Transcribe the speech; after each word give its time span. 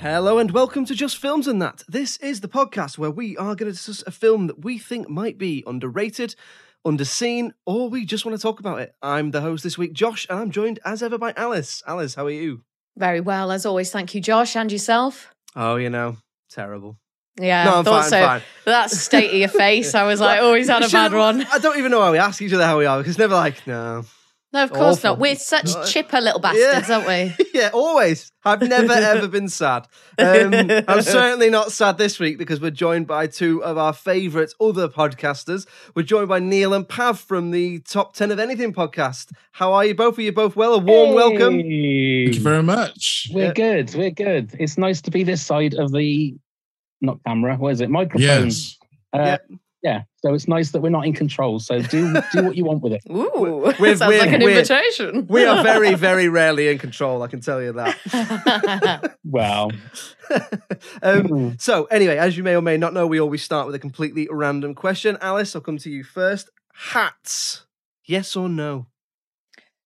Hello 0.00 0.38
and 0.38 0.52
welcome 0.52 0.84
to 0.84 0.94
Just 0.94 1.16
Films 1.18 1.48
and 1.48 1.60
That. 1.60 1.82
This 1.88 2.18
is 2.18 2.40
the 2.40 2.48
podcast 2.48 2.98
where 2.98 3.10
we 3.10 3.36
are 3.36 3.56
going 3.56 3.70
to 3.70 3.76
discuss 3.76 4.02
a 4.06 4.12
film 4.12 4.46
that 4.46 4.62
we 4.64 4.78
think 4.78 5.08
might 5.08 5.38
be 5.38 5.64
underrated, 5.66 6.36
underseen, 6.86 7.50
or 7.66 7.88
we 7.90 8.04
just 8.04 8.24
want 8.24 8.36
to 8.36 8.40
talk 8.42 8.60
about 8.60 8.78
it. 8.80 8.94
I'm 9.02 9.32
the 9.32 9.40
host 9.40 9.64
this 9.64 9.76
week, 9.76 9.92
Josh, 9.94 10.24
and 10.30 10.38
I'm 10.38 10.50
joined 10.52 10.78
as 10.84 11.02
ever 11.02 11.18
by 11.18 11.32
Alice. 11.36 11.82
Alice, 11.86 12.14
how 12.14 12.26
are 12.26 12.30
you? 12.30 12.62
Very 12.96 13.20
well, 13.20 13.50
as 13.50 13.66
always. 13.66 13.90
Thank 13.90 14.14
you, 14.14 14.20
Josh, 14.20 14.54
and 14.54 14.70
yourself. 14.70 15.34
Oh, 15.56 15.74
you 15.76 15.90
know, 15.90 16.16
terrible. 16.48 16.96
Yeah, 17.40 17.64
No, 17.64 17.74
I 17.74 17.78
I'm 17.78 17.84
thought 17.84 18.00
fine, 18.02 18.10
so. 18.10 18.20
fine. 18.26 18.42
That 18.66 18.90
state 18.90 19.30
of 19.30 19.36
your 19.36 19.48
face, 19.48 19.94
I 19.96 20.04
was 20.04 20.20
like, 20.20 20.38
oh, 20.40 20.54
he's 20.54 20.68
had 20.68 20.82
a 20.84 20.88
bad 20.92 21.12
one. 21.12 21.44
I 21.52 21.58
don't 21.58 21.76
even 21.78 21.90
know 21.90 22.00
why 22.00 22.10
we 22.12 22.18
ask 22.18 22.40
each 22.40 22.52
other 22.52 22.64
how 22.66 22.78
we 22.78 22.86
are 22.86 22.98
because 22.98 23.18
never 23.18 23.34
like, 23.34 23.66
no. 23.66 24.04
No, 24.50 24.64
of 24.64 24.70
course 24.72 24.96
Awful. 24.98 25.10
not. 25.10 25.18
We're 25.18 25.36
such 25.36 25.92
chipper 25.92 26.22
little 26.22 26.40
bastards, 26.40 26.88
aren't 26.88 27.06
we? 27.06 27.34
yeah, 27.54 27.68
always. 27.74 28.32
I've 28.46 28.62
never 28.62 28.94
ever 28.94 29.28
been 29.36 29.50
sad. 29.50 29.86
Um, 30.18 30.54
I'm 30.88 31.02
certainly 31.02 31.50
not 31.50 31.70
sad 31.70 31.98
this 31.98 32.18
week 32.18 32.38
because 32.38 32.58
we're 32.58 32.70
joined 32.70 33.06
by 33.06 33.26
two 33.26 33.62
of 33.62 33.76
our 33.76 33.92
favourite 33.92 34.54
other 34.58 34.88
podcasters. 34.88 35.66
We're 35.94 36.04
joined 36.04 36.28
by 36.30 36.38
Neil 36.38 36.72
and 36.72 36.88
Pav 36.88 37.20
from 37.20 37.50
the 37.50 37.80
Top 37.80 38.14
10 38.14 38.30
of 38.30 38.38
Anything 38.38 38.72
podcast. 38.72 39.32
How 39.52 39.74
are 39.74 39.84
you 39.84 39.94
both? 39.94 40.18
Are 40.18 40.22
you 40.22 40.32
both 40.32 40.56
well? 40.56 40.72
A 40.74 40.78
warm 40.78 41.14
welcome. 41.14 41.56
Thank 41.58 41.66
you 41.66 42.40
very 42.40 42.62
much. 42.62 43.28
We're 43.30 43.48
Yeah. 43.48 43.52
good. 43.52 43.94
We're 43.94 44.10
good. 44.12 44.56
It's 44.58 44.78
nice 44.78 45.02
to 45.02 45.10
be 45.10 45.24
this 45.24 45.44
side 45.44 45.74
of 45.74 45.92
the 45.92 46.34
not 47.02 47.18
camera. 47.26 47.56
What 47.56 47.72
is 47.72 47.82
it? 47.82 47.90
Microphone. 47.90 48.22
Yes. 48.46 48.78
Uh, 49.12 49.18
Yeah. 49.18 49.36
yeah. 49.82 50.02
So 50.20 50.34
it's 50.34 50.48
nice 50.48 50.72
that 50.72 50.80
we're 50.80 50.88
not 50.90 51.06
in 51.06 51.12
control. 51.12 51.60
So 51.60 51.80
do 51.80 52.12
do 52.32 52.42
what 52.42 52.56
you 52.56 52.64
want 52.64 52.82
with 52.82 52.92
it. 52.92 53.02
Ooh, 53.10 53.72
We're- 53.78 53.96
sounds 53.96 54.08
we're- 54.08 54.18
like 54.20 54.32
an 54.32 54.40
we're- 54.42 54.52
invitation. 54.58 55.26
We 55.30 55.44
are 55.44 55.62
very, 55.62 55.94
very 55.94 56.28
rarely 56.28 56.68
in 56.68 56.78
control, 56.78 57.22
I 57.22 57.28
can 57.28 57.40
tell 57.40 57.62
you 57.62 57.72
that. 57.74 59.14
Well, 59.24 59.70
um, 61.02 61.56
so, 61.58 61.84
anyway, 61.84 62.16
as 62.16 62.36
you 62.36 62.42
may 62.42 62.56
or 62.56 62.62
may 62.62 62.76
not 62.78 62.94
know, 62.94 63.06
we 63.06 63.20
always 63.20 63.42
start 63.42 63.66
with 63.66 63.74
a 63.74 63.78
completely 63.78 64.26
random 64.30 64.74
question. 64.74 65.18
Alice, 65.20 65.54
I'll 65.54 65.62
come 65.62 65.78
to 65.78 65.90
you 65.90 66.02
first. 66.02 66.50
Hats, 66.74 67.66
yes 68.04 68.36
or 68.36 68.48
no? 68.48 68.86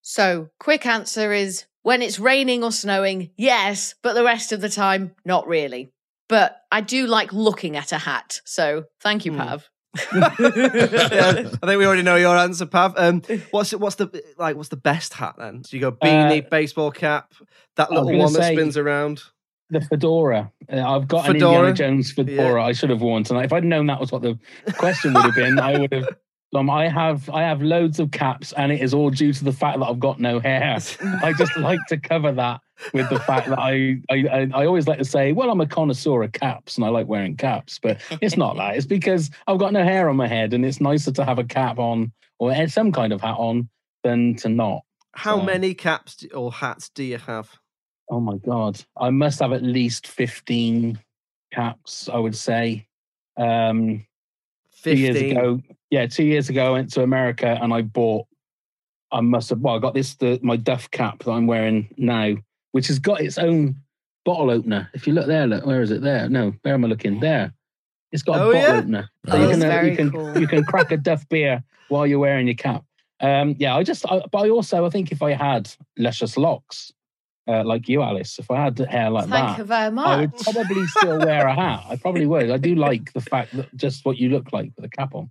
so, 0.00 0.48
quick 0.58 0.84
answer 0.86 1.32
is 1.32 1.64
when 1.82 2.02
it's 2.02 2.18
raining 2.18 2.62
or 2.64 2.72
snowing, 2.72 3.30
yes, 3.36 3.94
but 4.02 4.14
the 4.14 4.24
rest 4.24 4.52
of 4.52 4.60
the 4.60 4.68
time, 4.68 5.12
not 5.24 5.46
really. 5.46 5.90
But 6.28 6.56
I 6.70 6.80
do 6.80 7.06
like 7.06 7.32
looking 7.32 7.76
at 7.76 7.92
a 7.92 7.98
hat. 7.98 8.40
So, 8.44 8.84
thank 9.00 9.24
you, 9.24 9.32
Hmm. 9.32 9.38
Pav. 9.38 9.68
Yeah, 10.14 10.34
I 10.38 11.42
think 11.42 11.78
we 11.78 11.86
already 11.86 12.02
know 12.02 12.16
your 12.16 12.36
answer, 12.36 12.66
Pav. 12.66 12.94
Um, 12.96 13.22
what's 13.50 13.72
what's 13.74 13.96
the 13.96 14.22
like? 14.38 14.56
What's 14.56 14.68
the 14.70 14.76
best 14.76 15.14
hat 15.14 15.34
then? 15.38 15.64
So 15.64 15.76
you 15.76 15.80
go 15.80 15.92
beanie, 15.92 16.44
Uh, 16.44 16.48
baseball 16.50 16.90
cap, 16.90 17.32
that 17.76 17.90
little 17.90 18.06
one 18.18 18.32
that 18.32 18.52
spins 18.52 18.76
around. 18.76 19.22
the 19.70 19.80
fedora. 19.80 20.52
Uh, 20.70 20.76
I've 20.80 21.08
got 21.08 21.26
Fedora? 21.26 21.50
an 21.62 21.68
Indiana 21.68 21.72
Jones 21.74 22.12
fedora. 22.12 22.64
I 22.64 22.72
should 22.72 22.90
have 22.90 23.00
worn 23.02 23.24
tonight. 23.24 23.46
If 23.46 23.52
I'd 23.52 23.64
known 23.64 23.86
that 23.86 24.00
was 24.00 24.12
what 24.12 24.22
the 24.22 24.38
question 24.76 25.12
would 25.14 25.24
have 25.24 25.34
been, 25.34 25.58
I 25.58 25.78
would 25.78 25.92
have. 25.92 26.08
Um, 26.54 26.68
I 26.68 26.86
have 26.86 27.30
I 27.30 27.44
have 27.44 27.62
loads 27.62 27.98
of 27.98 28.10
caps, 28.10 28.52
and 28.52 28.70
it 28.70 28.82
is 28.82 28.92
all 28.92 29.08
due 29.08 29.32
to 29.32 29.42
the 29.42 29.54
fact 29.54 29.78
that 29.78 29.86
I've 29.86 29.98
got 29.98 30.20
no 30.20 30.38
hair. 30.38 30.76
I 31.22 31.32
just 31.32 31.56
like 31.56 31.78
to 31.88 31.96
cover 31.96 32.30
that 32.32 32.60
with 32.92 33.08
the 33.10 33.18
fact 33.20 33.48
that 33.48 33.58
I, 33.58 34.00
I 34.10 34.48
I 34.54 34.66
always 34.66 34.86
like 34.88 34.98
to 34.98 35.04
say, 35.04 35.32
well, 35.32 35.50
I'm 35.50 35.60
a 35.60 35.66
connoisseur 35.66 36.22
of 36.22 36.32
caps 36.32 36.76
and 36.76 36.84
I 36.84 36.88
like 36.88 37.06
wearing 37.06 37.36
caps, 37.36 37.78
but 37.82 38.00
it's 38.20 38.36
not 38.36 38.56
that. 38.56 38.76
It's 38.76 38.86
because 38.86 39.30
I've 39.46 39.58
got 39.58 39.72
no 39.72 39.82
hair 39.84 40.08
on 40.08 40.16
my 40.16 40.26
head, 40.28 40.52
and 40.54 40.64
it's 40.64 40.80
nicer 40.80 41.12
to 41.12 41.24
have 41.24 41.38
a 41.38 41.44
cap 41.44 41.78
on 41.78 42.12
or 42.38 42.54
some 42.68 42.92
kind 42.92 43.12
of 43.12 43.20
hat 43.20 43.36
on 43.38 43.68
than 44.02 44.34
to 44.36 44.48
not. 44.48 44.82
How 45.14 45.38
So- 45.38 45.44
many 45.44 45.74
caps 45.74 46.24
or 46.34 46.50
hats 46.52 46.88
do 46.88 47.04
you 47.04 47.18
have? 47.18 47.50
Oh 48.10 48.20
my 48.20 48.36
god, 48.36 48.82
I 48.96 49.10
must 49.10 49.40
have 49.40 49.52
at 49.52 49.62
least 49.62 50.06
fifteen 50.06 50.98
caps. 51.52 52.08
I 52.12 52.18
would 52.18 52.36
say. 52.36 52.86
Um, 53.38 54.04
two 54.82 54.94
years 54.96 55.16
ago, 55.16 55.60
yeah, 55.90 56.06
two 56.06 56.24
years 56.24 56.48
ago, 56.48 56.66
I 56.66 56.70
went 56.70 56.92
to 56.92 57.02
America 57.02 57.58
and 57.62 57.72
I 57.72 57.82
bought. 57.82 58.26
I 59.10 59.20
must 59.20 59.50
have. 59.50 59.60
Well, 59.60 59.76
I 59.76 59.78
got 59.78 59.94
this 59.94 60.14
the 60.16 60.38
my 60.42 60.56
Duff 60.56 60.90
cap 60.90 61.20
that 61.24 61.30
I'm 61.30 61.46
wearing 61.46 61.88
now, 61.96 62.34
which 62.72 62.88
has 62.88 62.98
got 62.98 63.20
its 63.20 63.38
own 63.38 63.76
bottle 64.24 64.50
opener. 64.50 64.90
If 64.94 65.06
you 65.06 65.12
look 65.14 65.26
there, 65.26 65.46
look 65.46 65.64
where 65.64 65.80
is 65.82 65.90
it? 65.90 66.02
There, 66.02 66.28
no, 66.28 66.52
where 66.62 66.74
am 66.74 66.84
I 66.84 66.88
looking? 66.88 67.20
There, 67.20 67.52
it's 68.10 68.22
got 68.22 68.38
a 68.38 68.42
Oh, 68.42 68.52
bottle 68.52 68.74
yeah? 68.74 68.80
opener. 68.80 69.08
Oh, 69.28 69.42
you 69.42 69.48
can 69.50 69.62
uh, 69.62 69.66
very 69.68 69.90
you 69.90 69.96
can 69.96 70.10
cool. 70.10 70.38
you 70.40 70.46
can 70.48 70.64
crack 70.64 70.90
a 70.92 70.96
Duff 71.08 71.28
beer 71.28 71.62
while 71.88 72.06
you're 72.06 72.18
wearing 72.18 72.46
your 72.46 72.56
cap. 72.56 72.84
Um, 73.20 73.54
yeah, 73.58 73.76
I 73.76 73.84
just, 73.84 74.04
I, 74.10 74.20
but 74.32 74.38
I 74.46 74.48
also, 74.48 74.84
I 74.84 74.90
think 74.90 75.12
if 75.12 75.22
I 75.22 75.32
had 75.32 75.70
luscious 75.96 76.36
locks, 76.36 76.90
uh, 77.46 77.62
like 77.62 77.88
you, 77.88 78.02
Alice, 78.02 78.38
if 78.40 78.50
I 78.50 78.62
had 78.64 78.76
hair 78.78 79.10
like 79.10 79.28
Thank 79.28 79.48
that, 79.48 79.58
you 79.58 79.64
very 79.64 79.90
much. 79.92 80.06
I 80.08 80.20
would 80.22 80.36
probably 80.38 80.86
still 80.86 81.18
wear 81.18 81.46
a 81.46 81.54
hat. 81.54 81.84
I 81.88 81.96
probably 81.96 82.26
would. 82.26 82.50
I 82.50 82.56
do 82.56 82.74
like 82.88 83.12
the 83.12 83.20
fact 83.20 83.54
that 83.56 83.72
just 83.76 84.04
what 84.04 84.16
you 84.16 84.28
look 84.30 84.52
like 84.52 84.72
with 84.76 84.84
a 84.84 84.88
cap 84.88 85.14
on. 85.14 85.30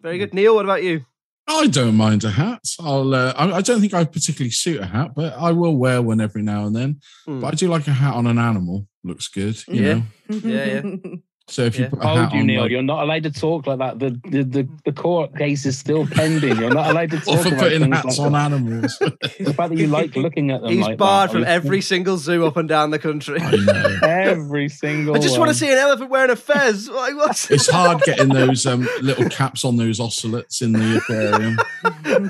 Very 0.00 0.18
good, 0.18 0.32
Neil. 0.32 0.54
What 0.54 0.64
about 0.64 0.82
you? 0.84 1.04
I 1.52 1.66
don't 1.66 1.96
mind 1.96 2.24
a 2.24 2.30
hat. 2.30 2.62
I'll. 2.80 3.14
Uh, 3.14 3.32
I, 3.36 3.52
I 3.58 3.60
don't 3.62 3.80
think 3.80 3.92
I 3.94 4.04
particularly 4.04 4.50
suit 4.50 4.80
a 4.80 4.86
hat, 4.86 5.10
but 5.16 5.34
I 5.34 5.52
will 5.52 5.76
wear 5.76 6.00
one 6.00 6.20
every 6.20 6.42
now 6.42 6.66
and 6.66 6.74
then. 6.76 7.00
Hmm. 7.26 7.40
But 7.40 7.48
I 7.54 7.56
do 7.56 7.68
like 7.68 7.86
a 7.88 7.92
hat 7.92 8.14
on 8.14 8.26
an 8.26 8.38
animal. 8.38 8.86
Looks 9.04 9.28
good, 9.28 9.56
you 9.68 9.82
Yeah. 9.82 9.94
know. 9.94 10.02
Yeah, 10.28 10.82
So 11.50 11.62
if 11.64 11.76
you 11.76 11.84
Yeah. 11.84 11.90
put 11.90 11.98
a 11.98 12.02
Told 12.02 12.18
hat 12.18 12.32
you, 12.32 12.40
on, 12.40 12.46
Neil, 12.46 12.62
like, 12.62 12.70
you're 12.70 12.82
not 12.82 13.02
allowed 13.02 13.24
to 13.24 13.30
talk 13.32 13.66
like 13.66 13.78
that. 13.80 13.98
The, 13.98 14.10
the 14.30 14.44
the 14.44 14.68
the 14.84 14.92
court 14.92 15.36
case 15.36 15.66
is 15.66 15.76
still 15.76 16.06
pending. 16.06 16.56
You're 16.58 16.72
not 16.72 16.90
allowed 16.90 17.10
to 17.10 17.16
or 17.18 17.20
talk 17.20 17.42
for 17.42 17.48
about 17.48 17.58
putting 17.60 17.90
hats 17.92 18.18
like 18.18 18.26
on 18.26 18.32
that. 18.32 18.52
animals. 18.52 18.98
The 19.40 19.52
fact 19.54 19.70
that 19.70 19.78
you 19.78 19.88
like 19.88 20.14
looking 20.14 20.52
at 20.52 20.60
them. 20.62 20.70
He's 20.70 20.86
like 20.86 20.96
barred 20.98 21.30
that, 21.30 21.34
from 21.34 21.44
every 21.44 21.80
single 21.92 22.18
zoo 22.18 22.46
up 22.46 22.56
and 22.56 22.68
down 22.68 22.90
the 22.90 23.00
country. 23.00 23.40
I 23.40 23.50
know. 23.56 23.98
every 24.02 24.68
single. 24.68 25.16
I 25.16 25.18
just 25.18 25.38
want 25.40 25.48
to 25.50 25.54
see 25.54 25.70
an 25.72 25.78
elephant 25.78 26.08
wearing 26.10 26.30
a 26.30 26.36
fez. 26.36 26.88
Like, 26.88 27.16
what's 27.16 27.50
It's 27.50 27.68
hard 27.68 28.00
getting 28.02 28.28
those 28.28 28.64
um, 28.64 28.86
little 29.02 29.28
caps 29.28 29.64
on 29.64 29.76
those 29.76 29.98
ocelots 29.98 30.62
in 30.62 30.72
the 30.72 30.98
aquarium, 30.98 31.56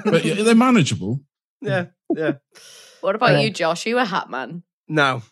but 0.05 0.25
yeah, 0.25 0.43
they're 0.43 0.55
manageable. 0.55 1.21
Yeah, 1.61 1.87
yeah. 2.17 2.35
what 3.03 3.15
about 3.17 3.35
Uh, 3.35 3.41
you, 3.41 3.51
Josh? 3.51 3.85
Are 3.85 3.91
you 3.91 3.99
a 3.99 4.05
hat 4.07 4.31
man? 4.31 4.63
No, 4.89 5.23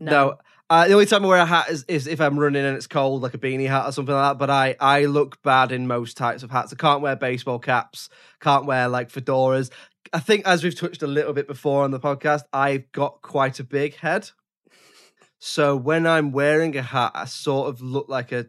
no. 0.00 0.38
Uh, 0.70 0.86
the 0.86 0.92
only 0.92 1.06
time 1.06 1.24
I 1.24 1.28
wear 1.28 1.40
a 1.40 1.46
hat 1.46 1.70
is, 1.70 1.84
is 1.88 2.06
if 2.06 2.20
I'm 2.20 2.38
running 2.38 2.64
and 2.64 2.76
it's 2.76 2.86
cold, 2.86 3.22
like 3.22 3.32
a 3.32 3.38
beanie 3.38 3.68
hat 3.68 3.86
or 3.86 3.92
something 3.92 4.14
like 4.14 4.32
that. 4.32 4.38
But 4.38 4.50
I, 4.50 4.76
I 4.78 5.06
look 5.06 5.42
bad 5.42 5.72
in 5.72 5.86
most 5.86 6.16
types 6.18 6.42
of 6.42 6.50
hats. 6.50 6.72
I 6.72 6.76
can't 6.76 7.00
wear 7.00 7.16
baseball 7.16 7.58
caps, 7.58 8.10
can't 8.40 8.66
wear 8.66 8.86
like 8.88 9.10
fedoras. 9.10 9.70
I 10.12 10.20
think, 10.20 10.46
as 10.46 10.62
we've 10.62 10.78
touched 10.78 11.02
a 11.02 11.06
little 11.06 11.32
bit 11.32 11.46
before 11.46 11.84
on 11.84 11.90
the 11.90 12.00
podcast, 12.00 12.42
I've 12.52 12.90
got 12.92 13.22
quite 13.22 13.60
a 13.60 13.64
big 13.64 13.96
head. 13.96 14.30
So 15.38 15.76
when 15.76 16.06
I'm 16.06 16.32
wearing 16.32 16.76
a 16.76 16.82
hat, 16.82 17.12
I 17.14 17.24
sort 17.24 17.68
of 17.68 17.80
look 17.80 18.08
like 18.08 18.32
a 18.32 18.46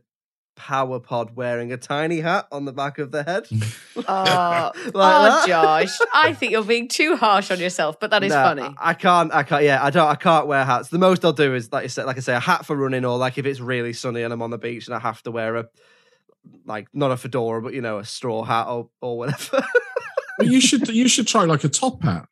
power 0.60 1.00
pod 1.00 1.36
wearing 1.36 1.72
a 1.72 1.78
tiny 1.78 2.20
hat 2.20 2.48
on 2.52 2.66
the 2.66 2.74
back 2.74 3.00
of 3.00 3.12
the 3.12 3.24
head. 3.24 3.48
Oh, 3.96 4.02
Like 4.06 4.76
oh 4.86 4.94
that. 4.94 5.48
Josh, 5.48 5.98
I 6.14 6.34
think 6.34 6.52
you're 6.52 6.64
being 6.64 6.88
too 6.90 7.16
harsh 7.16 7.50
on 7.50 7.60
yourself, 7.60 8.00
but 8.00 8.10
that 8.12 8.24
is 8.24 8.32
No, 8.34 8.44
funny. 8.44 8.62
I 8.62 8.90
I 8.90 8.94
can't. 8.94 9.34
I 9.34 9.44
can't. 9.44 9.64
Yeah, 9.64 9.84
I 9.84 9.90
don't. 9.90 10.08
I 10.08 10.16
can't 10.16 10.48
wear 10.48 10.66
hats. 10.66 10.90
The 10.90 11.00
most 11.00 11.24
I'll 11.24 11.34
do 11.34 11.56
is 11.56 11.72
like 11.72 11.84
you 11.84 11.90
said, 11.90 12.06
like 12.06 12.18
I 12.18 12.20
say, 12.20 12.36
a 12.36 12.40
hat 12.40 12.66
for 12.66 12.76
running, 12.76 13.06
or 13.06 13.18
like 13.18 13.38
if 13.38 13.46
it's 13.46 13.60
really 13.62 13.94
sunny 13.94 14.22
and 14.24 14.34
I'm 14.34 14.42
on 14.42 14.50
the 14.50 14.58
beach 14.58 14.88
and 14.88 14.96
I 14.96 15.00
have 15.00 15.24
to 15.24 15.32
wear 15.32 15.56
a 15.56 15.66
like 16.66 16.88
not 16.94 17.12
a 17.12 17.18
fedora, 17.18 17.62
but 17.62 17.74
you 17.74 17.82
know, 17.82 18.00
a 18.00 18.06
straw 18.06 18.44
hat 18.44 18.68
or 18.68 18.90
or 19.02 19.18
whatever. 19.18 19.64
But 20.38 20.48
you 20.48 20.60
should 20.68 20.88
you 20.90 21.08
should 21.08 21.28
try 21.28 21.46
like 21.46 21.64
a 21.64 21.70
top 21.70 22.04
hat. 22.04 22.28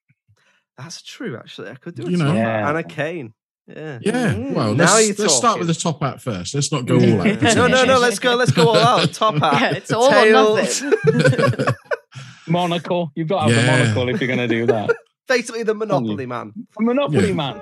That's 0.77 1.01
true. 1.01 1.37
Actually, 1.37 1.71
I 1.71 1.75
could 1.75 1.95
do 1.95 2.05
a 2.07 2.09
You 2.11 2.17
know. 2.17 2.25
top 2.25 2.35
hat 2.35 2.43
Yeah. 2.43 2.69
and 2.69 2.77
a 2.77 2.83
cane. 2.83 3.33
Yeah. 3.67 3.99
Yeah. 4.01 4.33
Mm. 4.33 4.53
Well, 4.53 4.73
Now 4.73 4.95
let's, 4.95 5.07
you're 5.07 5.15
let's 5.27 5.35
start 5.35 5.59
with 5.59 5.67
the 5.67 5.73
top 5.73 6.01
hat 6.01 6.21
first. 6.21 6.55
Let's 6.55 6.71
not 6.71 6.85
go 6.85 6.95
all 6.95 7.21
out. 7.27 7.41
no, 7.55 7.67
no, 7.67 7.83
no. 7.85 7.99
Let's 7.99 8.19
go. 8.19 8.35
Let's 8.35 8.51
go 8.51 8.69
all 8.69 8.77
out. 8.77 9.11
Top 9.13 9.35
hat. 9.35 9.61
Yeah, 9.61 9.77
it's 9.77 9.91
all 9.91 10.05
or 10.05 10.11
tails. 10.11 10.81
nothing. 10.81 11.65
Monocle. 12.47 13.11
You've 13.15 13.27
got 13.27 13.47
to 13.47 13.53
have 13.53 13.65
Yeah. 13.65 13.77
the 13.77 13.83
monocle 13.93 14.09
if 14.15 14.21
you're 14.21 14.27
going 14.33 14.39
to 14.39 14.47
do 14.47 14.65
that. 14.67 14.95
Basically, 15.27 15.63
the 15.63 15.75
Monopoly 15.75 16.25
man. 16.25 16.53
The 16.77 16.83
Monopoly 16.85 17.27
Yeah. 17.29 17.33
man. 17.33 17.61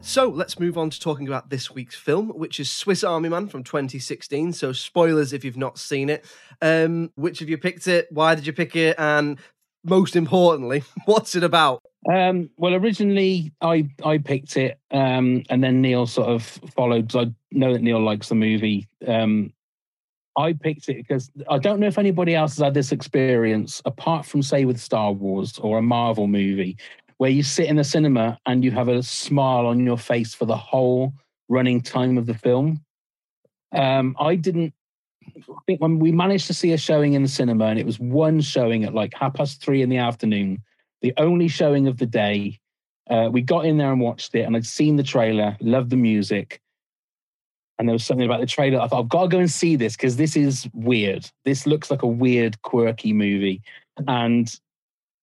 So 0.00 0.28
let's 0.28 0.58
move 0.58 0.76
on 0.76 0.90
to 0.90 1.00
talking 1.00 1.26
about 1.26 1.48
this 1.48 1.70
week's 1.70 1.94
film, 1.96 2.28
which 2.28 2.60
is 2.60 2.70
Swiss 2.70 3.02
Army 3.02 3.30
Man 3.30 3.48
from 3.48 3.64
2016. 3.64 4.52
So 4.52 4.72
spoilers 4.72 5.32
if 5.32 5.44
you've 5.44 5.56
not 5.56 5.78
seen 5.78 6.10
it. 6.10 6.26
Um, 6.60 7.10
which 7.14 7.40
of 7.40 7.48
you 7.48 7.56
picked 7.56 7.86
it? 7.86 8.08
Why 8.10 8.34
did 8.34 8.46
you 8.46 8.52
pick 8.52 8.76
it? 8.76 8.96
And 8.98 9.38
most 9.84 10.16
importantly, 10.16 10.82
what's 11.04 11.34
it 11.34 11.44
about? 11.44 11.82
Um, 12.10 12.50
well, 12.56 12.74
originally 12.74 13.52
I 13.60 13.88
I 14.04 14.18
picked 14.18 14.56
it, 14.56 14.78
um, 14.90 15.42
and 15.48 15.62
then 15.62 15.80
Neil 15.80 16.06
sort 16.06 16.28
of 16.28 16.42
followed 16.74 17.08
because 17.08 17.28
I 17.28 17.32
know 17.52 17.72
that 17.72 17.82
Neil 17.82 18.00
likes 18.00 18.28
the 18.28 18.34
movie. 18.34 18.88
Um, 19.06 19.52
I 20.36 20.52
picked 20.52 20.88
it 20.88 20.96
because 20.96 21.30
I 21.48 21.58
don't 21.58 21.80
know 21.80 21.86
if 21.86 21.98
anybody 21.98 22.34
else 22.34 22.56
has 22.56 22.64
had 22.64 22.74
this 22.74 22.92
experience, 22.92 23.80
apart 23.84 24.26
from 24.26 24.42
say 24.42 24.64
with 24.64 24.80
Star 24.80 25.12
Wars 25.12 25.58
or 25.58 25.78
a 25.78 25.82
Marvel 25.82 26.26
movie, 26.26 26.76
where 27.18 27.30
you 27.30 27.42
sit 27.42 27.68
in 27.68 27.76
the 27.76 27.84
cinema 27.84 28.38
and 28.46 28.64
you 28.64 28.70
have 28.72 28.88
a 28.88 29.02
smile 29.02 29.66
on 29.66 29.84
your 29.84 29.98
face 29.98 30.34
for 30.34 30.44
the 30.44 30.56
whole 30.56 31.14
running 31.48 31.80
time 31.80 32.18
of 32.18 32.26
the 32.26 32.34
film. 32.34 32.84
Um, 33.72 34.16
I 34.18 34.34
didn't 34.34 34.74
I 35.36 35.60
think 35.66 35.80
when 35.80 35.98
we 35.98 36.12
managed 36.12 36.46
to 36.48 36.54
see 36.54 36.72
a 36.72 36.78
showing 36.78 37.14
in 37.14 37.22
the 37.22 37.28
cinema, 37.28 37.66
and 37.66 37.78
it 37.78 37.86
was 37.86 37.98
one 37.98 38.40
showing 38.40 38.84
at 38.84 38.94
like 38.94 39.14
half 39.14 39.34
past 39.34 39.62
three 39.62 39.82
in 39.82 39.88
the 39.88 39.98
afternoon, 39.98 40.62
the 41.02 41.12
only 41.16 41.48
showing 41.48 41.86
of 41.86 41.98
the 41.98 42.06
day. 42.06 42.60
Uh, 43.10 43.28
we 43.30 43.42
got 43.42 43.66
in 43.66 43.76
there 43.76 43.92
and 43.92 44.00
watched 44.00 44.34
it, 44.34 44.42
and 44.42 44.56
I'd 44.56 44.64
seen 44.64 44.96
the 44.96 45.02
trailer, 45.02 45.56
loved 45.60 45.90
the 45.90 45.96
music, 45.96 46.60
and 47.78 47.88
there 47.88 47.92
was 47.92 48.04
something 48.04 48.24
about 48.24 48.40
the 48.40 48.46
trailer. 48.46 48.80
I 48.80 48.88
thought 48.88 49.00
I've 49.00 49.08
got 49.08 49.22
to 49.22 49.28
go 49.28 49.38
and 49.38 49.50
see 49.50 49.76
this 49.76 49.96
because 49.96 50.16
this 50.16 50.36
is 50.36 50.68
weird. 50.72 51.30
This 51.44 51.66
looks 51.66 51.90
like 51.90 52.02
a 52.02 52.06
weird, 52.06 52.60
quirky 52.62 53.12
movie, 53.12 53.62
and 54.06 54.50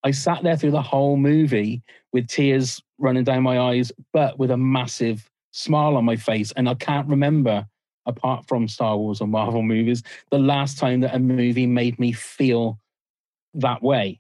I 0.04 0.12
sat 0.12 0.44
there 0.44 0.58
through 0.58 0.72
the 0.72 0.82
whole 0.82 1.18
movie 1.18 1.82
with 2.14 2.28
tears 2.28 2.82
running 3.00 3.24
down 3.24 3.44
my 3.44 3.60
eyes, 3.60 3.92
but 4.14 4.38
with 4.38 4.52
a 4.52 4.58
massive 4.58 5.28
smile 5.52 5.96
on 5.98 6.06
my 6.06 6.16
face, 6.16 6.52
and 6.56 6.70
I 6.70 6.76
can't 6.76 7.08
remember 7.08 7.66
apart 8.06 8.48
from 8.48 8.68
Star 8.68 8.98
Wars 8.98 9.22
or 9.22 9.28
Marvel 9.28 9.62
movies, 9.62 10.04
the 10.32 10.40
last 10.40 10.78
time 10.78 11.02
that 11.02 11.14
a 11.16 11.20
movie 11.20 11.68
made 11.68 12.00
me 12.00 12.12
feel 12.12 12.80
that 13.56 13.82
way. 13.84 14.20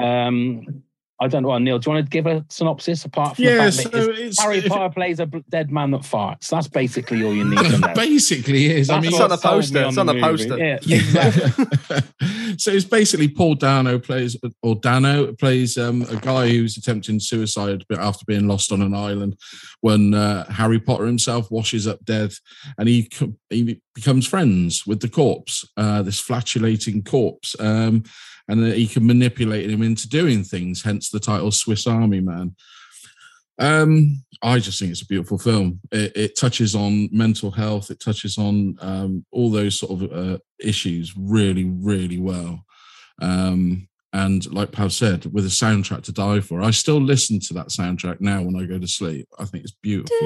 Um, 0.00 0.82
I 1.22 1.28
don't 1.28 1.42
know, 1.42 1.58
Neil. 1.58 1.78
Do 1.78 1.90
you 1.90 1.94
want 1.96 2.06
to 2.06 2.10
give 2.10 2.26
a 2.26 2.46
synopsis 2.48 3.04
apart 3.04 3.36
from 3.36 3.44
Yeah, 3.44 3.66
the 3.66 3.72
so 3.72 3.88
that 3.90 4.08
it's, 4.08 4.18
it's 4.20 4.40
Harry 4.40 4.58
if- 4.58 4.66
Potter 4.68 4.88
plays 4.94 5.20
a 5.20 5.26
dead 5.50 5.70
man 5.70 5.90
that 5.90 6.00
farts? 6.00 6.48
That's 6.48 6.66
basically 6.66 7.22
all 7.24 7.34
you 7.34 7.44
need 7.44 7.58
to 7.58 7.78
know. 7.80 7.92
basically 7.94 8.66
is. 8.74 8.88
I 8.88 8.94
That's 9.00 9.02
mean, 9.04 9.12
It's 9.12 9.20
on 9.20 9.28
what 9.28 9.36
the 9.36 9.36
sold 9.36 9.54
me 9.54 9.60
poster, 9.60 9.88
it's 9.88 9.98
on 9.98 10.06
the 10.06 10.14
movie. 10.14 10.26
poster. 10.26 10.58
Yeah, 10.58 10.78
Yeah. 10.82 10.96
exactly. 10.96 12.56
so 12.56 12.70
it's 12.70 12.86
basically 12.86 13.28
Paul 13.28 13.54
Dano 13.56 13.98
plays, 13.98 14.34
or 14.62 14.76
Dano 14.76 15.32
plays 15.34 15.76
um, 15.76 16.02
a 16.08 16.16
guy 16.16 16.48
who's 16.48 16.78
attempting 16.78 17.20
suicide 17.20 17.84
after 17.98 18.24
being 18.24 18.48
lost 18.48 18.72
on 18.72 18.80
an 18.80 18.94
island 18.94 19.36
when 19.80 20.14
uh, 20.14 20.50
Harry 20.50 20.78
Potter 20.78 21.06
himself 21.06 21.50
washes 21.50 21.86
up 21.86 22.04
dead 22.04 22.32
and 22.78 22.88
he, 22.88 23.10
he 23.48 23.80
becomes 23.94 24.26
friends 24.26 24.86
with 24.86 25.00
the 25.00 25.08
corpse, 25.08 25.66
uh, 25.76 26.02
this 26.02 26.20
flatulating 26.20 27.02
corpse. 27.02 27.56
Um, 27.58 28.04
and 28.48 28.66
he 28.72 28.86
can 28.86 29.06
manipulate 29.06 29.70
him 29.70 29.82
into 29.82 30.08
doing 30.08 30.42
things, 30.42 30.82
hence 30.82 31.08
the 31.08 31.20
title 31.20 31.52
Swiss 31.52 31.86
Army 31.86 32.20
Man. 32.20 32.56
Um, 33.60 34.24
I 34.42 34.58
just 34.58 34.78
think 34.78 34.90
it's 34.90 35.02
a 35.02 35.06
beautiful 35.06 35.38
film. 35.38 35.80
It, 35.92 36.16
it 36.16 36.38
touches 36.38 36.74
on 36.74 37.10
mental 37.12 37.50
health. 37.50 37.90
It 37.90 38.00
touches 38.00 38.38
on 38.38 38.76
um, 38.80 39.24
all 39.30 39.50
those 39.50 39.78
sort 39.78 40.02
of 40.02 40.12
uh, 40.12 40.38
issues 40.58 41.14
really, 41.16 41.64
really 41.64 42.18
well. 42.18 42.64
Um, 43.20 43.86
and 44.12 44.52
like 44.52 44.72
Pav 44.72 44.92
said, 44.92 45.26
with 45.32 45.44
a 45.46 45.48
soundtrack 45.48 46.02
to 46.04 46.12
die 46.12 46.40
for, 46.40 46.60
I 46.62 46.72
still 46.72 47.00
listen 47.00 47.38
to 47.40 47.54
that 47.54 47.68
soundtrack 47.68 48.20
now 48.20 48.42
when 48.42 48.56
I 48.56 48.66
go 48.66 48.78
to 48.78 48.88
sleep. 48.88 49.28
I 49.38 49.44
think 49.44 49.62
it's 49.62 49.72
beautiful. 49.72 50.16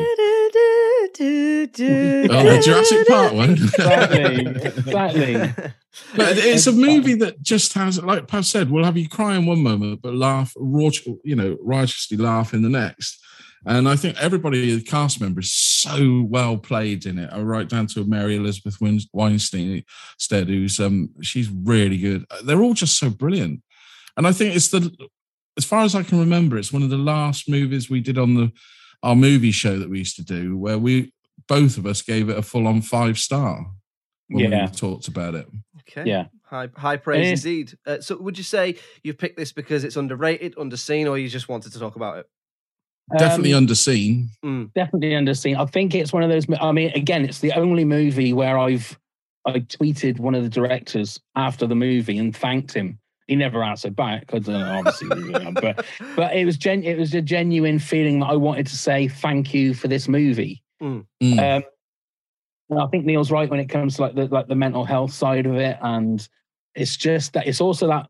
Oh, 2.31 2.45
the 2.45 2.63
Jurassic 2.65 3.07
Park 3.07 3.35
one. 3.35 3.51
exactly, 3.53 4.47
exactly. 4.65 5.73
But 6.17 6.39
it's 6.39 6.67
a 6.67 6.73
movie 6.73 7.15
that 7.17 7.43
just 7.43 7.75
has, 7.75 8.03
like 8.03 8.27
Pav 8.27 8.47
said, 8.47 8.71
will 8.71 8.85
have 8.85 8.97
you 8.97 9.09
cry 9.09 9.37
in 9.37 9.45
one 9.45 9.63
moment, 9.63 10.01
but 10.01 10.15
laugh, 10.15 10.55
raug- 10.55 11.19
you 11.23 11.37
know, 11.37 11.59
righteously 11.61 12.17
laugh 12.17 12.55
in 12.55 12.63
the 12.63 12.71
next. 12.71 13.21
And 13.67 13.89
I 13.89 13.97
think 13.97 14.17
everybody, 14.19 14.75
the 14.75 14.83
cast 14.83 15.21
member, 15.21 15.41
is 15.41 15.53
so 15.53 16.27
well 16.29 16.57
played 16.57 17.07
in 17.07 17.19
it. 17.19 17.31
I 17.33 17.41
write 17.41 17.69
down 17.69 17.87
to 17.89 18.05
Mary 18.05 18.37
Elizabeth 18.37 18.79
Winstead 18.81 19.85
instead, 20.15 20.49
who's 20.49 20.81
um, 20.81 21.11
she's 21.23 21.49
really 21.51 21.99
good. 21.99 22.25
They're 22.45 22.63
all 22.63 22.75
just 22.75 22.99
so 22.99 23.09
brilliant. 23.11 23.63
And 24.16 24.26
I 24.26 24.32
think 24.32 24.55
it's 24.55 24.69
the, 24.69 24.90
as 25.56 25.64
far 25.64 25.82
as 25.82 25.94
I 25.94 26.02
can 26.02 26.19
remember, 26.20 26.56
it's 26.58 26.72
one 26.72 26.82
of 26.82 26.90
the 26.90 26.96
last 26.99 27.49
movies 27.49 27.90
we 27.90 28.00
did 28.00 28.19
on 28.19 28.34
the 28.34 28.52
our 29.02 29.14
movie 29.16 29.50
show 29.50 29.78
that 29.78 29.90
we 29.90 29.99
used 29.99 30.16
to 30.16 30.25
do, 30.25 30.56
where 30.56 30.78
we 30.78 31.12
both 31.46 31.76
of 31.76 31.84
us 31.87 32.00
gave 32.00 32.31
it 32.31 32.38
a 32.38 32.43
full 32.43 32.66
on 32.66 32.81
five 32.81 33.19
star 33.19 33.66
when 34.28 34.50
Yeah. 34.50 34.70
we 34.70 34.76
talked 34.76 35.08
about 35.08 35.34
it. 35.34 35.46
Okay. 35.81 36.08
Yeah. 36.08 36.26
High, 36.44 36.69
high 36.76 36.96
praise 36.96 37.44
Eh. 37.44 37.50
indeed. 37.50 37.76
Uh, 37.87 38.00
so, 38.00 38.16
would 38.19 38.38
you 38.38 38.44
say 38.44 38.76
you've 39.02 39.19
picked 39.19 39.37
this 39.37 39.52
because 39.52 39.84
it's 39.84 39.96
underrated, 39.96 40.55
underseen, 40.56 41.06
or 41.11 41.19
you 41.19 41.28
just 41.28 41.49
wanted 41.49 41.72
to 41.72 41.78
talk 41.78 41.96
about 41.96 42.19
it? 42.19 42.26
Definitely 43.19 43.52
Um, 43.52 43.66
underseen. 43.66 44.28
definitely 44.75 45.11
underseen. 45.11 45.58
I 45.58 45.66
think 45.66 45.94
it's 45.94 46.12
one 46.12 46.22
of 46.22 46.31
those. 46.31 46.46
I 46.58 46.72
mean, 46.72 46.90
again, 46.94 47.25
it's 47.26 47.40
the 47.40 47.52
only 47.52 47.84
movie 47.84 48.32
where 48.32 48.56
I've 48.58 48.99
I 49.46 49.61
tweeted 49.61 50.19
one 50.19 50.34
of 50.34 50.43
the 50.43 50.49
directors 50.49 51.20
after 51.37 51.66
the 51.66 51.75
movie 51.75 52.16
and 52.16 52.34
thanked 52.34 52.72
him. 52.72 52.99
He 53.26 53.37
never 53.37 53.62
answered 53.62 53.97
back. 53.97 54.35
I 54.35 54.38
don't 54.38 54.61
know, 54.61 54.79
obviously, 54.79 55.09
you 55.19 55.32
know, 55.32 55.53
but 55.53 55.85
but 56.15 56.37
it 56.37 56.44
was 56.44 56.59
gen. 56.59 56.82
It 56.82 56.99
was 56.99 57.15
a 57.15 57.23
genuine 57.23 57.79
feeling 57.79 58.21
that 58.21 58.26
I 58.26 58.37
wanted 58.37 58.67
to 58.67 58.76
say 58.76 59.09
thank 59.09 59.55
you 59.55 59.73
for 59.73 59.88
this 59.88 60.09
movie. 60.09 60.62
Mm. 60.82 61.06
Um, 61.23 61.62
I 62.79 62.87
think 62.88 63.05
Neil's 63.05 63.31
right 63.31 63.49
when 63.49 63.61
it 63.61 63.69
comes 63.69 63.97
to 63.97 64.03
like 64.03 64.15
the 64.15 64.26
like 64.26 64.49
the 64.49 64.55
mental 64.55 64.85
health 64.85 65.12
side 65.12 65.47
of 65.47 65.56
it, 65.56 65.79
and 65.81 66.26
it's 66.75 66.97
just 66.97 67.32
that 67.32 67.47
it's 67.47 67.61
also 67.61 67.87
that 67.88 68.09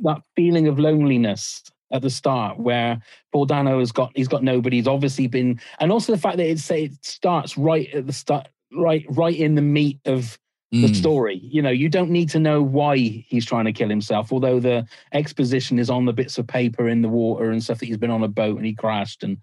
that 0.00 0.22
feeling 0.36 0.68
of 0.68 0.78
loneliness 0.78 1.62
at 1.92 2.02
the 2.02 2.10
start 2.10 2.58
where 2.58 3.00
Paul 3.32 3.46
Dano 3.46 3.78
has 3.80 3.92
got 3.92 4.12
he's 4.14 4.28
got 4.28 4.42
nobody. 4.42 4.76
He's 4.76 4.88
obviously 4.88 5.26
been, 5.26 5.60
and 5.80 5.90
also 5.90 6.12
the 6.12 6.18
fact 6.18 6.36
that 6.36 6.46
it's 6.48 6.70
it 6.70 7.04
starts 7.04 7.58
right 7.58 7.92
at 7.94 8.06
the 8.06 8.12
start, 8.12 8.48
right 8.72 9.04
right 9.10 9.36
in 9.36 9.54
the 9.54 9.62
meat 9.62 9.98
of 10.04 10.38
the 10.70 10.88
Mm. 10.88 10.96
story. 10.96 11.40
You 11.42 11.62
know, 11.62 11.70
you 11.70 11.88
don't 11.88 12.10
need 12.10 12.28
to 12.30 12.38
know 12.38 12.62
why 12.62 12.98
he's 12.98 13.46
trying 13.46 13.64
to 13.64 13.72
kill 13.72 13.88
himself, 13.88 14.32
although 14.32 14.60
the 14.60 14.86
exposition 15.12 15.78
is 15.78 15.88
on 15.88 16.04
the 16.04 16.12
bits 16.12 16.36
of 16.36 16.46
paper 16.46 16.88
in 16.88 17.00
the 17.00 17.08
water 17.08 17.50
and 17.50 17.62
stuff 17.62 17.78
that 17.78 17.86
he's 17.86 17.96
been 17.96 18.10
on 18.10 18.22
a 18.22 18.28
boat 18.28 18.56
and 18.58 18.66
he 18.66 18.74
crashed. 18.74 19.22
And 19.22 19.38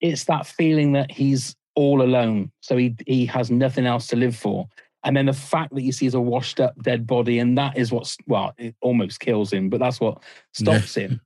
it's 0.00 0.24
that 0.24 0.46
feeling 0.46 0.92
that 0.92 1.10
he's 1.10 1.56
all 1.74 2.02
alone. 2.02 2.52
So 2.60 2.76
he 2.76 2.94
he 3.06 3.24
has 3.26 3.50
nothing 3.50 3.86
else 3.86 4.08
to 4.08 4.16
live 4.16 4.36
for. 4.36 4.68
And 5.04 5.16
then 5.16 5.26
the 5.26 5.32
fact 5.32 5.74
that 5.74 5.80
he 5.80 5.92
sees 5.92 6.14
a 6.14 6.20
washed 6.20 6.60
up 6.60 6.74
dead 6.82 7.06
body, 7.06 7.38
and 7.38 7.56
that 7.56 7.78
is 7.78 7.90
what's 7.90 8.18
well, 8.26 8.52
it 8.58 8.74
almost 8.82 9.20
kills 9.20 9.52
him, 9.52 9.70
but 9.70 9.80
that's 9.80 10.00
what 10.00 10.22
stops 10.52 10.94
him. 10.94 11.20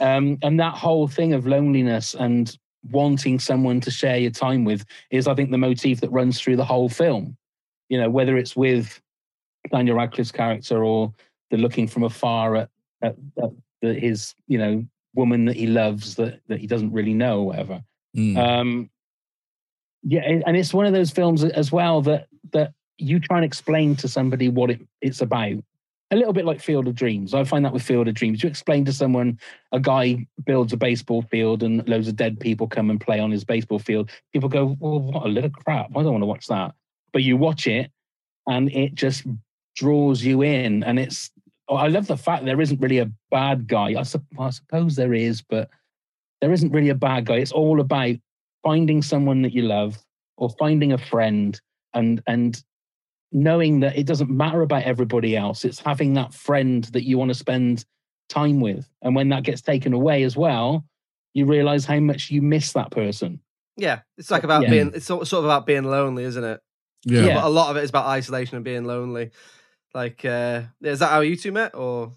Um, 0.00 0.38
and 0.42 0.58
that 0.58 0.74
whole 0.74 1.06
thing 1.06 1.34
of 1.34 1.46
loneliness 1.46 2.14
and 2.14 2.56
wanting 2.90 3.38
someone 3.38 3.80
to 3.82 3.90
share 3.90 4.18
your 4.18 4.30
time 4.30 4.64
with 4.64 4.84
is, 5.10 5.26
I 5.28 5.34
think, 5.34 5.50
the 5.50 5.58
motif 5.58 6.00
that 6.00 6.10
runs 6.10 6.40
through 6.40 6.56
the 6.56 6.64
whole 6.64 6.88
film 6.88 7.36
you 7.88 8.00
know, 8.00 8.10
whether 8.10 8.36
it's 8.36 8.56
with 8.56 9.00
Daniel 9.70 9.96
Radcliffe's 9.96 10.32
character 10.32 10.84
or 10.84 11.12
the 11.50 11.56
looking 11.56 11.86
from 11.86 12.04
afar 12.04 12.56
at, 12.56 12.68
at, 13.02 13.16
at 13.42 13.50
the, 13.82 13.94
his, 13.94 14.34
you 14.46 14.58
know, 14.58 14.84
woman 15.14 15.46
that 15.46 15.56
he 15.56 15.66
loves 15.66 16.14
that, 16.16 16.40
that 16.48 16.60
he 16.60 16.66
doesn't 16.66 16.92
really 16.92 17.14
know 17.14 17.40
or 17.40 17.46
whatever. 17.46 17.82
Mm. 18.16 18.36
Um, 18.36 18.90
yeah, 20.02 20.20
and 20.46 20.56
it's 20.56 20.72
one 20.72 20.86
of 20.86 20.92
those 20.92 21.10
films 21.10 21.42
as 21.42 21.72
well 21.72 22.00
that 22.02 22.28
that 22.52 22.72
you 22.98 23.18
try 23.18 23.38
and 23.38 23.44
explain 23.44 23.96
to 23.96 24.08
somebody 24.08 24.48
what 24.48 24.70
it, 24.70 24.80
it's 25.00 25.20
about. 25.20 25.56
A 26.12 26.16
little 26.16 26.32
bit 26.32 26.44
like 26.44 26.60
Field 26.60 26.86
of 26.86 26.94
Dreams. 26.94 27.34
I 27.34 27.42
find 27.42 27.64
that 27.64 27.72
with 27.72 27.82
Field 27.82 28.06
of 28.06 28.14
Dreams, 28.14 28.40
you 28.40 28.48
explain 28.48 28.84
to 28.84 28.92
someone 28.92 29.40
a 29.72 29.80
guy 29.80 30.24
builds 30.44 30.72
a 30.72 30.76
baseball 30.76 31.22
field 31.22 31.64
and 31.64 31.86
loads 31.88 32.06
of 32.06 32.14
dead 32.14 32.38
people 32.38 32.68
come 32.68 32.90
and 32.90 33.00
play 33.00 33.18
on 33.18 33.32
his 33.32 33.42
baseball 33.42 33.80
field. 33.80 34.10
People 34.32 34.48
go, 34.48 34.76
"Well, 34.78 35.00
what 35.00 35.26
a 35.26 35.28
little 35.28 35.50
crap! 35.50 35.90
I 35.90 36.02
don't 36.02 36.12
want 36.12 36.22
to 36.22 36.26
watch 36.26 36.46
that." 36.46 36.74
But 37.16 37.22
you 37.22 37.38
watch 37.38 37.66
it, 37.66 37.90
and 38.46 38.70
it 38.72 38.94
just 38.94 39.24
draws 39.74 40.22
you 40.22 40.42
in. 40.42 40.84
And 40.84 40.98
it's 40.98 41.30
oh, 41.66 41.76
I 41.76 41.86
love 41.88 42.08
the 42.08 42.18
fact 42.18 42.44
there 42.44 42.60
isn't 42.60 42.78
really 42.78 42.98
a 42.98 43.10
bad 43.30 43.66
guy. 43.66 43.98
I, 43.98 44.02
sup- 44.02 44.22
I 44.38 44.50
suppose 44.50 44.96
there 44.96 45.14
is, 45.14 45.40
but 45.40 45.70
there 46.42 46.52
isn't 46.52 46.72
really 46.72 46.90
a 46.90 46.94
bad 46.94 47.24
guy. 47.24 47.36
It's 47.36 47.52
all 47.52 47.80
about 47.80 48.16
finding 48.62 49.00
someone 49.00 49.40
that 49.42 49.54
you 49.54 49.62
love 49.62 49.96
or 50.36 50.50
finding 50.58 50.92
a 50.92 50.98
friend 50.98 51.58
and 51.94 52.22
and 52.26 52.62
knowing 53.32 53.80
that 53.80 53.96
it 53.96 54.06
doesn't 54.06 54.28
matter 54.28 54.60
about 54.60 54.82
everybody 54.82 55.34
else. 55.38 55.64
It's 55.64 55.80
having 55.80 56.12
that 56.14 56.34
friend 56.34 56.84
that 56.92 57.04
you 57.04 57.16
want 57.16 57.30
to 57.30 57.34
spend 57.34 57.86
time 58.28 58.60
with. 58.60 58.86
And 59.00 59.16
when 59.16 59.30
that 59.30 59.42
gets 59.42 59.62
taken 59.62 59.94
away 59.94 60.22
as 60.24 60.36
well, 60.36 60.84
you 61.32 61.46
realize 61.46 61.86
how 61.86 61.98
much 61.98 62.30
you 62.30 62.42
miss 62.42 62.74
that 62.74 62.90
person. 62.90 63.40
Yeah, 63.78 64.00
it's 64.18 64.30
like 64.30 64.44
about 64.44 64.62
Yeah. 64.64 64.70
being. 64.70 64.92
It's 64.94 65.06
sort 65.06 65.30
of 65.32 65.44
about 65.44 65.66
being 65.66 65.84
lonely, 65.84 66.24
isn't 66.24 66.44
it? 66.44 66.60
Yeah. 67.06 67.20
Yeah. 67.22 67.34
But 67.36 67.44
a 67.44 67.48
lot 67.48 67.70
of 67.70 67.76
it 67.78 67.84
is 67.84 67.90
about 67.90 68.04
isolation 68.06 68.56
and 68.56 68.64
being 68.64 68.84
lonely. 68.84 69.30
Like, 69.94 70.24
uh, 70.24 70.62
is 70.82 70.98
that 70.98 71.08
how 71.10 71.20
you 71.20 71.36
two 71.36 71.52
met, 71.52 71.74
or? 71.74 72.12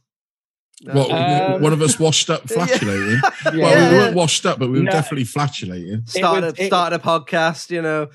No? 0.81 0.93
What, 0.93 1.11
Um, 1.11 1.61
one 1.61 1.73
of 1.73 1.81
us 1.81 1.99
washed 1.99 2.29
up 2.29 2.47
flatulating. 2.49 3.19
Well, 3.45 3.53
Yeah. 3.55 3.89
we 3.91 3.97
weren't 3.97 4.15
washed 4.15 4.45
up, 4.45 4.59
but 4.59 4.69
we 4.69 4.79
were 4.79 4.85
No. 4.85 4.91
definitely 4.91 5.25
flatulating. 5.25 6.03
started 6.05 6.45
was- 6.45 6.59
a, 6.59 6.63
it- 6.63 6.67
started 6.67 6.95
a 6.95 6.99
podcast, 7.03 7.69
you 7.69 7.81
know. 7.81 8.07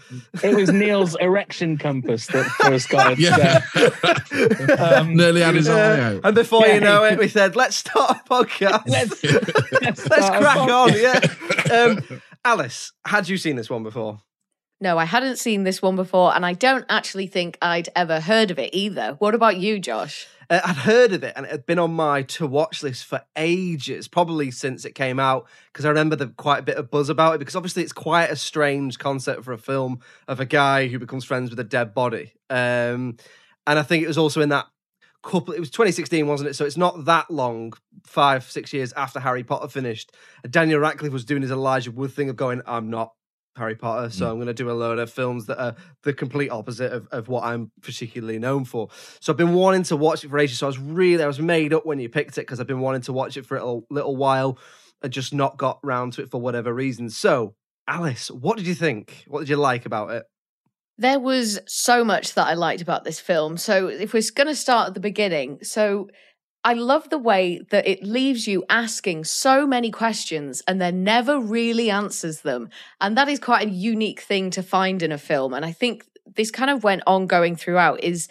It 0.43 0.57
was 0.57 0.71
Neil's 0.73 1.15
erection 1.21 1.77
compass 1.79 2.27
that 2.29 2.45
first 2.47 2.89
got 2.89 3.13
us 3.13 3.19
Yeah. 3.19 3.61
Um, 4.79 5.15
Nearly 5.15 5.43
had 5.43 5.55
his 5.55 5.69
eye 5.69 6.01
out. 6.15 6.21
And 6.25 6.35
before 6.35 6.67
Yeah. 6.67 6.75
you 6.75 6.81
know 6.81 7.05
it, 7.05 7.19
we 7.19 7.29
said, 7.29 7.55
"Let's 7.55 7.77
start 7.77 8.17
a 8.25 8.29
podcast. 8.29 8.89
Let's, 8.89 9.23
Let's 9.83 10.03
start 10.05 10.35
a 10.35 10.39
crack 10.39 10.57
on." 10.59 10.93
Yeah. 10.95 11.21
Um, 12.11 12.21
Alice, 12.45 12.93
had 13.07 13.29
you 13.29 13.37
seen 13.37 13.57
this 13.57 13.69
one 13.71 13.83
before? 13.83 14.21
No, 14.85 14.99
I 14.99 15.07
hadn't 15.07 15.39
seen 15.39 15.65
this 15.65 15.81
one 15.81 15.97
before, 15.97 16.37
and 16.37 16.45
I 16.45 16.53
don't 16.53 16.85
actually 16.91 17.27
think 17.27 17.57
I'd 17.63 17.89
ever 17.97 18.21
heard 18.21 18.51
of 18.51 18.59
it 18.59 18.69
either. 18.75 19.17
What 19.19 19.35
about 19.35 19.57
you, 19.57 19.79
Josh? 19.79 20.27
Uh, 20.51 20.61
I'd 20.63 20.77
heard 20.77 21.15
of 21.15 21.25
it 21.25 21.33
and 21.37 21.47
it 21.47 21.53
had 21.53 21.65
been 21.65 21.79
on 21.79 21.95
my 21.95 22.21
to 22.21 22.47
watch 22.47 22.83
list 22.83 23.07
for 23.07 23.23
ages, 23.35 24.09
probably 24.09 24.51
since 24.51 24.85
it 24.85 24.95
came 24.95 25.19
out, 25.19 25.47
because 25.73 25.87
I 25.87 25.89
remember 25.89 26.17
the 26.17 26.27
quite 26.27 26.59
a 26.59 26.63
bit 26.63 26.77
of 26.77 26.91
buzz 26.91 27.09
about 27.09 27.37
it. 27.37 27.39
Because 27.39 27.57
obviously, 27.57 27.83
it's 27.83 27.95
quite 27.95 28.31
a 28.31 28.37
strange 28.37 28.99
concept 28.99 29.43
for 29.43 29.55
a 29.55 29.59
film 29.59 30.01
of 30.29 30.39
a 30.39 30.45
guy 30.45 30.89
who 30.89 30.99
becomes 30.99 31.25
friends 31.25 31.49
with 31.49 31.59
a 31.59 31.65
dead 31.65 31.95
body. 31.95 32.35
Um, 32.51 33.17
and 33.67 33.79
I 33.79 33.83
think 33.83 34.05
it 34.05 34.09
was 34.09 34.19
also 34.19 34.43
in 34.43 34.51
that 34.51 34.67
couple. 35.23 35.55
It 35.55 35.61
was 35.61 35.71
2016, 35.71 36.27
wasn't 36.27 36.51
it? 36.51 36.57
So 36.57 36.67
it's 36.67 36.77
not 36.77 37.07
that 37.07 37.31
long, 37.31 37.73
five, 38.07 38.45
six 38.45 38.75
years 38.75 38.93
after 38.93 39.19
Harry 39.19 39.45
Potter 39.45 39.69
finished. 39.69 40.15
Daniel 40.51 40.81
Radcliffe 40.81 41.11
was 41.11 41.25
doing 41.25 41.41
his 41.41 41.51
Elijah 41.51 41.91
Wood 41.91 42.13
thing 42.13 42.29
of 42.29 42.37
going, 42.37 42.61
"I'm 42.67 42.91
not." 42.91 43.15
Harry 43.57 43.77
Potter, 43.77 44.11
so 44.11 44.27
hmm. 44.27 44.33
I'm 44.33 44.37
going 44.39 44.49
to 44.49 44.55
do 44.55 44.71
a 44.71 44.73
load 44.73 44.99
of 44.99 45.13
films 45.13 45.47
that 45.47 45.63
are 45.63 45.77
the 46.03 46.13
complete 46.13 46.51
opposite 46.51 46.93
of, 46.93 47.07
of 47.13 47.29
what 47.29 47.45
I'm 47.45 47.71
particularly 47.83 48.39
known 48.39 48.65
for. 48.65 48.89
So 49.21 49.33
I've 49.33 49.37
been 49.37 49.55
wanting 49.55 49.85
to 49.85 49.97
watch 49.97 50.25
it 50.25 50.31
for 50.31 50.39
ages. 50.39 50.59
So 50.59 50.67
I 50.67 50.69
was 50.69 50.79
really, 50.79 51.23
I 51.23 51.27
was 51.27 51.41
made 51.41 51.73
up 51.73 51.87
when 51.87 51.99
you 51.99 52.09
picked 52.09 52.37
it 52.39 52.43
because 52.43 52.59
I've 52.59 52.67
been 52.67 52.81
wanting 52.81 53.03
to 53.03 53.13
watch 53.13 53.37
it 53.37 53.47
for 53.47 53.57
a 53.57 53.61
little, 53.61 53.87
little 53.91 54.17
while 54.17 54.59
and 55.03 55.13
just 55.13 55.33
not 55.33 55.57
got 55.57 55.79
round 55.83 56.15
to 56.15 56.23
it 56.23 56.31
for 56.31 56.41
whatever 56.41 56.75
reason. 56.75 57.11
So, 57.11 57.55
Alice, 57.87 58.31
what 58.31 58.57
did 58.57 58.67
you 58.67 58.75
think? 58.75 59.25
What 59.29 59.41
did 59.41 59.49
you 59.49 59.57
like 59.57 59.87
about 59.87 60.11
it? 60.11 60.25
There 60.97 61.21
was 61.21 61.61
so 61.67 62.05
much 62.05 62.35
that 62.35 62.47
I 62.47 62.55
liked 62.55 62.81
about 62.81 63.05
this 63.05 63.21
film. 63.21 63.57
So, 63.57 63.89
if 63.89 64.13
we're 64.13 64.23
going 64.35 64.47
to 64.47 64.55
start 64.55 64.89
at 64.89 64.95
the 64.95 65.01
beginning, 65.01 65.59
so 65.63 66.09
I 66.67 66.73
love 66.73 67.11
the 67.11 67.19
way 67.19 67.61
that 67.69 67.87
it 67.87 68.03
leaves 68.03 68.49
you 68.49 68.65
asking 68.71 69.25
so 69.25 69.67
many 69.67 69.91
questions 69.91 70.63
and 70.67 70.81
then 70.81 71.05
never 71.05 71.39
really 71.39 71.91
answers 71.91 72.41
them. 72.41 72.71
And 73.03 73.19
that 73.19 73.29
is 73.29 73.39
quite 73.39 73.69
a 73.69 73.71
unique 73.71 74.21
thing 74.21 74.49
to 74.51 74.63
find 74.63 75.03
in 75.03 75.13
a 75.13 75.19
film. 75.19 75.53
And 75.53 75.65
I 75.65 75.73
think 75.73 76.07
this 76.35 76.51
kind 76.51 76.71
of 76.71 76.83
went 76.83 77.03
ongoing 77.07 77.55
throughout 77.55 78.03
is 78.03 78.29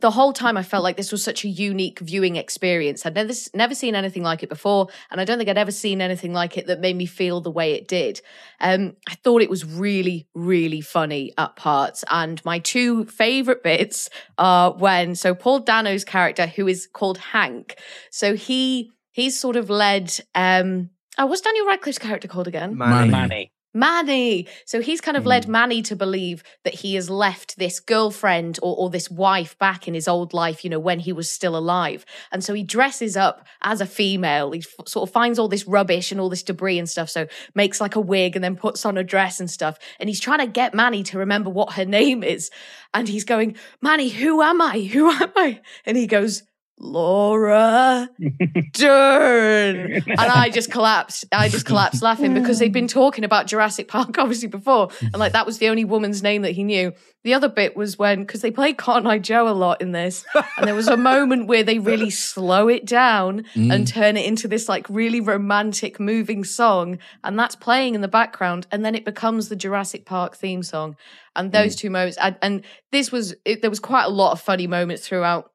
the 0.00 0.10
whole 0.12 0.32
time 0.32 0.56
I 0.56 0.62
felt 0.62 0.84
like 0.84 0.96
this 0.96 1.10
was 1.10 1.24
such 1.24 1.44
a 1.44 1.48
unique 1.48 1.98
viewing 1.98 2.36
experience. 2.36 3.04
I'd 3.04 3.14
never 3.14 3.32
never 3.54 3.74
seen 3.74 3.94
anything 3.94 4.22
like 4.22 4.42
it 4.42 4.48
before, 4.48 4.88
and 5.10 5.20
I 5.20 5.24
don't 5.24 5.38
think 5.38 5.50
I'd 5.50 5.58
ever 5.58 5.72
seen 5.72 6.00
anything 6.00 6.32
like 6.32 6.56
it 6.56 6.66
that 6.66 6.80
made 6.80 6.96
me 6.96 7.06
feel 7.06 7.40
the 7.40 7.50
way 7.50 7.72
it 7.72 7.88
did. 7.88 8.20
Um, 8.60 8.96
I 9.08 9.14
thought 9.16 9.42
it 9.42 9.50
was 9.50 9.64
really, 9.64 10.28
really 10.34 10.80
funny 10.80 11.32
at 11.36 11.56
parts, 11.56 12.04
and 12.10 12.44
my 12.44 12.60
two 12.60 13.06
favorite 13.06 13.62
bits 13.62 14.08
are 14.36 14.72
when 14.72 15.14
so 15.16 15.34
Paul 15.34 15.60
Dano's 15.60 16.04
character, 16.04 16.46
who 16.46 16.68
is 16.68 16.86
called 16.92 17.18
Hank, 17.18 17.78
so 18.10 18.34
he 18.34 18.92
he's 19.10 19.38
sort 19.38 19.56
of 19.56 19.68
led. 19.68 20.12
Um, 20.34 20.90
oh, 21.18 21.26
what's 21.26 21.40
Daniel 21.40 21.66
Radcliffe's 21.66 21.98
character 21.98 22.28
called 22.28 22.46
again? 22.46 22.76
Manny. 22.78 23.10
Manny. 23.10 23.52
Manny. 23.74 24.46
So 24.64 24.80
he's 24.80 25.00
kind 25.00 25.16
of 25.16 25.26
led 25.26 25.44
hmm. 25.44 25.52
Manny 25.52 25.82
to 25.82 25.96
believe 25.96 26.42
that 26.64 26.74
he 26.74 26.94
has 26.94 27.10
left 27.10 27.58
this 27.58 27.80
girlfriend 27.80 28.58
or, 28.62 28.76
or 28.76 28.90
this 28.90 29.10
wife 29.10 29.58
back 29.58 29.86
in 29.86 29.94
his 29.94 30.08
old 30.08 30.32
life, 30.32 30.64
you 30.64 30.70
know, 30.70 30.78
when 30.78 31.00
he 31.00 31.12
was 31.12 31.30
still 31.30 31.56
alive. 31.56 32.04
And 32.32 32.42
so 32.42 32.54
he 32.54 32.62
dresses 32.62 33.16
up 33.16 33.46
as 33.62 33.80
a 33.80 33.86
female. 33.86 34.52
He 34.52 34.60
f- 34.60 34.88
sort 34.88 35.08
of 35.08 35.12
finds 35.12 35.38
all 35.38 35.48
this 35.48 35.66
rubbish 35.66 36.10
and 36.10 36.20
all 36.20 36.28
this 36.28 36.42
debris 36.42 36.78
and 36.78 36.88
stuff. 36.88 37.10
So 37.10 37.26
makes 37.54 37.80
like 37.80 37.96
a 37.96 38.00
wig 38.00 38.36
and 38.36 38.44
then 38.44 38.56
puts 38.56 38.86
on 38.86 38.96
a 38.96 39.04
dress 39.04 39.40
and 39.40 39.50
stuff. 39.50 39.78
And 40.00 40.08
he's 40.08 40.20
trying 40.20 40.40
to 40.40 40.46
get 40.46 40.74
Manny 40.74 41.02
to 41.04 41.18
remember 41.18 41.50
what 41.50 41.74
her 41.74 41.84
name 41.98 42.22
is. 42.22 42.50
And 42.94 43.08
he's 43.08 43.24
going, 43.24 43.56
Manny, 43.82 44.08
who 44.08 44.40
am 44.40 44.62
I? 44.62 44.80
Who 44.80 45.10
am 45.10 45.32
I? 45.36 45.60
And 45.84 45.96
he 45.96 46.06
goes, 46.06 46.42
Laura 46.80 48.08
Dern. 48.72 50.02
And 50.18 50.20
I 50.20 50.50
just 50.50 50.70
collapsed. 50.70 51.26
I 51.32 51.48
just 51.48 51.66
collapsed 51.66 52.02
laughing 52.02 52.34
because 52.34 52.58
they'd 52.58 52.72
been 52.72 52.88
talking 52.88 53.24
about 53.24 53.46
Jurassic 53.46 53.88
Park 53.88 54.18
obviously 54.18 54.48
before. 54.48 54.88
And 55.00 55.16
like 55.16 55.32
that 55.32 55.46
was 55.46 55.58
the 55.58 55.68
only 55.68 55.84
woman's 55.84 56.22
name 56.22 56.42
that 56.42 56.52
he 56.52 56.64
knew. 56.64 56.92
The 57.24 57.34
other 57.34 57.48
bit 57.48 57.76
was 57.76 57.98
when, 57.98 58.20
because 58.20 58.40
they 58.40 58.50
play 58.50 58.72
Cotton 58.72 59.06
Eye 59.06 59.18
Joe 59.18 59.48
a 59.48 59.52
lot 59.52 59.80
in 59.80 59.92
this. 59.92 60.24
And 60.56 60.66
there 60.66 60.74
was 60.74 60.88
a 60.88 60.96
moment 60.96 61.46
where 61.46 61.62
they 61.62 61.78
really 61.78 62.10
slow 62.10 62.68
it 62.68 62.86
down 62.86 63.44
mm. 63.54 63.72
and 63.72 63.86
turn 63.86 64.16
it 64.16 64.24
into 64.24 64.48
this 64.48 64.68
like 64.68 64.88
really 64.88 65.20
romantic, 65.20 66.00
moving 66.00 66.44
song. 66.44 66.98
And 67.24 67.38
that's 67.38 67.56
playing 67.56 67.94
in 67.94 68.00
the 68.00 68.08
background. 68.08 68.66
And 68.70 68.84
then 68.84 68.94
it 68.94 69.04
becomes 69.04 69.48
the 69.48 69.56
Jurassic 69.56 70.06
Park 70.06 70.36
theme 70.36 70.62
song. 70.62 70.96
And 71.36 71.52
those 71.52 71.76
mm. 71.76 71.80
two 71.80 71.90
moments, 71.90 72.16
and, 72.18 72.36
and 72.40 72.64
this 72.92 73.12
was, 73.12 73.34
it, 73.44 73.60
there 73.62 73.70
was 73.70 73.80
quite 73.80 74.04
a 74.04 74.10
lot 74.10 74.32
of 74.32 74.40
funny 74.40 74.66
moments 74.66 75.06
throughout 75.06 75.50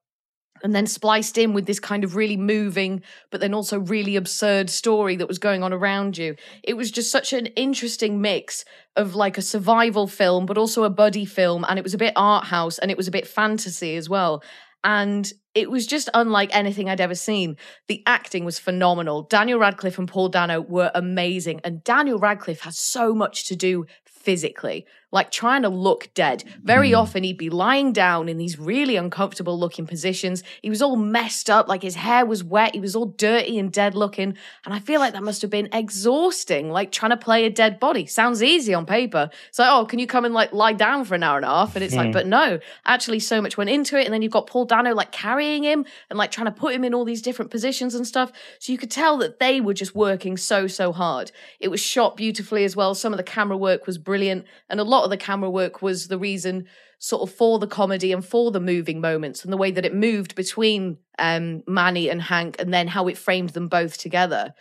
and 0.63 0.74
then 0.74 0.88
spliced 0.88 1.38
in 1.38 1.53
with 1.53 1.65
this 1.65 1.79
kind 1.79 2.03
of 2.03 2.15
really 2.15 2.38
moving, 2.38 3.03
but 3.29 3.41
then 3.41 3.53
also 3.53 3.79
really 3.79 4.15
absurd 4.15 4.70
story 4.70 5.17
that 5.17 5.27
was 5.27 5.38
going 5.38 5.62
on 5.62 5.74
around 5.74 6.17
you. 6.17 6.36
It 6.63 6.75
was 6.75 6.89
just 6.89 7.12
such 7.12 7.34
an 7.34 7.48
interesting 7.48 8.22
mix 8.22 8.63
of 8.96 9.13
like 9.13 9.38
a 9.38 9.41
survival 9.41 10.08
film, 10.08 10.46
but 10.46 10.58
also 10.58 10.84
a 10.84 10.89
buddy 10.89 11.25
film. 11.25 11.65
And 11.67 11.77
it 11.77 11.84
was 11.84 11.93
a 11.93 11.98
bit 11.98 12.13
art 12.15 12.46
house 12.46 12.79
and 12.79 12.89
it 12.89 12.98
was 12.98 13.10
a 13.10 13.12
bit 13.12 13.27
fantasy 13.27 13.98
as 13.98 14.10
well. 14.10 14.41
And 14.86 15.32
it 15.53 15.70
was 15.70 15.86
just 15.86 16.10
unlike 16.13 16.55
anything 16.55 16.89
I'd 16.89 17.01
ever 17.01 17.15
seen. 17.15 17.58
The 17.88 18.01
acting 18.05 18.43
was 18.43 18.58
phenomenal. 18.58 19.24
Daniel 19.24 19.60
Radcliffe 19.60 20.00
and 20.00 20.08
Paul 20.08 20.29
Dano 20.29 20.62
were 20.62 20.91
amazing. 20.96 21.62
And 21.63 21.84
Daniel 21.84 22.20
Radcliffe 22.20 22.62
has 22.62 22.77
so 22.77 23.13
much 23.13 23.46
to 23.46 23.55
do 23.55 23.86
physically, 24.05 24.86
like 25.13 25.29
trying 25.29 25.62
to 25.62 25.70
look 25.70 26.10
dead. 26.15 26.43
Very 26.63 26.89
hmm. 26.89 26.98
often 26.98 27.24
he'd 27.24 27.38
be 27.38 27.51
lying 27.51 27.93
down 27.93 28.27
in 28.27 28.38
these 28.38 28.60
really 28.60 28.96
uncomfortable 28.96 29.58
looking 29.58 29.86
positions. 29.86 30.43
He 30.62 30.72
was 30.72 30.82
all 30.82 30.96
messed 30.96 31.51
up, 31.51 31.67
like 31.70 31.84
his 31.84 31.96
hair 31.96 32.25
was 32.25 32.43
wet, 32.43 32.74
he 32.74 32.82
was 32.82 32.96
all 32.96 33.05
dirty 33.05 33.60
and 33.60 33.72
dead 33.72 33.93
looking. 33.93 34.36
And 34.65 34.74
I 34.74 34.79
feel 34.79 35.00
like 35.00 35.13
that 35.13 35.24
must 35.24 35.43
have 35.43 35.51
been 35.51 35.70
exhausting, 35.72 36.72
like 36.72 36.91
trying 36.91 37.12
to 37.12 37.17
play 37.17 37.46
a 37.46 37.51
dead 37.51 37.79
body. 37.79 38.08
Sounds 38.08 38.41
easy 38.41 38.74
on 38.74 38.88
paper. 38.88 39.29
It's 39.50 39.60
like, 39.60 39.70
oh, 39.72 39.86
can 39.86 40.00
you 40.00 40.08
come 40.08 40.25
and 40.25 40.34
like 40.34 40.51
lie 40.51 40.74
down 40.74 41.05
for 41.05 41.13
an 41.13 41.22
hour 41.22 41.38
and 41.38 41.46
a 41.46 41.50
half? 41.50 41.75
And 41.75 41.86
it's 41.86 41.96
like, 41.96 42.08
hmm. 42.08 42.12
but 42.12 42.25
no, 42.25 42.60
actually 42.86 43.20
so 43.20 43.39
much 43.39 43.55
went 43.55 43.70
into 43.70 44.00
it. 44.00 44.05
And 44.05 44.13
then 44.13 44.24
you've 44.24 44.32
got 44.32 44.48
Paul 44.48 44.65
Dano 44.65 44.96
like 44.96 45.12
carrying 45.12 45.63
him 45.63 45.86
and 46.10 46.17
like 46.17 46.32
trying 46.32 46.46
to 46.46 46.51
put 46.51 46.74
him 46.74 46.84
in 46.84 46.96
all 46.96 47.05
these 47.05 47.22
different 47.22 47.51
positions 47.51 47.93
and 47.93 48.08
stuff. 48.08 48.32
So 48.58 48.72
you 48.72 48.79
could 48.79 48.89
tell 48.91 49.17
that 49.17 49.38
they 49.38 49.62
were 49.62 49.75
just 49.75 49.93
working 49.93 50.38
so, 50.38 50.65
so 50.65 50.91
hard. 50.91 51.32
It 51.60 51.67
was 51.67 51.79
shot 51.79 52.17
beautifully 52.17 52.63
as 52.63 52.75
well. 52.75 52.96
Some 52.96 53.13
of 53.13 53.17
the 53.17 53.24
camera 53.24 53.58
work 53.58 53.86
was 53.86 54.00
brilliant. 54.00 54.46
And 54.72 54.79
a 54.79 54.84
lot 54.84 55.02
of 55.03 55.10
the 55.10 55.17
camera 55.17 55.50
work 55.50 55.81
was 55.81 56.07
the 56.07 56.17
reason 56.17 56.65
sort 57.00 57.22
of 57.22 57.36
for 57.36 57.60
the 57.60 57.67
comedy 57.67 58.12
and 58.12 58.25
for 58.25 58.51
the 58.51 58.60
moving 58.60 59.01
moments 59.01 59.43
and 59.43 59.51
the 59.51 59.57
way 59.57 59.72
that 59.72 59.86
it 59.86 59.93
moved 59.93 60.36
between 60.36 60.98
um, 61.19 61.62
Manny 61.67 62.10
and 62.10 62.22
Hank 62.22 62.55
and 62.60 62.74
then 62.74 62.88
how 62.88 63.07
it 63.07 63.17
framed 63.17 63.50
them 63.50 63.67
both 63.67 63.98
together. 63.98 64.53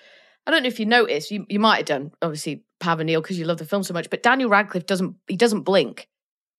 I 0.47 0.51
don't 0.51 0.63
know 0.63 0.69
if 0.69 0.81
you 0.81 0.87
noticed, 0.87 1.31
you, 1.31 1.47
you 1.49 1.61
might 1.61 1.77
have 1.77 1.87
done, 1.87 2.11
obviously, 2.21 2.65
Pav 2.81 2.99
and 2.99 3.07
Neil, 3.07 3.23
because 3.23 3.39
you 3.39 3.45
love 3.45 3.59
the 3.59 3.65
film 3.65 3.85
so 3.85 3.95
much, 3.95 4.11
but 4.11 4.25
Daniel 4.25 4.51
Radcliffe 4.51 4.87
doesn't, 4.87 5.15
he 5.29 5.37
doesn't 5.37 5.63
blink. 5.63 6.09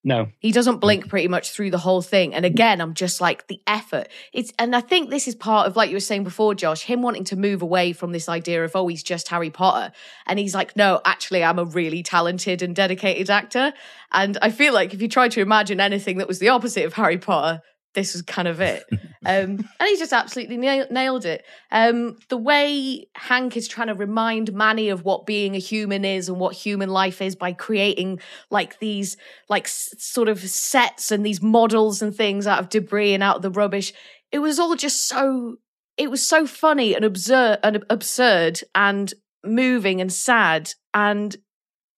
No. 0.06 0.28
He 0.40 0.52
doesn't 0.52 0.80
blink 0.80 1.08
pretty 1.08 1.30
much 1.30 1.52
through 1.52 1.72
the 1.72 1.78
whole 1.78 2.02
thing. 2.02 2.34
And 2.34 2.46
again, 2.46 2.82
I'm 2.82 2.94
just 2.94 3.22
like 3.22 3.48
the 3.48 3.62
effort. 3.66 4.10
It's 4.34 4.52
and 4.60 4.76
I 4.76 4.82
think 4.82 5.10
this 5.10 5.28
is 5.30 5.36
part 5.36 5.66
of 5.66 5.78
like 5.78 5.90
you 5.90 5.96
were 5.96 6.02
saying 6.02 6.26
before, 6.26 6.54
Josh, 6.56 6.84
him 6.84 7.02
wanting 7.02 7.24
to 7.26 7.38
move 7.38 7.62
away 7.62 7.94
from 7.94 8.12
this 8.12 8.28
idea 8.28 8.66
of 8.66 8.76
oh, 8.76 8.88
he's 8.88 9.04
just 9.04 9.30
Harry 9.30 9.50
Potter. 9.50 9.94
And 10.28 10.40
he's 10.40 10.54
like, 10.54 10.76
no, 10.76 11.00
actually, 11.06 11.44
I'm 11.44 11.58
a 11.58 11.66
really 11.66 12.04
talented 12.04 12.62
and 12.62 12.76
dedicated 12.76 13.30
actor. 13.30 13.74
And 14.12 14.38
I 14.42 14.52
feel 14.52 14.74
like 14.74 14.94
if 14.94 15.02
you 15.02 15.08
try 15.08 15.30
to 15.30 15.42
imagine 15.42 15.80
anything 15.80 16.18
that 16.18 16.28
was 16.28 16.40
the 16.40 16.50
opposite 16.50 16.86
of 16.86 16.94
Harry 16.94 17.18
Potter, 17.18 17.62
this 17.94 18.14
was 18.14 18.22
kind 18.22 18.48
of 18.48 18.62
it. 18.62 18.84
Um, 19.26 19.70
and 19.80 19.88
he 19.88 19.96
just 19.96 20.12
absolutely 20.12 20.58
nail- 20.58 20.88
nailed 20.92 21.24
it. 21.24 21.46
Um, 21.72 22.18
the 22.28 22.36
way 22.36 23.08
Hank 23.16 23.56
is 23.56 23.70
trying 23.70 23.88
to 23.88 23.94
remind 23.94 24.52
Manny 24.52 24.90
of 24.90 25.06
what 25.06 25.26
being 25.26 25.56
a 25.56 25.60
human 25.60 26.04
is 26.04 26.28
and 26.28 26.42
what 26.42 26.54
human 26.54 26.90
life 26.90 27.22
is 27.22 27.34
by 27.34 27.54
creating 27.54 28.20
like 28.50 28.80
these 28.80 29.16
like 29.48 29.64
s- 29.64 29.94
sort 29.98 30.28
of 30.28 30.42
sets 30.42 31.10
and 31.10 31.26
these 31.26 31.42
models 31.42 32.02
and 32.02 32.14
things 32.14 32.48
out 32.48 32.60
of 32.60 32.68
debris 32.68 33.14
and 33.14 33.24
out 33.24 33.38
of 33.38 33.42
the 33.44 33.50
rubbish. 33.50 33.94
It 34.30 34.40
was 34.40 34.60
all 34.60 34.76
just 34.76 35.08
so 35.08 35.56
it 35.96 36.12
was 36.12 36.22
so 36.22 36.46
funny 36.46 36.94
and 36.94 37.06
absurd 37.06 37.60
and 37.64 37.86
absurd 37.90 38.60
and 38.76 39.14
moving 39.46 40.02
and 40.02 40.12
sad 40.12 40.74
and 40.94 41.38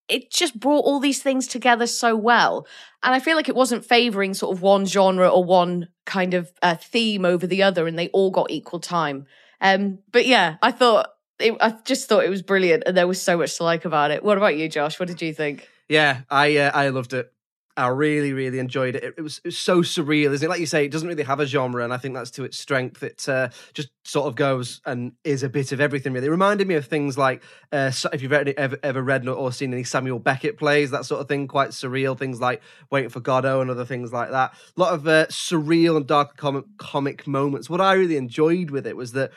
it 0.08 0.30
just 0.30 0.58
brought 0.58 0.84
all 0.84 1.00
these 1.00 1.22
things 1.22 1.46
together 1.46 1.86
so 1.86 2.16
well. 2.16 2.66
And 3.02 3.14
I 3.14 3.20
feel 3.20 3.36
like 3.36 3.48
it 3.48 3.54
wasn't 3.54 3.84
favoring 3.84 4.34
sort 4.34 4.56
of 4.56 4.62
one 4.62 4.86
genre 4.86 5.28
or 5.28 5.44
one 5.44 5.88
kind 6.04 6.34
of 6.34 6.52
uh, 6.62 6.76
theme 6.76 7.24
over 7.24 7.46
the 7.46 7.62
other, 7.62 7.86
and 7.86 7.98
they 7.98 8.08
all 8.08 8.30
got 8.30 8.50
equal 8.50 8.80
time. 8.80 9.26
Um, 9.60 9.98
but 10.12 10.26
yeah, 10.26 10.56
I 10.62 10.72
thought 10.72 11.08
it, 11.38 11.56
I 11.60 11.74
just 11.84 12.08
thought 12.08 12.24
it 12.24 12.30
was 12.30 12.42
brilliant, 12.42 12.84
and 12.86 12.96
there 12.96 13.06
was 13.06 13.20
so 13.20 13.36
much 13.36 13.56
to 13.56 13.64
like 13.64 13.84
about 13.84 14.10
it. 14.10 14.24
What 14.24 14.36
about 14.38 14.56
you, 14.56 14.68
Josh? 14.68 14.98
What 14.98 15.08
did 15.08 15.22
you 15.22 15.32
think? 15.32 15.68
Yeah, 15.88 16.22
I 16.30 16.56
uh, 16.56 16.70
I 16.74 16.88
loved 16.88 17.12
it. 17.12 17.32
I 17.78 17.88
really, 17.88 18.32
really 18.32 18.58
enjoyed 18.58 18.96
it. 18.96 19.04
It, 19.04 19.14
it, 19.18 19.20
was, 19.20 19.38
it 19.38 19.48
was 19.48 19.58
so 19.58 19.82
surreal, 19.82 20.32
isn't 20.32 20.46
it? 20.46 20.48
Like 20.48 20.60
you 20.60 20.66
say, 20.66 20.86
it 20.86 20.90
doesn't 20.90 21.06
really 21.06 21.24
have 21.24 21.40
a 21.40 21.46
genre, 21.46 21.84
and 21.84 21.92
I 21.92 21.98
think 21.98 22.14
that's 22.14 22.30
to 22.32 22.44
its 22.44 22.58
strength. 22.58 23.02
It 23.02 23.28
uh, 23.28 23.50
just 23.74 23.90
sort 24.04 24.28
of 24.28 24.34
goes 24.34 24.80
and 24.86 25.12
is 25.24 25.42
a 25.42 25.48
bit 25.50 25.72
of 25.72 25.80
everything. 25.80 26.14
Really, 26.14 26.28
it 26.28 26.30
reminded 26.30 26.66
me 26.68 26.76
of 26.76 26.86
things 26.86 27.18
like 27.18 27.42
uh, 27.72 27.92
if 28.14 28.22
you've 28.22 28.32
ever, 28.32 28.54
ever, 28.56 28.78
ever 28.82 29.02
read 29.02 29.28
or 29.28 29.52
seen 29.52 29.74
any 29.74 29.84
Samuel 29.84 30.18
Beckett 30.18 30.56
plays, 30.56 30.90
that 30.90 31.04
sort 31.04 31.20
of 31.20 31.28
thing. 31.28 31.48
Quite 31.48 31.70
surreal 31.70 32.18
things 32.18 32.40
like 32.40 32.62
Waiting 32.90 33.10
for 33.10 33.20
Godot 33.20 33.60
and 33.60 33.70
other 33.70 33.84
things 33.84 34.10
like 34.10 34.30
that. 34.30 34.54
A 34.76 34.80
lot 34.80 34.94
of 34.94 35.06
uh, 35.06 35.26
surreal 35.26 35.98
and 35.98 36.06
dark 36.06 36.38
comic, 36.38 36.64
comic 36.78 37.26
moments. 37.26 37.68
What 37.68 37.82
I 37.82 37.92
really 37.92 38.16
enjoyed 38.16 38.70
with 38.70 38.86
it 38.86 38.96
was 38.96 39.12
that 39.12 39.32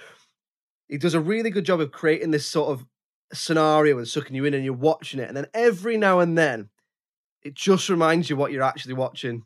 he 0.88 0.98
does 0.98 1.14
a 1.14 1.20
really 1.20 1.50
good 1.50 1.66
job 1.66 1.82
of 1.82 1.92
creating 1.92 2.32
this 2.32 2.46
sort 2.46 2.70
of 2.72 2.86
scenario 3.34 3.98
and 3.98 4.08
sucking 4.08 4.36
you 4.36 4.46
in, 4.46 4.54
and 4.54 4.64
you're 4.64 4.74
watching 4.74 5.20
it, 5.20 5.28
and 5.28 5.36
then 5.36 5.48
every 5.54 5.98
now 5.98 6.20
and 6.20 6.38
then 6.38 6.70
it 7.44 7.54
just 7.54 7.90
reminds 7.90 8.30
you 8.30 8.36
what 8.36 8.52
you're 8.52 8.64
actually 8.64 8.94
watching. 8.94 9.44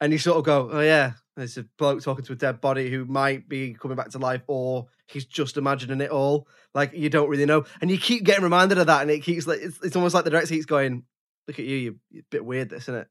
And 0.00 0.12
you 0.12 0.18
sort 0.18 0.38
of 0.38 0.44
go, 0.44 0.70
oh, 0.72 0.80
yeah, 0.80 1.12
there's 1.36 1.58
a 1.58 1.64
bloke 1.78 2.02
talking 2.02 2.24
to 2.24 2.32
a 2.32 2.36
dead 2.36 2.60
body 2.60 2.90
who 2.90 3.04
might 3.04 3.48
be 3.48 3.74
coming 3.74 3.96
back 3.96 4.10
to 4.10 4.18
life 4.18 4.42
or 4.46 4.86
he's 5.06 5.26
just 5.26 5.56
imagining 5.56 6.00
it 6.00 6.10
all. 6.10 6.48
Like, 6.74 6.92
you 6.94 7.10
don't 7.10 7.28
really 7.28 7.44
know. 7.44 7.64
And 7.80 7.90
you 7.90 7.98
keep 7.98 8.24
getting 8.24 8.44
reminded 8.44 8.78
of 8.78 8.86
that. 8.86 9.02
And 9.02 9.10
it 9.10 9.22
keeps 9.22 9.46
like, 9.46 9.60
it's, 9.60 9.78
it's 9.82 9.96
almost 9.96 10.14
like 10.14 10.24
the 10.24 10.30
director 10.30 10.54
keeps 10.54 10.66
going, 10.66 11.02
look 11.46 11.58
at 11.58 11.64
you, 11.64 11.76
you're, 11.76 11.94
you're 12.10 12.20
a 12.20 12.30
bit 12.30 12.44
weird, 12.44 12.70
this, 12.70 12.84
isn't 12.84 12.94
it? 12.94 13.08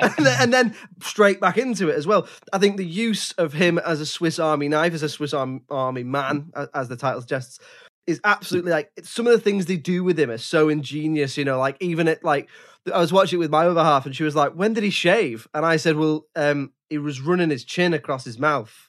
and, 0.16 0.26
then, 0.26 0.36
and, 0.40 0.52
then, 0.52 0.76
straight 1.02 1.40
back 1.40 1.58
into 1.58 1.88
it 1.88 1.96
as 1.96 2.06
well. 2.06 2.26
I 2.52 2.58
think 2.58 2.78
the 2.78 2.86
use 2.86 3.32
of 3.32 3.52
him 3.52 3.78
as 3.78 4.00
a 4.00 4.06
Swiss 4.06 4.38
Army 4.38 4.68
knife, 4.68 4.94
as 4.94 5.02
a 5.02 5.08
Swiss 5.08 5.34
Army 5.34 6.02
man, 6.02 6.50
as 6.74 6.88
the 6.88 6.96
title 6.96 7.20
suggests, 7.20 7.58
is 8.06 8.20
absolutely 8.24 8.72
like 8.72 8.90
some 9.02 9.26
of 9.26 9.32
the 9.32 9.38
things 9.40 9.66
they 9.66 9.76
do 9.76 10.04
with 10.04 10.18
him 10.18 10.30
are 10.30 10.38
so 10.38 10.68
ingenious. 10.68 11.36
You 11.36 11.44
know, 11.44 11.58
like 11.58 11.76
even 11.80 12.08
at 12.08 12.24
like 12.24 12.48
I 12.92 12.98
was 12.98 13.12
watching 13.12 13.38
it 13.38 13.40
with 13.40 13.50
my 13.50 13.66
other 13.66 13.82
half, 13.84 14.06
and 14.06 14.14
she 14.14 14.24
was 14.24 14.36
like, 14.36 14.52
"When 14.52 14.72
did 14.74 14.84
he 14.84 14.90
shave?" 14.90 15.48
And 15.54 15.64
I 15.66 15.76
said, 15.76 15.96
"Well, 15.96 16.26
um, 16.36 16.72
he 16.90 16.98
was 16.98 17.20
running 17.20 17.50
his 17.50 17.64
chin 17.64 17.94
across 17.94 18.24
his 18.24 18.38
mouth." 18.38 18.88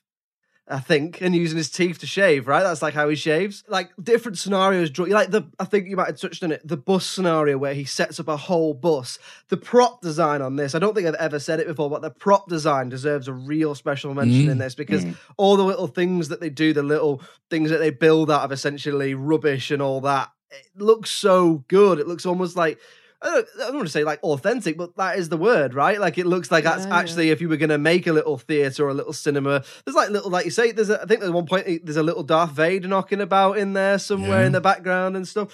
I 0.66 0.80
think, 0.80 1.22
and 1.22 1.36
using 1.36 1.58
his 1.58 1.70
teeth 1.70 2.00
to 2.00 2.08
shave, 2.08 2.48
right? 2.48 2.64
That's 2.64 2.82
like 2.82 2.94
how 2.94 3.10
he 3.10 3.18
shaves. 3.18 3.66
Like 3.68 3.92
different 4.02 4.38
scenarios. 4.38 4.98
Like 4.98 5.30
the, 5.30 5.44
I 5.60 5.66
think 5.66 5.90
you 5.90 5.98
might 5.98 6.08
have 6.08 6.20
touched 6.20 6.42
on 6.42 6.54
it. 6.54 6.66
The 6.66 6.78
bus 6.78 7.06
scenario 7.06 7.58
where 7.58 7.74
he 7.74 7.84
sets 7.84 8.18
up 8.18 8.30
a 8.30 8.38
whole 8.38 8.74
bus. 8.74 9.20
The 9.50 9.58
prop 9.58 10.02
design 10.02 10.42
on 10.42 10.56
this, 10.56 10.74
I 10.74 10.80
don't 10.80 10.96
think 10.96 11.06
I've 11.06 11.16
ever 11.16 11.38
said 11.38 11.60
it 11.60 11.68
before, 11.68 11.90
but 11.90 12.02
the 12.02 12.12
prop 12.12 12.48
design 12.48 12.88
deserves 12.88 13.28
a 13.28 13.34
real 13.34 13.76
special 13.76 14.14
mention 14.14 14.48
mm. 14.48 14.52
in 14.52 14.58
this 14.58 14.74
because 14.74 15.04
mm. 15.04 15.18
all 15.36 15.58
the 15.58 15.66
little 15.66 15.88
things 15.88 16.30
that 16.30 16.40
they 16.40 16.50
do, 16.50 16.72
the 16.72 16.82
little 16.82 17.22
things 17.50 17.70
that 17.70 17.80
they 17.80 17.90
build 17.90 18.32
out 18.32 18.44
of 18.44 18.54
essentially 18.54 19.16
rubbish 19.16 19.70
and 19.70 19.82
all 19.82 20.00
that, 20.02 20.30
it 20.50 20.68
looks 20.78 21.12
so 21.12 21.66
good. 21.68 22.00
It 22.00 22.08
looks 22.08 22.26
almost 22.26 22.56
like 22.56 22.80
I 23.24 23.28
don't, 23.28 23.48
I 23.56 23.60
don't 23.66 23.76
want 23.76 23.88
to 23.88 23.92
say 23.92 24.04
like 24.04 24.22
authentic, 24.22 24.78
but 24.78 24.96
that 24.98 25.18
is 25.18 25.30
the 25.30 25.38
word, 25.38 25.74
right? 25.74 26.00
Like 26.00 26.18
it 26.18 26.26
looks 26.26 26.52
like 26.52 26.66
that's 26.66 26.86
yeah, 26.86 26.98
actually 26.98 27.28
yeah. 27.28 27.34
if 27.34 27.42
you 27.42 27.50
were 27.50 27.58
going 27.58 27.70
to 27.70 27.78
make 27.78 28.06
a 28.06 28.14
little 28.14 28.38
theater 28.38 28.86
or 28.86 28.90
a 28.90 28.94
little 28.94 29.14
cinema. 29.14 29.64
There's 29.86 29.96
like 29.96 30.10
little, 30.10 30.30
like 30.30 30.46
you 30.46 30.52
say, 30.52 30.72
there's 30.72 30.90
a, 30.90 31.02
I 31.02 31.06
think 31.06 31.22
there's 31.22 31.32
one 31.32 31.46
point 31.46 31.66
there's 31.84 31.98
a 31.98 32.04
little 32.04 32.24
Darth 32.24 32.52
Vader 32.52 32.88
knocking 32.88 33.22
about 33.22 33.58
in 33.58 33.74
there 33.74 33.98
somewhere 33.98 34.42
yeah. 34.42 34.48
in 34.48 34.52
the 34.52 34.62
background 34.62 35.16
and 35.16 35.28
stuff. 35.28 35.50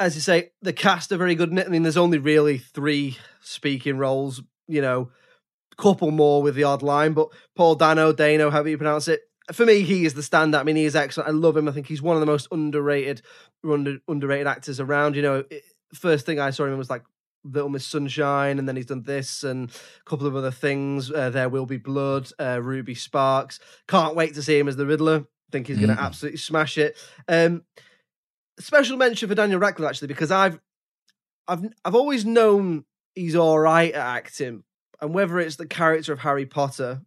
As 0.00 0.14
you 0.14 0.20
say, 0.20 0.50
the 0.62 0.72
cast 0.72 1.12
are 1.12 1.16
very 1.16 1.34
good 1.34 1.50
in 1.50 1.58
it. 1.58 1.66
I 1.66 1.70
mean, 1.70 1.82
there's 1.82 1.96
only 1.96 2.18
really 2.18 2.58
three 2.58 3.18
speaking 3.40 3.98
roles, 3.98 4.40
you 4.66 4.80
know, 4.80 5.10
couple 5.76 6.10
more 6.10 6.42
with 6.42 6.54
the 6.54 6.64
odd 6.64 6.82
line, 6.82 7.12
but 7.12 7.28
Paul 7.56 7.76
Dano, 7.76 8.12
Dano, 8.12 8.50
however 8.50 8.68
you 8.68 8.78
pronounce 8.78 9.08
it, 9.08 9.20
for 9.52 9.64
me, 9.64 9.82
he 9.82 10.04
is 10.04 10.14
the 10.14 10.20
standout. 10.20 10.60
I 10.60 10.62
mean, 10.64 10.76
he 10.76 10.84
is 10.84 10.96
excellent. 10.96 11.28
I 11.28 11.32
love 11.32 11.56
him. 11.56 11.68
I 11.68 11.72
think 11.72 11.86
he's 11.86 12.02
one 12.02 12.16
of 12.16 12.20
the 12.20 12.26
most 12.26 12.48
underrated, 12.50 13.22
under, 13.64 13.98
underrated 14.06 14.46
actors 14.46 14.78
around. 14.80 15.16
You 15.16 15.22
know, 15.22 15.44
it, 15.50 15.62
first 15.94 16.26
thing 16.26 16.38
I 16.38 16.50
saw 16.50 16.64
him 16.64 16.78
was 16.78 16.90
like 16.90 17.04
Little 17.44 17.70
Miss 17.70 17.86
Sunshine, 17.86 18.58
and 18.58 18.68
then 18.68 18.76
he's 18.76 18.86
done 18.86 19.02
this 19.02 19.44
and 19.44 19.70
a 19.70 20.08
couple 20.08 20.26
of 20.26 20.36
other 20.36 20.50
things. 20.50 21.10
Uh, 21.10 21.30
there 21.30 21.48
will 21.48 21.66
be 21.66 21.76
blood. 21.76 22.30
Uh, 22.38 22.60
Ruby 22.62 22.94
Sparks. 22.94 23.60
Can't 23.86 24.16
wait 24.16 24.34
to 24.34 24.42
see 24.42 24.58
him 24.58 24.68
as 24.68 24.76
the 24.76 24.86
Riddler. 24.86 25.26
Think 25.50 25.66
he's 25.66 25.78
going 25.78 25.88
to 25.88 25.94
mm. 25.94 26.04
absolutely 26.04 26.38
smash 26.38 26.76
it. 26.76 26.96
Um, 27.26 27.62
special 28.58 28.96
mention 28.96 29.28
for 29.28 29.34
Daniel 29.34 29.60
Radcliffe 29.60 29.88
actually 29.88 30.08
because 30.08 30.30
I've 30.30 30.60
I've 31.46 31.64
I've 31.84 31.94
always 31.94 32.26
known 32.26 32.84
he's 33.14 33.36
all 33.36 33.58
right 33.58 33.92
at 33.92 34.16
acting, 34.16 34.64
and 35.00 35.14
whether 35.14 35.38
it's 35.38 35.56
the 35.56 35.66
character 35.66 36.12
of 36.12 36.20
Harry 36.20 36.44
Potter 36.44 37.02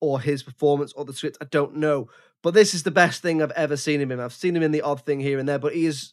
or 0.00 0.20
his 0.20 0.42
performance 0.42 0.92
or 0.92 1.04
the 1.04 1.14
script, 1.14 1.38
I 1.40 1.46
don't 1.46 1.76
know. 1.76 2.08
But 2.42 2.52
this 2.52 2.74
is 2.74 2.82
the 2.82 2.90
best 2.90 3.22
thing 3.22 3.42
I've 3.42 3.50
ever 3.52 3.76
seen 3.76 4.00
him 4.00 4.12
in. 4.12 4.20
I've 4.20 4.32
seen 4.32 4.54
him 4.54 4.62
in 4.62 4.72
the 4.72 4.82
odd 4.82 5.00
thing 5.06 5.20
here 5.20 5.38
and 5.38 5.48
there, 5.48 5.58
but 5.58 5.74
he 5.74 5.86
is 5.86 6.12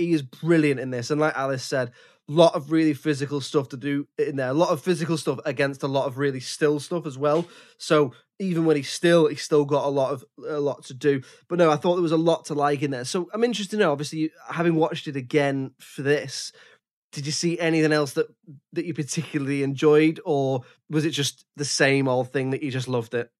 he 0.00 0.12
is 0.12 0.22
brilliant 0.22 0.80
in 0.80 0.90
this. 0.90 1.10
And 1.10 1.20
like 1.20 1.36
Alice 1.36 1.64
said, 1.64 1.92
a 2.28 2.32
lot 2.32 2.54
of 2.54 2.70
really 2.70 2.94
physical 2.94 3.40
stuff 3.40 3.68
to 3.70 3.76
do 3.76 4.06
in 4.18 4.36
there. 4.36 4.50
A 4.50 4.54
lot 4.54 4.70
of 4.70 4.80
physical 4.80 5.16
stuff 5.16 5.40
against 5.44 5.82
a 5.82 5.88
lot 5.88 6.06
of 6.06 6.18
really 6.18 6.40
still 6.40 6.78
stuff 6.78 7.06
as 7.06 7.18
well. 7.18 7.46
So 7.78 8.12
even 8.38 8.64
when 8.64 8.76
he's 8.76 8.90
still, 8.90 9.26
he's 9.26 9.42
still 9.42 9.64
got 9.64 9.84
a 9.84 9.88
lot 9.88 10.12
of 10.12 10.24
a 10.48 10.60
lot 10.60 10.84
to 10.84 10.94
do. 10.94 11.22
But 11.48 11.58
no, 11.58 11.70
I 11.70 11.76
thought 11.76 11.96
there 11.96 12.02
was 12.02 12.12
a 12.12 12.16
lot 12.16 12.46
to 12.46 12.54
like 12.54 12.82
in 12.82 12.90
there. 12.90 13.04
So 13.04 13.28
I'm 13.34 13.44
interested 13.44 13.76
to 13.76 13.82
know. 13.82 13.92
Obviously, 13.92 14.30
having 14.48 14.76
watched 14.76 15.08
it 15.08 15.16
again 15.16 15.72
for 15.80 16.02
this, 16.02 16.52
did 17.12 17.26
you 17.26 17.32
see 17.32 17.58
anything 17.58 17.92
else 17.92 18.12
that 18.12 18.28
that 18.72 18.84
you 18.84 18.94
particularly 18.94 19.62
enjoyed, 19.62 20.20
or 20.24 20.62
was 20.88 21.04
it 21.04 21.10
just 21.10 21.44
the 21.56 21.64
same 21.64 22.06
old 22.06 22.32
thing 22.32 22.50
that 22.50 22.62
you 22.62 22.70
just 22.70 22.88
loved 22.88 23.14
it? 23.14 23.30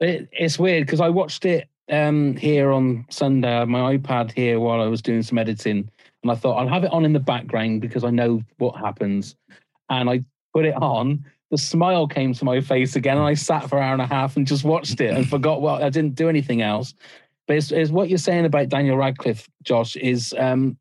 it 0.00 0.28
it's 0.32 0.58
weird 0.58 0.86
because 0.86 1.00
I 1.00 1.08
watched 1.08 1.46
it 1.46 1.68
um, 1.90 2.36
here 2.36 2.70
on 2.72 3.06
Sunday. 3.10 3.48
I 3.48 3.60
had 3.60 3.68
my 3.68 3.96
iPad 3.96 4.32
here 4.32 4.60
while 4.60 4.80
I 4.80 4.86
was 4.86 5.02
doing 5.02 5.22
some 5.22 5.38
editing, 5.38 5.90
and 6.22 6.32
I 6.32 6.34
thought 6.34 6.56
I'll 6.56 6.68
have 6.68 6.84
it 6.84 6.92
on 6.92 7.04
in 7.04 7.12
the 7.12 7.20
background 7.20 7.80
because 7.80 8.04
I 8.04 8.10
know 8.10 8.42
what 8.58 8.76
happens. 8.76 9.36
And 9.90 10.08
I 10.08 10.24
put 10.54 10.64
it 10.64 10.74
on. 10.74 11.24
The 11.50 11.58
smile 11.58 12.06
came 12.06 12.34
to 12.34 12.44
my 12.44 12.60
face 12.60 12.96
again, 12.96 13.16
and 13.16 13.26
I 13.26 13.34
sat 13.34 13.68
for 13.68 13.78
an 13.78 13.84
hour 13.84 13.92
and 13.92 14.02
a 14.02 14.06
half 14.06 14.36
and 14.36 14.46
just 14.46 14.64
watched 14.64 15.00
it 15.00 15.14
and 15.14 15.28
forgot 15.30 15.62
what 15.62 15.82
I 15.82 15.90
didn't 15.90 16.14
do 16.14 16.28
anything 16.28 16.62
else. 16.62 16.94
But 17.46 17.56
it's, 17.56 17.72
it's 17.72 17.90
what 17.90 18.10
you're 18.10 18.18
saying 18.18 18.44
about 18.44 18.68
Daniel 18.68 18.98
Radcliffe, 18.98 19.48
Josh, 19.62 19.96
is 19.96 20.34
um, 20.38 20.76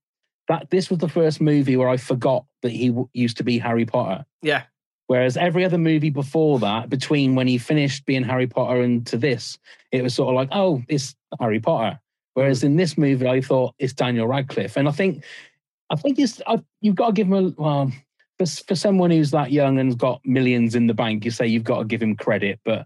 that 0.50 0.70
this 0.70 0.90
was 0.90 1.00
the 1.00 1.08
first 1.08 1.40
movie 1.40 1.78
where 1.78 1.88
I 1.88 1.96
forgot 1.96 2.46
that 2.62 2.72
he 2.72 2.90
w- 2.90 3.10
used 3.14 3.38
to 3.38 3.44
be 3.44 3.58
Harry 3.58 3.86
Potter. 3.86 4.26
Yeah. 4.42 4.64
Whereas 5.08 5.38
every 5.38 5.64
other 5.64 5.78
movie 5.78 6.10
before 6.10 6.60
that, 6.60 6.90
between 6.90 7.36
when 7.36 7.48
he 7.48 7.58
finished 7.58 8.06
being 8.06 8.24
Harry 8.24 8.48
Potter 8.48 8.82
and 8.82 9.08
to 9.08 9.18
this, 9.18 9.58
it 9.92 10.04
was 10.04 10.14
sort 10.14 10.30
of 10.30 10.36
like, 10.36 10.50
oh, 10.52 10.84
it's 10.90 11.16
Harry 11.40 11.60
Potter. 11.60 12.00
Whereas 12.34 12.62
hmm. 12.62 12.68
in 12.68 12.76
this 12.76 12.98
movie, 12.98 13.28
I 13.28 13.42
thought 13.42 13.74
it's 13.80 13.94
Daniel 13.94 14.28
Radcliffe, 14.28 14.78
and 14.78 14.88
I 14.88 14.92
think, 14.92 15.24
I 15.90 15.96
think 15.96 16.20
it's 16.20 16.42
I, 16.46 16.62
you've 16.82 16.96
got 16.96 17.08
to 17.08 17.14
give 17.14 17.28
him 17.28 17.34
a 17.34 17.62
well 17.62 17.92
for 18.38 18.46
for 18.46 18.76
someone 18.76 19.10
who's 19.10 19.32
that 19.32 19.52
young 19.52 19.80
and's 19.80 19.96
got 19.96 20.22
millions 20.26 20.76
in 20.76 20.88
the 20.88 20.94
bank. 20.94 21.26
You 21.26 21.32
say 21.32 21.48
you've 21.48 21.64
got 21.64 21.80
to 21.80 21.86
give 21.86 22.02
him 22.02 22.16
credit, 22.16 22.60
but 22.64 22.86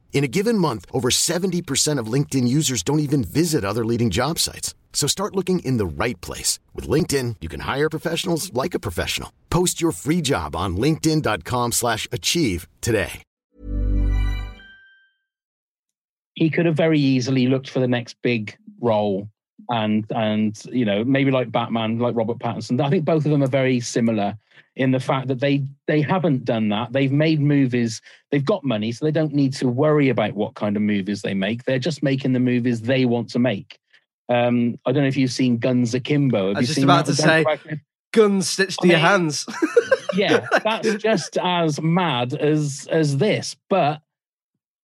In 0.13 0.23
a 0.23 0.27
given 0.27 0.57
month, 0.57 0.85
over 0.93 1.09
70% 1.09 1.97
of 1.97 2.13
LinkedIn 2.13 2.47
users 2.47 2.83
don't 2.83 2.99
even 2.99 3.23
visit 3.23 3.65
other 3.65 3.83
leading 3.83 4.11
job 4.11 4.37
sites. 4.37 4.75
So 4.93 5.07
start 5.07 5.35
looking 5.35 5.59
in 5.65 5.77
the 5.77 5.85
right 5.87 6.19
place. 6.21 6.59
With 6.75 6.87
LinkedIn, 6.87 7.37
you 7.41 7.49
can 7.49 7.61
hire 7.61 7.89
professionals 7.89 8.53
like 8.53 8.75
a 8.75 8.79
professional. 8.79 9.31
Post 9.49 9.81
your 9.81 9.91
free 9.91 10.21
job 10.21 10.55
on 10.55 10.77
linkedin.com 10.77 11.71
slash 11.71 12.07
achieve 12.11 12.67
today. 12.81 13.23
He 16.35 16.49
could 16.49 16.65
have 16.65 16.77
very 16.77 16.99
easily 16.99 17.47
looked 17.47 17.69
for 17.69 17.79
the 17.79 17.87
next 17.87 18.15
big 18.21 18.55
role 18.79 19.27
and 19.69 20.05
and 20.09 20.59
you 20.71 20.85
know 20.85 21.03
maybe 21.03 21.29
like 21.29 21.51
Batman, 21.51 21.99
like 21.99 22.15
Robert 22.15 22.39
Pattinson. 22.39 22.81
I 22.81 22.89
think 22.89 23.05
both 23.05 23.25
of 23.25 23.31
them 23.31 23.43
are 23.43 23.47
very 23.47 23.79
similar 23.79 24.37
in 24.75 24.91
the 24.91 24.99
fact 24.99 25.27
that 25.27 25.39
they 25.39 25.63
they 25.87 26.01
haven't 26.01 26.45
done 26.45 26.69
that. 26.69 26.93
They've 26.93 27.11
made 27.11 27.41
movies. 27.41 28.01
They've 28.31 28.45
got 28.45 28.63
money, 28.63 28.91
so 28.91 29.05
they 29.05 29.11
don't 29.11 29.33
need 29.33 29.53
to 29.53 29.67
worry 29.67 30.09
about 30.09 30.33
what 30.33 30.55
kind 30.55 30.75
of 30.75 30.81
movies 30.81 31.21
they 31.21 31.33
make. 31.33 31.63
They're 31.63 31.79
just 31.79 32.03
making 32.03 32.33
the 32.33 32.39
movies 32.39 32.81
they 32.81 33.05
want 33.05 33.29
to 33.31 33.39
make. 33.39 33.77
Um, 34.29 34.79
I 34.85 34.91
don't 34.91 35.03
know 35.03 35.09
if 35.09 35.17
you've 35.17 35.31
seen 35.31 35.57
Guns 35.57 35.93
Akimbo. 35.93 36.49
Have 36.49 36.57
I 36.57 36.59
was 36.59 36.61
you 36.61 36.67
just 36.67 36.75
seen 36.75 36.83
about 36.85 37.05
to 37.07 37.15
say, 37.15 37.45
guns 38.13 38.49
stitched 38.49 38.79
to 38.81 38.87
I 38.87 38.91
your 38.91 38.99
hands. 38.99 39.45
yeah, 40.13 40.45
that's 40.63 40.95
just 40.95 41.37
as 41.37 41.81
mad 41.81 42.33
as 42.33 42.87
as 42.89 43.17
this. 43.17 43.57
But 43.69 44.01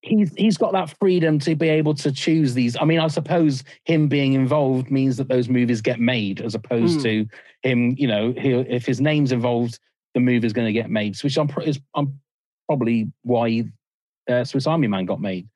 he's 0.01 0.33
he's 0.35 0.57
got 0.57 0.73
that 0.73 0.93
freedom 0.99 1.39
to 1.39 1.55
be 1.55 1.69
able 1.69 1.93
to 1.95 2.11
choose 2.11 2.53
these. 2.53 2.77
I 2.79 2.85
mean, 2.85 2.99
I 2.99 3.07
suppose 3.07 3.63
him 3.85 4.07
being 4.07 4.33
involved 4.33 4.91
means 4.91 5.17
that 5.17 5.27
those 5.27 5.49
movies 5.49 5.81
get 5.81 5.99
made, 5.99 6.41
as 6.41 6.55
opposed 6.55 6.97
Hmm. 6.97 7.03
to 7.03 7.27
him. 7.63 7.95
You 7.97 8.07
know, 8.07 8.31
he, 8.37 8.51
if 8.51 8.85
his 8.85 9.01
name's 9.01 9.31
involved, 9.31 9.79
the 10.13 10.19
movie's 10.19 10.53
going 10.53 10.67
to 10.67 10.73
get 10.73 10.89
made. 10.89 11.17
Which 11.21 11.37
I'm, 11.37 11.49
is, 11.63 11.79
I'm 11.95 12.19
probably 12.67 13.11
why 13.23 13.65
uh, 14.29 14.43
Swiss 14.43 14.67
Army 14.67 14.87
Man 14.87 15.05
got 15.05 15.19
made. 15.21 15.47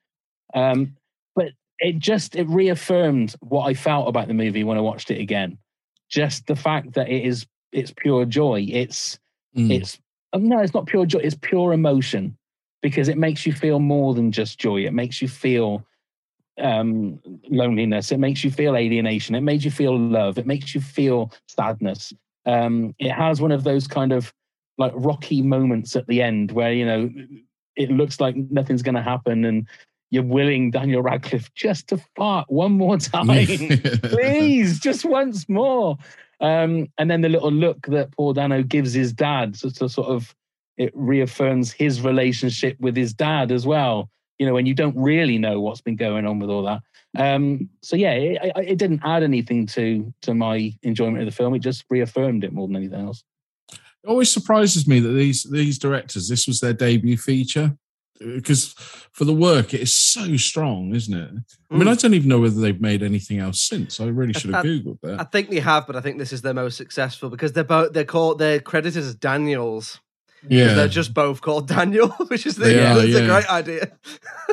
Um, 0.54 0.96
but 1.34 1.52
it 1.78 1.98
just 1.98 2.36
it 2.36 2.48
reaffirmed 2.48 3.34
what 3.40 3.64
I 3.66 3.74
felt 3.74 4.08
about 4.08 4.28
the 4.28 4.34
movie 4.34 4.64
when 4.64 4.78
I 4.78 4.82
watched 4.82 5.10
it 5.10 5.20
again. 5.20 5.58
Just 6.10 6.46
the 6.46 6.56
fact 6.56 6.92
that 6.94 7.08
it 7.08 7.24
is 7.24 7.46
it's 7.72 7.92
pure 7.96 8.24
joy. 8.24 8.66
It's 8.68 9.18
Mm. 9.56 9.70
it's 9.70 9.98
no, 10.34 10.60
it's 10.60 10.72
not 10.72 10.86
pure 10.86 11.04
joy. 11.04 11.18
It's 11.18 11.36
pure 11.38 11.74
emotion 11.74 12.38
because 12.82 13.08
it 13.08 13.16
makes 13.16 13.46
you 13.46 13.52
feel 13.52 13.78
more 13.78 14.12
than 14.12 14.32
just 14.32 14.58
joy. 14.58 14.84
It 14.84 14.92
makes 14.92 15.22
you 15.22 15.28
feel 15.28 15.86
um, 16.60 17.20
loneliness. 17.48 18.12
It 18.12 18.18
makes 18.18 18.44
you 18.44 18.50
feel 18.50 18.76
alienation. 18.76 19.34
It 19.34 19.40
makes 19.40 19.64
you 19.64 19.70
feel 19.70 19.98
love. 19.98 20.38
It 20.38 20.46
makes 20.46 20.74
you 20.74 20.80
feel 20.80 21.32
sadness. 21.48 22.12
Um, 22.44 22.94
it 22.98 23.12
has 23.12 23.40
one 23.40 23.52
of 23.52 23.64
those 23.64 23.86
kind 23.86 24.12
of 24.12 24.34
like 24.78 24.92
rocky 24.94 25.42
moments 25.42 25.94
at 25.96 26.06
the 26.06 26.20
end 26.22 26.50
where 26.52 26.72
you 26.72 26.84
know 26.84 27.10
it 27.76 27.90
looks 27.90 28.20
like 28.20 28.34
nothing's 28.50 28.82
going 28.82 28.94
to 28.94 29.02
happen 29.02 29.44
and 29.44 29.66
you're 30.10 30.22
willing 30.22 30.70
Daniel 30.70 31.02
Radcliffe 31.02 31.52
just 31.54 31.88
to 31.88 31.98
fart 32.16 32.50
one 32.50 32.72
more 32.72 32.98
time 32.98 33.26
please, 33.26 34.80
just 34.80 35.04
once 35.04 35.48
more. 35.48 35.96
Um, 36.40 36.88
and 36.98 37.10
then 37.10 37.20
the 37.20 37.28
little 37.28 37.52
look 37.52 37.86
that 37.86 38.10
Paul 38.12 38.32
Dano 38.32 38.62
gives 38.62 38.92
his 38.92 39.12
dad, 39.12 39.56
so 39.56 39.70
to 39.70 39.88
sort 39.88 40.08
of 40.08 40.34
it 40.76 40.92
reaffirms 40.94 41.72
his 41.72 42.00
relationship 42.00 42.76
with 42.80 42.96
his 42.96 43.12
dad 43.12 43.52
as 43.52 43.66
well. 43.66 44.08
You 44.38 44.46
know, 44.46 44.54
when 44.54 44.66
you 44.66 44.74
don't 44.74 44.96
really 44.96 45.38
know 45.38 45.60
what's 45.60 45.80
been 45.80 45.96
going 45.96 46.26
on 46.26 46.38
with 46.38 46.50
all 46.50 46.62
that. 46.64 46.80
Um, 47.16 47.68
so 47.82 47.94
yeah, 47.96 48.12
it, 48.12 48.38
it- 48.56 48.68
it 48.72 48.78
didn't 48.78 49.02
add 49.04 49.22
anything 49.22 49.66
to 49.68 50.12
to 50.22 50.34
my 50.34 50.72
enjoyment 50.82 51.18
of 51.20 51.26
the 51.26 51.30
film. 51.36 51.54
It 51.54 51.58
just 51.60 51.84
reaffirmed 51.90 52.42
it 52.44 52.52
more 52.52 52.66
than 52.66 52.76
anything 52.76 53.00
else. 53.06 53.22
It 53.70 54.08
always 54.08 54.30
surprises 54.30 54.88
me 54.88 54.98
that 55.00 55.10
these 55.10 55.42
these 55.44 55.78
directors, 55.78 56.28
this 56.28 56.46
was 56.46 56.60
their 56.60 56.72
debut 56.72 57.16
feature. 57.18 57.76
Because 58.18 58.72
for 59.12 59.24
the 59.24 59.34
work, 59.34 59.74
it 59.74 59.80
is 59.80 59.92
so 59.96 60.36
strong, 60.36 60.94
isn't 60.94 61.12
it? 61.14 61.30
I 61.70 61.74
mean, 61.76 61.88
Mm. 61.88 61.90
I 61.90 61.94
don't 61.96 62.14
even 62.14 62.28
know 62.28 62.38
whether 62.40 62.60
they've 62.60 62.80
made 62.80 63.02
anything 63.02 63.38
else 63.40 63.60
since. 63.60 63.98
I 63.98 64.04
really 64.06 64.32
should 64.32 64.54
have 64.54 64.64
I- 64.64 64.68
googled 64.68 65.00
that. 65.02 65.20
I 65.20 65.24
think 65.24 65.50
they 65.50 65.58
have, 65.58 65.86
but 65.88 65.96
I 65.96 66.00
think 66.00 66.18
this 66.18 66.32
is 66.32 66.40
their 66.42 66.54
most 66.54 66.76
successful 66.76 67.30
because 67.30 67.52
they're 67.52 67.64
both 67.64 67.92
they're 67.92 68.04
called 68.04 68.38
they're 68.38 68.60
credited 68.60 69.02
as 69.02 69.14
Daniels. 69.16 70.00
Yeah, 70.48 70.74
They're 70.74 70.88
just 70.88 71.14
both 71.14 71.40
called 71.40 71.68
Daniel, 71.68 72.08
which 72.28 72.46
is 72.46 72.56
the, 72.56 72.64
They 72.64 72.84
are, 72.84 72.94
that's 72.94 73.14
a 73.14 73.26
great 73.26 73.50
idea. 73.50 73.92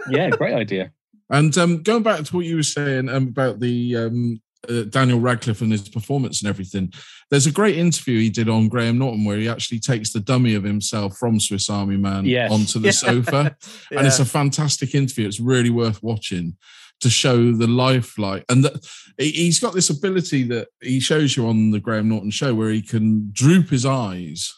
Yeah, 0.10 0.30
great 0.30 0.54
idea. 0.54 0.92
And 1.30 1.56
um, 1.58 1.84
going 1.84 2.04
back 2.04 2.24
to 2.24 2.36
what 2.36 2.46
you 2.46 2.56
were 2.58 2.64
saying 2.64 3.08
um, 3.10 3.28
about 3.28 3.60
the 3.60 3.96
um, 3.96 4.42
uh, 4.68 4.84
Daniel 4.84 5.20
Radcliffe 5.20 5.62
and 5.62 5.72
his 5.72 5.88
performance 5.88 6.42
and 6.42 6.50
everything, 6.50 6.92
there's 7.30 7.46
a 7.46 7.52
great 7.52 7.78
interview 7.78 8.20
he 8.20 8.30
did 8.32 8.50
on 8.50 8.68
Graham 8.68 8.98
Norton 8.98 9.24
where 9.26 9.38
he 9.38 9.48
actually 9.48 9.80
takes 9.80 10.12
the 10.12 10.20
dummy 10.20 10.56
of 10.56 10.64
himself 10.64 11.18
from 11.18 11.40
Swiss 11.40 11.70
Army 11.70 11.98
Man 11.98 12.26
Yes. 12.26 12.52
onto 12.52 12.80
the 12.80 12.88
Yeah. 12.88 12.92
sofa, 12.92 13.56
and 13.92 14.08
it's 14.08 14.20
a 14.20 14.26
fantastic 14.26 14.96
interview. 14.96 15.28
It's 15.28 15.40
really 15.40 15.70
worth 15.70 16.02
watching 16.02 16.58
to 17.02 17.10
show 17.10 17.52
the 17.54 17.68
lifelike. 17.68 18.44
And 18.50 18.66
that 18.66 18.86
he's 19.18 19.60
got 19.60 19.74
this 19.74 19.90
ability 19.90 20.44
that 20.46 20.68
he 20.82 21.00
shows 21.00 21.38
you 21.38 21.48
on 21.48 21.72
the 21.72 21.80
Graham 21.80 22.10
Norton 22.10 22.32
show 22.32 22.54
where 22.56 22.72
he 22.72 22.82
can 22.82 23.30
droop 23.32 23.70
his 23.70 23.86
eyes 23.86 24.54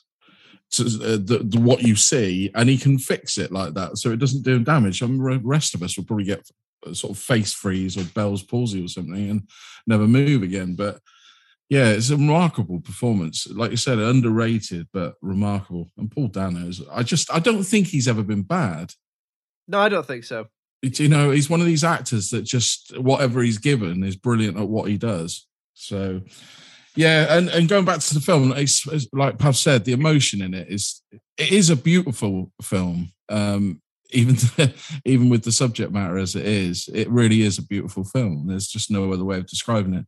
to 0.72 0.84
uh, 0.84 1.18
the, 1.18 1.42
the, 1.44 1.60
what 1.60 1.84
you 1.84 1.96
see, 1.96 2.52
and 2.56 2.70
he 2.70 2.78
can 2.78 2.98
fix 2.98 3.38
it 3.38 3.52
like 3.52 3.74
that, 3.74 3.98
so 3.98 4.12
it 4.12 4.20
doesn't 4.20 4.44
do 4.44 4.56
him 4.56 4.64
damage. 4.64 5.04
I 5.04 5.08
mean, 5.08 5.22
the 5.22 5.40
rest 5.44 5.76
of 5.76 5.84
us 5.84 5.98
will 5.98 6.06
probably 6.06 6.26
get 6.26 6.50
a 6.86 6.96
sort 6.96 7.12
of 7.12 7.22
face 7.22 7.54
freeze 7.54 7.98
or 7.98 8.04
Bell's 8.04 8.44
palsy 8.44 8.84
or 8.84 8.88
something 8.88 9.30
and 9.30 9.48
never 9.86 10.08
move 10.08 10.44
again. 10.44 10.76
But 10.76 11.00
yeah, 11.70 11.90
it's 11.90 12.10
a 12.10 12.18
remarkable 12.18 12.82
performance. 12.82 13.48
Like 13.48 13.72
you 13.72 13.78
said, 13.78 14.00
underrated 14.00 14.88
but 14.92 15.16
remarkable. 15.22 15.92
And 15.98 16.12
Paul 16.12 16.28
Dano's, 16.28 16.82
I 16.92 17.04
just 17.04 17.34
I 17.34 17.40
don't 17.40 17.64
think 17.64 17.88
he's 17.88 18.08
ever 18.08 18.24
been 18.24 18.44
bad. 18.44 18.94
no, 19.68 19.80
I 19.80 19.90
don't 19.90 20.06
think 20.06 20.24
so. 20.24 20.48
It's, 20.82 21.00
you 21.00 21.10
know, 21.10 21.30
he's 21.30 21.50
one 21.50 21.60
of 21.60 21.68
these 21.68 21.84
actors 21.84 22.30
that 22.30 22.42
just 22.42 22.98
whatever 22.98 23.42
he's 23.42 23.60
given 23.60 24.04
is 24.04 24.16
brilliant 24.16 24.58
at 24.58 24.68
what 24.68 24.90
he 24.90 24.98
does. 24.98 25.46
So 25.76 26.22
yeah, 26.96 27.38
and, 27.38 27.50
and 27.50 27.70
going 27.70 27.86
back 27.86 28.00
to 28.00 28.14
the 28.14 28.20
film, 28.20 28.52
it's, 28.54 28.86
it's 28.88 29.08
like 29.14 29.38
Pav 29.38 29.56
said, 29.56 29.86
the 29.86 29.94
emotion 29.94 30.42
in 30.42 30.54
it 30.54 30.68
is 30.70 31.02
it 31.38 31.52
is 31.52 31.70
a 31.70 31.76
beautiful 31.76 32.52
film. 32.62 33.12
Um, 33.30 33.82
even 34.12 34.36
even 35.06 35.30
with 35.30 35.44
the 35.44 35.52
subject 35.52 35.92
matter 35.92 36.18
as 36.18 36.36
it 36.36 36.46
is, 36.46 36.90
it 36.94 37.10
really 37.10 37.42
is 37.42 37.58
a 37.58 37.66
beautiful 37.66 38.04
film. 38.04 38.48
There's 38.48 38.68
just 38.68 38.92
no 38.92 39.12
other 39.12 39.24
way 39.24 39.38
of 39.38 39.48
describing 39.48 39.94
it. 39.94 40.06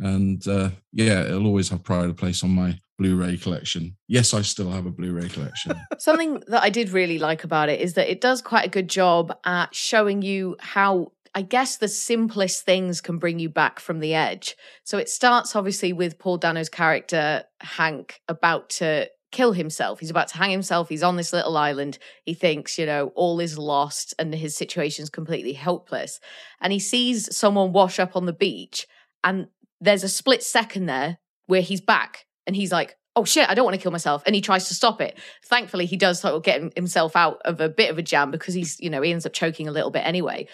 And 0.00 0.46
uh, 0.46 0.70
yeah, 0.92 1.24
it'll 1.24 1.46
always 1.46 1.68
have 1.70 1.82
pride 1.82 2.08
of 2.08 2.16
place 2.16 2.44
on 2.44 2.50
my 2.50 2.78
Blu-ray 2.98 3.36
collection. 3.36 3.96
Yes, 4.08 4.34
I 4.34 4.42
still 4.42 4.70
have 4.70 4.86
a 4.86 4.90
Blu-ray 4.90 5.28
collection. 5.28 5.72
Something 5.98 6.42
that 6.48 6.62
I 6.62 6.70
did 6.70 6.90
really 6.90 7.18
like 7.18 7.44
about 7.44 7.68
it 7.68 7.80
is 7.80 7.94
that 7.94 8.10
it 8.10 8.20
does 8.20 8.42
quite 8.42 8.66
a 8.66 8.68
good 8.68 8.88
job 8.88 9.36
at 9.44 9.74
showing 9.74 10.22
you 10.22 10.56
how 10.58 11.12
I 11.34 11.42
guess 11.42 11.76
the 11.76 11.88
simplest 11.88 12.64
things 12.64 13.00
can 13.00 13.18
bring 13.18 13.38
you 13.38 13.48
back 13.48 13.80
from 13.80 14.00
the 14.00 14.14
edge. 14.14 14.56
So 14.84 14.98
it 14.98 15.08
starts 15.08 15.54
obviously 15.54 15.92
with 15.92 16.18
Paul 16.18 16.38
Dano's 16.38 16.68
character 16.68 17.44
Hank 17.60 18.20
about 18.28 18.70
to 18.70 19.08
kill 19.30 19.52
himself. 19.52 20.00
He's 20.00 20.10
about 20.10 20.28
to 20.28 20.38
hang 20.38 20.50
himself. 20.50 20.88
He's 20.88 21.02
on 21.02 21.16
this 21.16 21.32
little 21.32 21.56
island. 21.56 21.98
He 22.24 22.34
thinks, 22.34 22.78
you 22.78 22.86
know, 22.86 23.12
all 23.14 23.40
is 23.40 23.58
lost 23.58 24.14
and 24.18 24.34
his 24.34 24.56
situation's 24.56 25.10
completely 25.10 25.52
helpless. 25.52 26.18
And 26.60 26.72
he 26.72 26.78
sees 26.78 27.34
someone 27.36 27.72
wash 27.72 27.98
up 27.98 28.16
on 28.16 28.26
the 28.26 28.32
beach, 28.32 28.86
and 29.22 29.48
there's 29.80 30.04
a 30.04 30.08
split 30.08 30.42
second 30.42 30.86
there 30.86 31.18
where 31.46 31.60
he's 31.60 31.80
back 31.80 32.26
and 32.46 32.56
he's 32.56 32.72
like, 32.72 32.96
oh 33.16 33.24
shit, 33.24 33.48
I 33.50 33.54
don't 33.54 33.64
want 33.64 33.74
to 33.74 33.82
kill 33.82 33.90
myself. 33.90 34.22
And 34.26 34.34
he 34.34 34.40
tries 34.40 34.68
to 34.68 34.74
stop 34.74 35.00
it. 35.00 35.18
Thankfully, 35.44 35.86
he 35.86 35.96
does 35.96 36.20
sort 36.20 36.34
of 36.34 36.42
get 36.42 36.72
himself 36.76 37.16
out 37.16 37.40
of 37.44 37.60
a 37.60 37.68
bit 37.68 37.90
of 37.90 37.98
a 37.98 38.02
jam 38.02 38.30
because 38.30 38.54
he's, 38.54 38.78
you 38.78 38.90
know, 38.90 39.02
he 39.02 39.10
ends 39.10 39.26
up 39.26 39.32
choking 39.32 39.66
a 39.66 39.72
little 39.72 39.90
bit 39.90 40.06
anyway. 40.06 40.46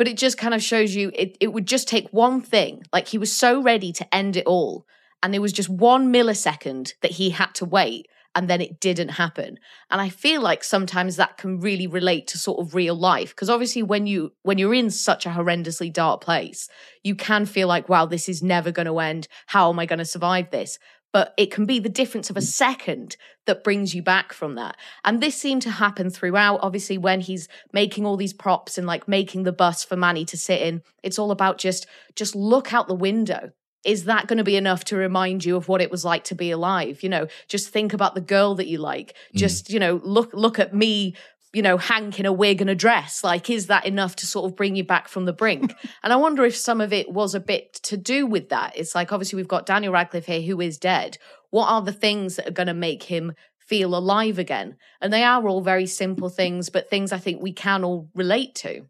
But 0.00 0.08
it 0.08 0.16
just 0.16 0.38
kind 0.38 0.54
of 0.54 0.62
shows 0.62 0.94
you 0.94 1.12
it, 1.12 1.36
it 1.40 1.48
would 1.48 1.66
just 1.66 1.86
take 1.86 2.08
one 2.08 2.40
thing. 2.40 2.84
Like 2.90 3.08
he 3.08 3.18
was 3.18 3.30
so 3.30 3.60
ready 3.60 3.92
to 3.92 4.14
end 4.14 4.34
it 4.34 4.46
all. 4.46 4.86
And 5.22 5.34
there 5.34 5.42
was 5.42 5.52
just 5.52 5.68
one 5.68 6.10
millisecond 6.10 6.94
that 7.02 7.10
he 7.10 7.28
had 7.28 7.54
to 7.56 7.66
wait 7.66 8.06
and 8.34 8.48
then 8.48 8.60
it 8.60 8.78
didn't 8.78 9.08
happen 9.08 9.58
and 9.90 10.00
i 10.00 10.08
feel 10.08 10.40
like 10.40 10.62
sometimes 10.62 11.16
that 11.16 11.36
can 11.36 11.58
really 11.58 11.88
relate 11.88 12.28
to 12.28 12.38
sort 12.38 12.60
of 12.60 12.76
real 12.76 12.94
life 12.94 13.30
because 13.30 13.50
obviously 13.50 13.82
when 13.82 14.06
you 14.06 14.32
when 14.42 14.56
you're 14.56 14.72
in 14.72 14.88
such 14.88 15.26
a 15.26 15.30
horrendously 15.30 15.92
dark 15.92 16.20
place 16.20 16.68
you 17.02 17.16
can 17.16 17.44
feel 17.44 17.66
like 17.66 17.88
wow 17.88 18.06
this 18.06 18.28
is 18.28 18.40
never 18.40 18.70
going 18.70 18.86
to 18.86 19.00
end 19.00 19.26
how 19.46 19.68
am 19.68 19.80
i 19.80 19.84
going 19.84 19.98
to 19.98 20.04
survive 20.04 20.48
this 20.52 20.78
but 21.12 21.34
it 21.36 21.50
can 21.50 21.66
be 21.66 21.78
the 21.78 21.88
difference 21.88 22.30
of 22.30 22.36
a 22.36 22.42
second 22.42 23.16
that 23.46 23.64
brings 23.64 23.94
you 23.94 24.02
back 24.02 24.32
from 24.32 24.54
that. 24.54 24.76
And 25.04 25.20
this 25.20 25.36
seemed 25.36 25.62
to 25.62 25.70
happen 25.70 26.10
throughout. 26.10 26.60
Obviously, 26.62 26.98
when 26.98 27.20
he's 27.20 27.48
making 27.72 28.06
all 28.06 28.16
these 28.16 28.32
props 28.32 28.78
and 28.78 28.86
like 28.86 29.08
making 29.08 29.42
the 29.42 29.52
bus 29.52 29.82
for 29.82 29.96
Manny 29.96 30.24
to 30.26 30.36
sit 30.36 30.62
in, 30.62 30.82
it's 31.02 31.18
all 31.18 31.30
about 31.30 31.58
just 31.58 31.86
just 32.14 32.34
look 32.34 32.72
out 32.72 32.88
the 32.88 32.94
window. 32.94 33.52
Is 33.82 34.04
that 34.04 34.26
going 34.26 34.36
to 34.36 34.44
be 34.44 34.56
enough 34.56 34.84
to 34.86 34.96
remind 34.96 35.44
you 35.44 35.56
of 35.56 35.66
what 35.66 35.80
it 35.80 35.90
was 35.90 36.04
like 36.04 36.24
to 36.24 36.34
be 36.34 36.50
alive? 36.50 37.02
You 37.02 37.08
know, 37.08 37.28
just 37.48 37.70
think 37.70 37.94
about 37.94 38.14
the 38.14 38.20
girl 38.20 38.54
that 38.56 38.66
you 38.66 38.76
like. 38.76 39.14
Mm. 39.34 39.38
Just, 39.38 39.70
you 39.70 39.80
know, 39.80 40.00
look 40.04 40.30
look 40.34 40.58
at 40.58 40.74
me 40.74 41.14
you 41.52 41.62
know, 41.62 41.76
Hank 41.76 42.20
in 42.20 42.26
a 42.26 42.32
wig 42.32 42.60
and 42.60 42.70
a 42.70 42.74
dress? 42.74 43.24
Like, 43.24 43.50
is 43.50 43.66
that 43.66 43.86
enough 43.86 44.16
to 44.16 44.26
sort 44.26 44.50
of 44.50 44.56
bring 44.56 44.76
you 44.76 44.84
back 44.84 45.08
from 45.08 45.24
the 45.24 45.32
brink? 45.32 45.74
and 46.02 46.12
I 46.12 46.16
wonder 46.16 46.44
if 46.44 46.56
some 46.56 46.80
of 46.80 46.92
it 46.92 47.10
was 47.10 47.34
a 47.34 47.40
bit 47.40 47.74
to 47.84 47.96
do 47.96 48.26
with 48.26 48.50
that. 48.50 48.76
It's 48.76 48.94
like, 48.94 49.12
obviously, 49.12 49.36
we've 49.36 49.48
got 49.48 49.66
Daniel 49.66 49.92
Radcliffe 49.92 50.26
here 50.26 50.42
who 50.42 50.60
is 50.60 50.78
dead. 50.78 51.18
What 51.50 51.66
are 51.68 51.82
the 51.82 51.92
things 51.92 52.36
that 52.36 52.48
are 52.48 52.52
going 52.52 52.68
to 52.68 52.74
make 52.74 53.04
him 53.04 53.32
feel 53.58 53.96
alive 53.96 54.38
again? 54.38 54.76
And 55.00 55.12
they 55.12 55.24
are 55.24 55.46
all 55.48 55.60
very 55.60 55.86
simple 55.86 56.28
things, 56.28 56.70
but 56.70 56.88
things 56.88 57.12
I 57.12 57.18
think 57.18 57.42
we 57.42 57.52
can 57.52 57.84
all 57.84 58.08
relate 58.14 58.54
to. 58.56 58.86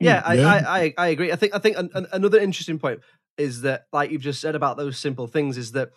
Yeah, 0.00 0.22
mm, 0.22 0.26
I. 0.26 0.42
I, 0.42 0.78
I, 0.78 0.94
I, 0.98 1.08
agree. 1.08 1.32
I 1.32 1.36
think 1.36 1.54
I 1.54 1.58
think 1.58 1.76
an, 1.76 1.90
an, 1.94 2.06
another 2.12 2.38
interesting 2.38 2.78
point 2.78 3.00
is 3.36 3.62
that, 3.62 3.86
like 3.92 4.10
you've 4.10 4.22
just 4.22 4.40
said 4.40 4.54
about 4.54 4.76
those 4.76 4.98
simple 4.98 5.26
things, 5.26 5.56
is 5.56 5.72
that 5.72 5.90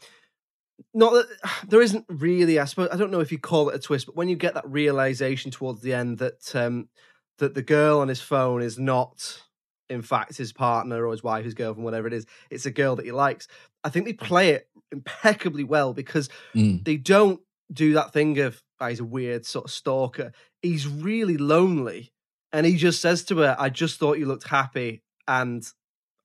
not 0.93 1.13
that 1.13 1.27
there 1.69 1.81
isn't 1.81 2.05
really. 2.09 2.59
I 2.59 2.65
suppose 2.65 2.89
I 2.91 2.97
don't 2.97 3.11
know 3.11 3.19
if 3.19 3.31
you 3.31 3.39
call 3.39 3.69
it 3.69 3.75
a 3.75 3.79
twist, 3.79 4.07
but 4.07 4.15
when 4.15 4.29
you 4.29 4.35
get 4.35 4.53
that 4.55 4.69
realization 4.69 5.51
towards 5.51 5.81
the 5.81 5.93
end 5.93 6.19
that 6.19 6.55
um, 6.55 6.89
that 7.37 7.53
the 7.53 7.61
girl 7.61 7.99
on 7.99 8.07
his 8.07 8.21
phone 8.21 8.61
is 8.61 8.79
not, 8.79 9.41
in 9.89 10.01
fact, 10.01 10.37
his 10.37 10.53
partner 10.53 11.05
or 11.05 11.11
his 11.11 11.23
wife, 11.23 11.45
his 11.45 11.53
girlfriend, 11.53 11.85
whatever 11.85 12.07
it 12.07 12.13
is, 12.13 12.25
it's 12.49 12.65
a 12.65 12.71
girl 12.71 12.95
that 12.95 13.05
he 13.05 13.11
likes. 13.11 13.47
I 13.83 13.89
think 13.89 14.05
they 14.05 14.13
play 14.13 14.51
it 14.51 14.67
impeccably 14.91 15.63
well 15.63 15.93
because 15.93 16.29
mm. 16.55 16.83
they 16.83 16.97
don't 16.97 17.41
do 17.71 17.93
that 17.93 18.13
thing 18.13 18.39
of 18.39 18.61
oh, 18.79 18.87
he's 18.87 18.99
a 18.99 19.05
weird 19.05 19.45
sort 19.45 19.65
of 19.65 19.71
stalker. 19.71 20.31
He's 20.61 20.87
really 20.87 21.37
lonely, 21.37 22.11
and 22.51 22.65
he 22.65 22.75
just 22.75 23.01
says 23.01 23.23
to 23.25 23.39
her, 23.39 23.55
"I 23.59 23.69
just 23.69 23.99
thought 23.99 24.19
you 24.19 24.25
looked 24.25 24.47
happy." 24.47 25.03
And 25.27 25.69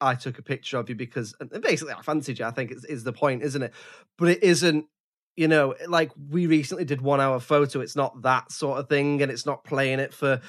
I 0.03 0.15
took 0.15 0.39
a 0.39 0.43
picture 0.43 0.79
of 0.79 0.89
you 0.89 0.95
because 0.95 1.35
basically 1.63 1.95
I 1.95 2.03
fancied 2.03 2.39
you. 2.39 2.45
I 2.45 2.51
think 2.51 2.73
is, 2.73 2.85
is 2.85 3.05
the 3.05 3.13
point, 3.13 3.43
isn't 3.43 3.63
it? 3.63 3.73
But 4.19 4.29
it 4.29 4.43
isn't. 4.43 4.87
You 5.35 5.49
know, 5.49 5.75
like 5.89 6.11
we 6.29 6.47
recently 6.47 6.85
did 6.85 7.01
one 7.01 7.19
hour 7.19 7.41
photo. 7.41 7.81
It's 7.81 7.97
not 7.97 8.21
that 8.23 8.53
sort 8.53 8.79
of 8.79 8.89
thing, 8.89 9.23
and 9.23 9.33
it's 9.33 9.47
not 9.47 9.65
playing 9.65 9.99
it 9.99 10.13
for 10.13 10.43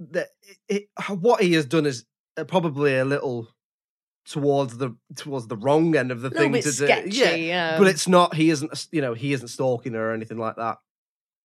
the. 0.00 0.26
It, 0.68 0.88
what 1.08 1.42
he 1.42 1.52
has 1.52 1.66
done 1.66 1.86
is 1.86 2.04
uh, 2.36 2.42
probably 2.42 2.96
a 2.96 3.04
little 3.04 3.48
towards 4.24 4.78
the 4.78 4.96
towards 5.14 5.46
the 5.46 5.56
wrong 5.56 5.94
end 5.94 6.10
of 6.10 6.22
the 6.22 6.30
thing 6.30 6.52
to 6.52 6.62
sketchy, 6.62 7.10
do. 7.10 7.16
Yeah, 7.16 7.34
yeah, 7.34 7.78
but 7.78 7.86
it's 7.86 8.08
not. 8.08 8.34
He 8.34 8.50
isn't. 8.50 8.88
You 8.90 9.00
know, 9.00 9.14
he 9.14 9.32
isn't 9.32 9.48
stalking 9.48 9.92
her 9.92 10.10
or 10.10 10.14
anything 10.14 10.38
like 10.38 10.56
that. 10.56 10.78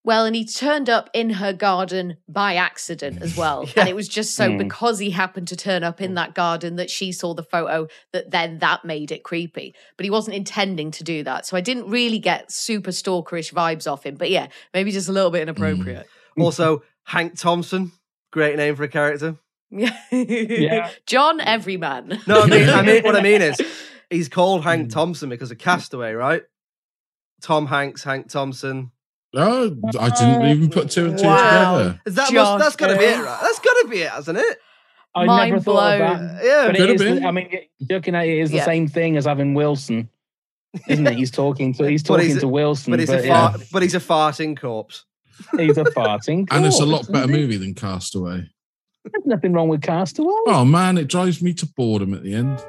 Well, 0.03 0.25
and 0.25 0.35
he 0.35 0.45
turned 0.45 0.89
up 0.89 1.09
in 1.13 1.31
her 1.31 1.53
garden 1.53 2.17
by 2.27 2.55
accident 2.55 3.21
as 3.21 3.37
well. 3.37 3.65
yeah. 3.65 3.71
And 3.81 3.89
it 3.89 3.95
was 3.95 4.07
just 4.07 4.35
so 4.35 4.49
mm. 4.49 4.57
because 4.57 4.99
he 4.99 5.11
happened 5.11 5.47
to 5.49 5.55
turn 5.55 5.83
up 5.83 6.01
in 6.01 6.15
that 6.15 6.33
garden 6.33 6.75
that 6.77 6.89
she 6.89 7.11
saw 7.11 7.33
the 7.33 7.43
photo 7.43 7.87
that 8.11 8.31
then 8.31 8.59
that 8.59 8.83
made 8.83 9.11
it 9.11 9.23
creepy. 9.23 9.75
But 9.97 10.05
he 10.05 10.09
wasn't 10.09 10.35
intending 10.35 10.91
to 10.91 11.03
do 11.03 11.23
that. 11.23 11.45
So 11.45 11.55
I 11.55 11.61
didn't 11.61 11.89
really 11.89 12.19
get 12.19 12.51
super 12.51 12.91
stalkerish 12.91 13.53
vibes 13.53 13.91
off 13.91 14.05
him. 14.05 14.15
But 14.15 14.31
yeah, 14.31 14.47
maybe 14.73 14.91
just 14.91 15.09
a 15.09 15.11
little 15.11 15.31
bit 15.31 15.43
inappropriate. 15.43 16.07
Mm. 16.37 16.43
Also, 16.43 16.83
Hank 17.03 17.37
Thompson, 17.37 17.91
great 18.31 18.55
name 18.57 18.75
for 18.75 18.83
a 18.83 18.87
character. 18.87 19.37
Yeah. 19.69 19.95
yeah. 20.11 20.89
John 21.05 21.39
Everyman. 21.39 22.21
No, 22.27 22.41
I 22.41 22.45
mean, 22.47 22.69
I 22.69 22.81
mean 22.81 23.03
what 23.03 23.15
I 23.15 23.21
mean 23.21 23.41
is 23.41 23.61
he's 24.09 24.29
called 24.29 24.63
Hank 24.63 24.87
mm. 24.87 24.93
Thompson 24.93 25.29
because 25.29 25.51
of 25.51 25.57
Castaway, 25.57 26.13
right? 26.13 26.43
Tom 27.41 27.67
Hanks, 27.67 28.03
Hank 28.03 28.29
Thompson. 28.29 28.91
Oh, 29.33 29.75
I 29.99 30.09
didn't 30.09 30.41
oh. 30.41 30.47
even 30.47 30.69
put 30.69 30.91
two 30.91 31.05
and 31.05 31.17
two 31.17 31.25
wow. 31.25 31.77
together. 31.77 32.01
Is 32.05 32.15
that 32.15 32.33
must, 32.33 32.63
that's 32.63 32.75
got 32.75 32.87
to 32.87 32.97
be 32.97 33.05
it, 33.05 33.17
right? 33.17 33.39
That's 33.41 33.59
got 33.59 33.73
to 33.81 33.87
be 33.89 34.01
it, 34.01 34.09
hasn't 34.09 34.37
it? 34.37 34.57
I 35.15 35.25
Mind 35.25 35.51
never 35.51 35.63
blown. 35.63 35.99
thought 35.99 36.01
of 36.01 36.19
that. 36.19 36.43
Yeah, 36.43 36.67
but 36.67 36.75
it 36.75 37.01
is. 37.01 37.23
I 37.23 37.31
mean, 37.31 37.49
looking 37.89 38.15
at 38.15 38.27
it, 38.27 38.37
it 38.37 38.39
is 38.39 38.51
the 38.51 38.57
yeah. 38.57 38.65
same 38.65 38.87
thing 38.87 39.17
as 39.17 39.25
having 39.25 39.53
Wilson, 39.53 40.09
isn't 40.87 41.07
it? 41.07 41.15
He's 41.15 41.31
talking 41.31 41.73
to 41.75 41.89
he's 41.89 42.03
talking 42.03 42.37
to 42.37 42.47
Wilson, 42.47 42.91
but 42.91 42.99
he's 42.99 43.09
but, 43.09 43.23
a 43.23 43.27
fart, 43.27 43.59
yeah. 43.59 43.65
but 43.71 43.83
he's 43.83 43.95
a 43.95 43.99
farting 43.99 44.59
corpse. 44.59 45.05
He's 45.57 45.77
a 45.77 45.83
farting, 45.95 46.47
corpse, 46.47 46.55
and 46.55 46.65
it's 46.65 46.79
a 46.79 46.85
lot 46.85 47.09
better 47.11 47.27
movie 47.27 47.57
than 47.57 47.73
Castaway. 47.73 48.49
There's 49.03 49.25
nothing 49.25 49.53
wrong 49.53 49.69
with 49.69 49.81
Castaway. 49.81 50.33
Oh 50.47 50.65
man, 50.65 50.97
it 50.97 51.07
drives 51.07 51.41
me 51.41 51.53
to 51.55 51.65
boredom 51.65 52.13
at 52.13 52.23
the 52.23 52.33
end. 52.33 52.63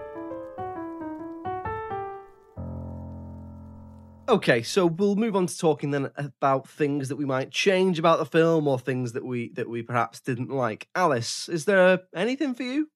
Okay, 4.28 4.62
so 4.62 4.86
we'll 4.86 5.16
move 5.16 5.34
on 5.34 5.46
to 5.46 5.58
talking 5.58 5.90
then 5.90 6.10
about 6.16 6.68
things 6.68 7.08
that 7.08 7.16
we 7.16 7.24
might 7.24 7.50
change 7.50 7.98
about 7.98 8.18
the 8.18 8.24
film 8.24 8.68
or 8.68 8.78
things 8.78 9.12
that 9.12 9.24
we 9.24 9.50
that 9.54 9.68
we 9.68 9.82
perhaps 9.82 10.20
didn't 10.20 10.48
like. 10.48 10.88
Alice, 10.94 11.48
is 11.48 11.64
there 11.64 12.00
anything 12.14 12.54
for 12.54 12.62
you? 12.62 12.88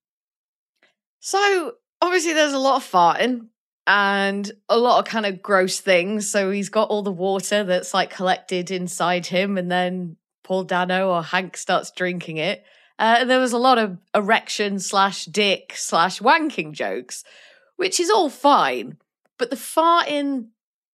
So 1.19 1.75
obviously 2.01 2.33
there's 2.33 2.53
a 2.53 2.59
lot 2.59 2.77
of 2.77 2.89
farting 2.89 3.49
and 3.89 4.51
a 4.69 4.79
lot 4.79 5.01
of 5.01 5.05
kind 5.05 5.27
of 5.27 5.43
gross 5.43 5.81
things. 5.81 6.31
So 6.31 6.53
he's 6.53 6.69
got 6.69 6.89
all 6.91 7.03
the 7.03 7.11
water 7.11 7.65
that's 7.65 7.93
like 7.93 8.11
collected 8.11 8.71
inside 8.71 9.27
him, 9.27 9.59
and 9.59 9.71
then 9.71 10.17
Paul 10.45 10.63
Dano 10.63 11.11
or 11.11 11.23
Hank 11.23 11.57
starts 11.57 11.91
drinking 11.91 12.37
it. 12.37 12.65
Uh, 12.99 13.17
and 13.21 13.31
there 13.31 13.41
was 13.41 13.53
a 13.53 13.59
lot 13.59 13.79
of 13.79 13.99
erection 14.15 14.79
slash 14.79 15.27
dick 15.27 15.75
slash 15.77 16.21
wanking 16.21 16.73
jokes, 16.73 17.25
which 17.75 17.99
is 17.99 18.11
all 18.11 18.31
fine. 18.31 18.97
But 19.39 19.51
the 19.51 19.57
farting 19.57 20.51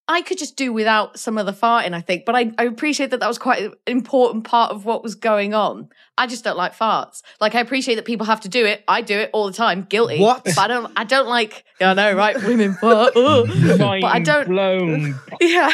I 0.09 0.21
could 0.23 0.37
just 0.37 0.57
do 0.57 0.73
without 0.73 1.19
some 1.19 1.39
of 1.39 1.47
the 1.47 1.53
farting, 1.53 1.95
I 1.95 2.01
think. 2.01 2.25
But 2.25 2.35
I, 2.35 2.53
I 2.59 2.65
appreciate 2.65 3.11
that 3.11 3.21
that 3.21 3.29
was 3.29 3.39
quite 3.39 3.63
an 3.63 3.73
important 3.87 4.45
part 4.45 4.73
of 4.73 4.85
what 4.85 5.03
was 5.03 5.15
going 5.15 5.55
on. 5.55 5.89
I 6.19 6.27
just 6.27 6.43
don't 6.43 6.57
like 6.57 6.77
farts. 6.77 7.23
Like 7.41 7.55
I 7.55 7.61
appreciate 7.61 7.95
that 7.95 8.05
people 8.05 8.27
have 8.27 8.41
to 8.41 8.49
do 8.49 8.67
it. 8.67 8.83
I 8.89 9.01
do 9.01 9.17
it 9.17 9.31
all 9.33 9.47
the 9.47 9.53
time. 9.53 9.87
Guilty. 9.89 10.21
What? 10.21 10.45
But 10.45 10.59
I 10.59 10.67
don't. 10.67 10.93
I 10.97 11.05
don't 11.05 11.29
like. 11.29 11.65
Yeah, 11.81 11.93
I 11.93 11.95
know, 11.95 12.15
right? 12.15 12.37
Women 12.43 12.75
fart. 12.75 13.15
but 13.15 14.05
I 14.05 14.21
don't. 14.21 14.49
Blown. 14.49 15.15
Yeah. 15.41 15.73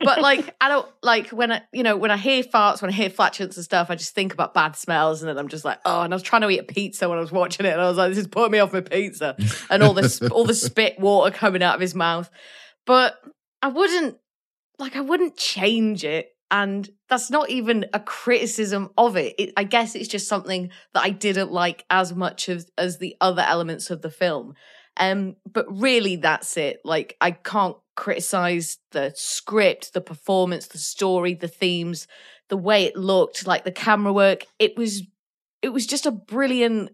but 0.00 0.20
like 0.20 0.54
I 0.60 0.68
don't 0.68 0.88
like 1.02 1.28
when 1.28 1.52
I 1.52 1.62
you 1.72 1.82
know 1.82 1.96
when 1.96 2.10
I 2.10 2.16
hear 2.16 2.42
farts 2.42 2.80
when 2.80 2.90
I 2.90 2.94
hear 2.94 3.10
flatulence 3.10 3.56
and 3.56 3.64
stuff. 3.64 3.90
I 3.90 3.96
just 3.96 4.14
think 4.14 4.32
about 4.32 4.54
bad 4.54 4.76
smells 4.76 5.22
and 5.22 5.28
then 5.28 5.38
I'm 5.38 5.48
just 5.48 5.64
like 5.64 5.78
oh. 5.84 6.02
And 6.02 6.12
I 6.12 6.16
was 6.16 6.22
trying 6.22 6.42
to 6.42 6.50
eat 6.50 6.58
a 6.58 6.64
pizza 6.64 7.08
when 7.08 7.18
I 7.18 7.20
was 7.20 7.32
watching 7.32 7.66
it 7.66 7.72
and 7.72 7.80
I 7.80 7.88
was 7.88 7.96
like 7.96 8.10
this 8.10 8.18
is 8.18 8.26
putting 8.26 8.52
me 8.52 8.58
off 8.60 8.72
my 8.72 8.82
pizza 8.82 9.36
and 9.68 9.82
all 9.82 9.94
this 9.94 10.22
all 10.22 10.44
the 10.44 10.54
spit 10.54 10.98
water 10.98 11.34
coming 11.34 11.62
out 11.62 11.74
of 11.74 11.80
his 11.80 11.94
mouth. 11.94 12.30
But 12.86 13.18
I 13.62 13.68
wouldn't 13.68 14.18
like 14.78 14.96
I 14.96 15.00
wouldn't 15.00 15.36
change 15.36 16.04
it 16.04 16.30
and 16.50 16.88
that's 17.08 17.30
not 17.30 17.50
even 17.50 17.86
a 17.92 18.00
criticism 18.00 18.90
of 18.96 19.16
it. 19.16 19.34
it. 19.38 19.52
I 19.56 19.64
guess 19.64 19.94
it's 19.94 20.08
just 20.08 20.28
something 20.28 20.70
that 20.94 21.02
I 21.02 21.10
didn't 21.10 21.52
like 21.52 21.84
as 21.90 22.14
much 22.14 22.48
as 22.48 22.70
as 22.78 22.98
the 22.98 23.16
other 23.20 23.42
elements 23.42 23.90
of 23.90 24.02
the 24.02 24.10
film. 24.10 24.54
Um, 24.98 25.36
but 25.50 25.66
really, 25.68 26.16
that's 26.16 26.56
it. 26.56 26.80
Like, 26.84 27.16
I 27.20 27.30
can't 27.30 27.76
criticize 27.96 28.78
the 28.90 29.12
script, 29.14 29.94
the 29.94 30.00
performance, 30.00 30.66
the 30.66 30.78
story, 30.78 31.34
the 31.34 31.48
themes, 31.48 32.06
the 32.48 32.56
way 32.56 32.84
it 32.84 32.96
looked, 32.96 33.46
like 33.46 33.64
the 33.64 33.72
camera 33.72 34.12
work. 34.12 34.44
It 34.58 34.76
was, 34.76 35.02
it 35.62 35.68
was 35.68 35.86
just 35.86 36.06
a 36.06 36.10
brilliant 36.10 36.90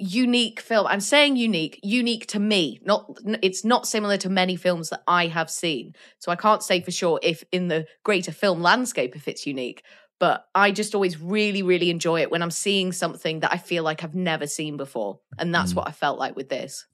unique 0.00 0.60
film. 0.60 0.86
I'm 0.86 1.00
saying 1.00 1.36
unique, 1.36 1.78
unique 1.82 2.26
to 2.28 2.38
me. 2.38 2.80
Not 2.84 3.18
it's 3.42 3.64
not 3.64 3.86
similar 3.86 4.16
to 4.18 4.28
many 4.28 4.56
films 4.56 4.90
that 4.90 5.02
I 5.06 5.26
have 5.26 5.50
seen. 5.50 5.94
So 6.18 6.32
I 6.32 6.36
can't 6.36 6.62
say 6.62 6.80
for 6.80 6.90
sure 6.90 7.20
if 7.22 7.44
in 7.52 7.68
the 7.68 7.86
greater 8.04 8.32
film 8.32 8.62
landscape 8.62 9.14
if 9.14 9.28
it's 9.28 9.46
unique, 9.46 9.82
but 10.18 10.46
I 10.54 10.70
just 10.70 10.94
always 10.94 11.20
really 11.20 11.62
really 11.62 11.90
enjoy 11.90 12.22
it 12.22 12.30
when 12.30 12.42
I'm 12.42 12.50
seeing 12.50 12.92
something 12.92 13.40
that 13.40 13.52
I 13.52 13.58
feel 13.58 13.84
like 13.84 14.02
I've 14.02 14.14
never 14.14 14.46
seen 14.46 14.76
before. 14.76 15.20
And 15.38 15.54
that's 15.54 15.72
mm. 15.72 15.76
what 15.76 15.88
I 15.88 15.92
felt 15.92 16.18
like 16.18 16.36
with 16.36 16.48
this. 16.48 16.86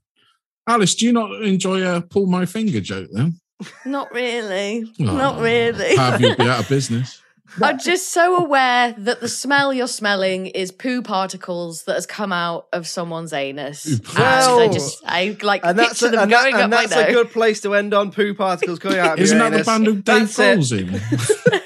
Alice, 0.67 0.97
do 0.97 1.07
you 1.07 1.13
not 1.13 1.43
enjoy 1.43 1.87
a 1.87 2.01
pull 2.01 2.27
my 2.27 2.45
finger 2.45 2.81
joke 2.81 3.09
then? 3.13 3.39
Not 3.87 4.13
really. 4.13 4.85
Oh, 5.01 5.05
Not 5.05 5.41
really. 5.41 5.97
Have 5.97 6.21
you 6.21 6.35
be 6.35 6.43
out 6.43 6.61
of 6.61 6.69
business? 6.69 7.23
I'm 7.63 7.79
just 7.79 8.13
so 8.13 8.37
aware 8.37 8.95
that 8.99 9.21
the 9.21 9.29
smell 9.29 9.73
you're 9.73 9.87
smelling 9.89 10.47
is 10.47 10.73
poo 10.73 11.01
particles 11.03 11.85
that 11.85 11.95
has 11.95 12.07
come 12.07 12.33
out 12.33 12.67
of 12.73 12.87
someone's 12.87 13.33
anus. 13.33 13.85
And 13.87 14.07
Well, 14.17 14.61
I 14.61 14.69
just, 14.69 15.03
I 15.07 15.37
like 15.43 15.65
And 15.65 15.79
that's, 15.79 16.01
picture 16.01 16.07
a, 16.07 16.11
them 16.11 16.21
and 16.25 16.33
that- 16.33 16.43
going 16.43 16.55
and 16.55 16.63
up 16.65 16.71
my 16.71 16.87
that's 16.87 16.93
a 16.93 17.05
nose. 17.05 17.15
good 17.15 17.31
place 17.31 17.61
to 17.63 17.75
end 17.75 17.95
on 17.95 18.11
poo 18.13 18.35
particles 18.35 18.79
coming 18.79 18.99
out 18.99 19.15
of 19.15 19.21
Isn't 19.21 19.39
your 19.39 19.51
that 19.51 19.51
the 19.51 19.57
anus. 19.57 19.67
band 19.67 19.89
of 19.89 20.05
Dave 20.05 20.37
That's 20.37 20.73
it. 20.73 20.87
Grohl's 20.87 21.53
in? 21.53 21.61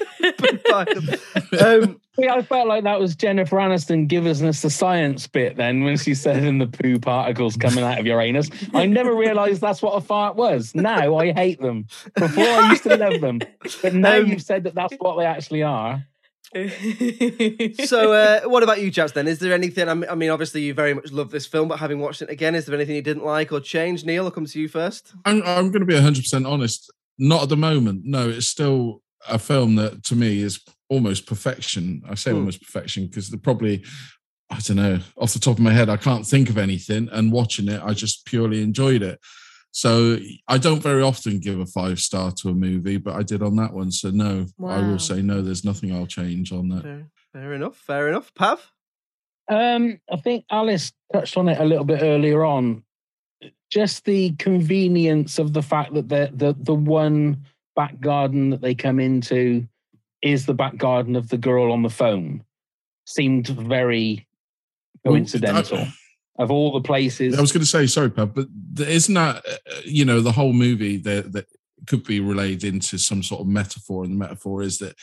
Poo 0.71 1.57
um, 1.59 2.01
Yeah, 2.17 2.35
I 2.35 2.41
felt 2.41 2.67
like 2.67 2.83
that 2.83 2.99
was 2.99 3.15
Jennifer 3.15 3.57
Aniston 3.57 4.07
giving 4.07 4.47
us 4.47 4.61
the 4.61 4.69
science 4.69 5.27
bit 5.27 5.57
then 5.57 5.83
when 5.83 5.97
she 5.97 6.13
said 6.13 6.43
in 6.43 6.57
the 6.57 6.67
poo 6.67 6.99
particles 6.99 7.55
coming 7.55 7.83
out 7.83 7.99
of 7.99 8.05
your 8.05 8.21
anus. 8.21 8.49
I 8.73 8.85
never 8.85 9.13
realized 9.15 9.61
that's 9.61 9.81
what 9.81 9.93
a 9.93 10.01
fart 10.01 10.35
was. 10.35 10.73
Now 10.75 11.17
I 11.17 11.31
hate 11.31 11.61
them. 11.61 11.87
Before 12.15 12.43
I 12.43 12.69
used 12.69 12.83
to 12.83 12.97
love 12.97 13.21
them. 13.21 13.39
But 13.81 13.93
now 13.93 14.17
Um, 14.17 14.27
you've 14.27 14.41
said 14.41 14.63
that 14.65 14.75
that's 14.75 14.95
what 14.99 15.17
they 15.17 15.25
actually 15.25 15.63
are. 15.63 16.05
so, 17.85 18.11
uh, 18.11 18.41
what 18.41 18.61
about 18.61 18.81
you, 18.81 18.91
chaps? 18.91 19.13
Then, 19.13 19.25
is 19.25 19.39
there 19.39 19.53
anything? 19.53 19.87
I 19.87 19.93
mean, 19.93 20.09
I 20.09 20.15
mean, 20.15 20.29
obviously, 20.29 20.61
you 20.61 20.73
very 20.73 20.93
much 20.93 21.09
love 21.11 21.31
this 21.31 21.45
film, 21.45 21.69
but 21.69 21.79
having 21.79 21.99
watched 21.99 22.21
it 22.21 22.29
again, 22.29 22.55
is 22.55 22.65
there 22.65 22.75
anything 22.75 22.95
you 22.95 23.01
didn't 23.01 23.23
like 23.23 23.53
or 23.53 23.61
change? 23.61 24.03
Neil, 24.03 24.25
I'll 24.25 24.31
come 24.31 24.45
to 24.45 24.59
you 24.59 24.67
first. 24.67 25.13
I'm, 25.23 25.41
I'm 25.43 25.71
going 25.71 25.79
to 25.79 25.85
be 25.85 25.93
100% 25.93 26.45
honest. 26.45 26.91
Not 27.17 27.43
at 27.43 27.49
the 27.49 27.57
moment. 27.57 28.01
No, 28.03 28.29
it's 28.29 28.47
still 28.47 29.00
a 29.27 29.39
film 29.39 29.75
that 29.75 30.03
to 30.05 30.15
me 30.15 30.41
is 30.41 30.59
almost 30.89 31.25
perfection. 31.25 32.01
I 32.09 32.15
say 32.15 32.31
Hmm. 32.31 32.37
almost 32.37 32.61
perfection 32.61 33.07
because 33.07 33.29
they're 33.29 33.39
probably, 33.39 33.83
I 34.49 34.59
don't 34.59 34.77
know, 34.77 34.99
off 35.17 35.33
the 35.33 35.39
top 35.39 35.57
of 35.57 35.63
my 35.63 35.71
head, 35.71 35.89
I 35.89 35.97
can't 35.97 36.25
think 36.25 36.49
of 36.49 36.57
anything. 36.57 37.09
And 37.11 37.31
watching 37.31 37.67
it, 37.69 37.81
I 37.83 37.93
just 37.93 38.25
purely 38.25 38.61
enjoyed 38.61 39.01
it. 39.01 39.19
So 39.73 40.17
I 40.49 40.57
don't 40.57 40.83
very 40.83 41.01
often 41.01 41.39
give 41.39 41.59
a 41.59 41.65
five 41.65 41.99
star 41.99 42.31
to 42.41 42.49
a 42.49 42.53
movie, 42.53 42.97
but 42.97 43.15
I 43.15 43.23
did 43.23 43.41
on 43.41 43.55
that 43.55 43.71
one. 43.73 43.89
So 43.91 44.09
no, 44.09 44.45
I 44.65 44.79
will 44.79 44.99
say 44.99 45.21
no. 45.21 45.41
There's 45.41 45.63
nothing 45.63 45.93
I'll 45.95 46.05
change 46.07 46.51
on 46.51 46.67
that. 46.69 46.83
Fair, 46.83 47.07
fair 47.31 47.53
enough. 47.53 47.77
Fair 47.77 48.09
enough. 48.09 48.33
Pav. 48.35 48.69
Um, 49.49 49.99
I 50.11 50.17
think 50.17 50.45
Alice 50.51 50.91
touched 51.13 51.37
on 51.37 51.47
it 51.47 51.59
a 51.59 51.65
little 51.65 51.85
bit 51.85 52.01
earlier 52.01 52.43
on. 52.43 52.83
Just 53.69 54.03
the 54.03 54.31
convenience 54.33 55.39
of 55.39 55.53
the 55.53 55.61
fact 55.61 55.93
that 55.93 56.09
the 56.09 56.29
the 56.33 56.53
the 56.59 56.75
one 56.75 57.45
back 57.75 57.99
garden 57.99 58.49
that 58.51 58.61
they 58.61 58.75
come 58.75 58.99
into 58.99 59.67
is 60.21 60.45
the 60.45 60.53
back 60.53 60.77
garden 60.77 61.15
of 61.15 61.29
the 61.29 61.37
girl 61.37 61.71
on 61.71 61.81
the 61.81 61.89
phone 61.89 62.43
seemed 63.05 63.47
very 63.47 64.27
Well, 65.03 65.13
coincidental. 65.13 65.87
of 66.37 66.51
all 66.51 66.73
the 66.73 66.81
places, 66.81 67.37
I 67.37 67.41
was 67.41 67.51
going 67.51 67.61
to 67.61 67.67
say 67.67 67.87
sorry, 67.87 68.09
Pav, 68.11 68.33
but 68.33 68.47
isn't 68.79 69.13
that 69.15 69.37
uh, 69.45 69.57
you 69.85 70.05
know 70.05 70.21
the 70.21 70.31
whole 70.31 70.53
movie 70.53 70.97
that 70.97 71.31
that 71.33 71.45
could 71.87 72.03
be 72.03 72.19
relayed 72.19 72.63
into 72.63 72.99
some 72.99 73.23
sort 73.23 73.41
of 73.41 73.47
metaphor, 73.47 74.03
and 74.03 74.13
the 74.13 74.17
metaphor 74.17 74.61
is 74.61 74.77
that 74.79 74.95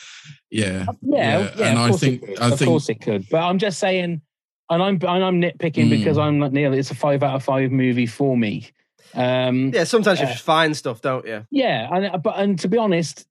yeah, 0.49 0.85
yeah, 1.01 1.51
yeah, 1.57 1.65
and 1.69 1.77
I 1.79 1.91
think. 1.91 2.23
I 2.39 2.51
of 2.51 2.57
think 2.57 2.69
course 2.69 2.87
it 2.89 3.01
could. 3.01 3.27
But 3.29 3.41
I'm 3.43 3.57
just 3.59 3.79
saying, 3.79 4.21
and 4.69 4.83
I'm 4.83 4.95
and 4.95 5.23
I'm 5.23 5.41
nitpicking 5.41 5.87
Mm. 5.87 5.89
because 5.89 6.17
I'm 6.17 6.39
not 6.39 6.53
Neil. 6.53 6.73
It's 6.73 6.91
a 6.91 6.95
five 6.95 7.21
out 7.23 7.35
of 7.35 7.43
five 7.43 7.71
movie 7.71 8.05
for 8.05 8.37
me. 8.37 8.67
Um, 9.13 9.71
Yeah, 9.73 9.83
sometimes 9.85 10.19
you 10.19 10.25
Uh, 10.25 10.31
just 10.31 10.43
find 10.43 10.75
stuff, 10.75 11.01
don't 11.01 11.25
you? 11.25 11.45
Yeah, 11.51 11.87
and 11.91 12.21
but 12.21 12.35
and 12.37 12.59
to 12.59 12.67
be 12.67 12.77
honest, 12.77 13.25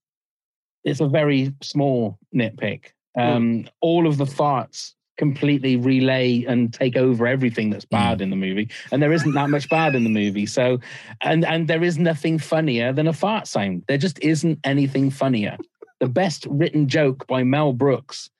it's 0.84 1.00
a 1.00 1.08
very 1.08 1.52
small 1.62 2.18
nitpick. 2.34 2.92
Hmm. 3.16 3.22
Um, 3.22 3.68
All 3.80 4.06
of 4.06 4.16
the 4.16 4.24
farts 4.24 4.94
completely 5.16 5.76
relay 5.76 6.44
and 6.46 6.72
take 6.72 6.96
over 6.96 7.26
everything 7.26 7.70
that's 7.70 7.84
bad 7.84 8.20
in 8.20 8.30
the 8.30 8.36
movie, 8.36 8.68
and 8.92 9.02
there 9.02 9.12
isn't 9.12 9.32
that 9.32 9.50
much 9.50 9.68
bad 9.68 9.94
in 9.96 10.04
the 10.04 10.10
movie. 10.10 10.46
So, 10.46 10.78
and 11.22 11.44
and 11.44 11.68
there 11.68 11.82
is 11.82 11.98
nothing 11.98 12.38
funnier 12.38 12.92
than 12.92 13.08
a 13.08 13.12
fart 13.12 13.46
sound. 13.48 13.82
There 13.88 13.98
just 13.98 14.18
isn't 14.20 14.60
anything 14.64 15.10
funnier. 15.10 15.56
The 16.00 16.08
best 16.08 16.46
written 16.48 16.86
joke 16.88 17.26
by 17.26 17.42
Mel 17.42 17.72
Brooks 17.72 18.30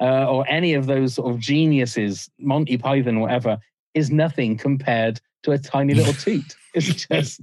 uh, 0.00 0.28
or 0.28 0.44
any 0.48 0.74
of 0.74 0.86
those 0.86 1.14
sort 1.14 1.30
of 1.32 1.38
geniuses, 1.38 2.28
Monty 2.40 2.76
Python, 2.76 3.20
whatever, 3.20 3.58
is 3.94 4.10
nothing 4.10 4.56
compared 4.58 5.20
to 5.44 5.52
a 5.52 5.58
tiny 5.58 5.94
little 5.94 6.12
toot. 6.24 6.56
It's 6.74 7.06
just 7.06 7.40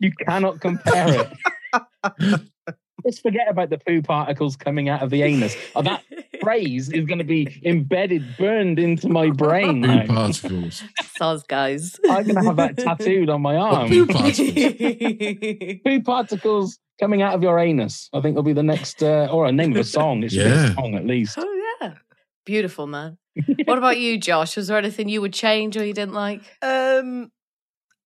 you 0.00 0.12
cannot 0.26 0.60
compare 0.60 1.26
it. 1.72 2.40
Just 3.04 3.20
forget 3.20 3.48
about 3.50 3.68
the 3.68 3.76
poo 3.76 4.00
particles 4.00 4.56
coming 4.56 4.88
out 4.88 5.02
of 5.02 5.10
the 5.10 5.20
anus. 5.22 5.54
Oh, 5.76 5.82
that 5.82 6.02
phrase 6.40 6.88
is 6.90 7.04
going 7.04 7.18
to 7.18 7.24
be 7.24 7.60
embedded, 7.62 8.24
burned 8.38 8.78
into 8.78 9.10
my 9.10 9.28
brain. 9.30 9.82
poo 9.82 9.88
now. 9.88 10.06
particles. 10.06 10.82
Soz, 11.20 11.46
guys. 11.46 11.96
I'm 12.08 12.22
going 12.22 12.36
to 12.36 12.42
have 12.44 12.56
that 12.56 12.78
tattooed 12.78 13.28
on 13.28 13.42
my 13.42 13.56
What 13.56 13.72
arm. 13.74 13.88
poo 13.90 14.06
particles? 14.06 15.80
Poo 15.84 16.02
particles 16.02 16.78
coming 16.98 17.20
out 17.20 17.34
of 17.34 17.42
your 17.42 17.58
anus. 17.58 18.08
I 18.14 18.22
think 18.22 18.36
will 18.36 18.42
be 18.42 18.54
the 18.54 18.62
next, 18.62 19.02
uh, 19.02 19.28
or 19.30 19.44
a 19.46 19.52
name 19.52 19.72
of 19.72 19.78
a 19.78 19.84
song. 19.84 20.22
It 20.22 20.30
should 20.32 20.44
be 20.44 20.50
Yeah. 20.50 20.70
a 20.70 20.74
song 20.74 20.94
at 20.94 21.04
least. 21.04 21.36
oh, 21.38 21.42
yeah. 21.42 21.63
Beautiful, 22.44 22.86
man. 22.86 23.18
What 23.64 23.78
about 23.78 23.98
you, 23.98 24.18
Josh? 24.18 24.56
Was 24.56 24.68
there 24.68 24.78
anything 24.78 25.08
you 25.08 25.20
would 25.20 25.32
change 25.32 25.76
or 25.76 25.84
you 25.84 25.92
didn't 25.94 26.14
like? 26.14 26.42
Um, 26.62 27.32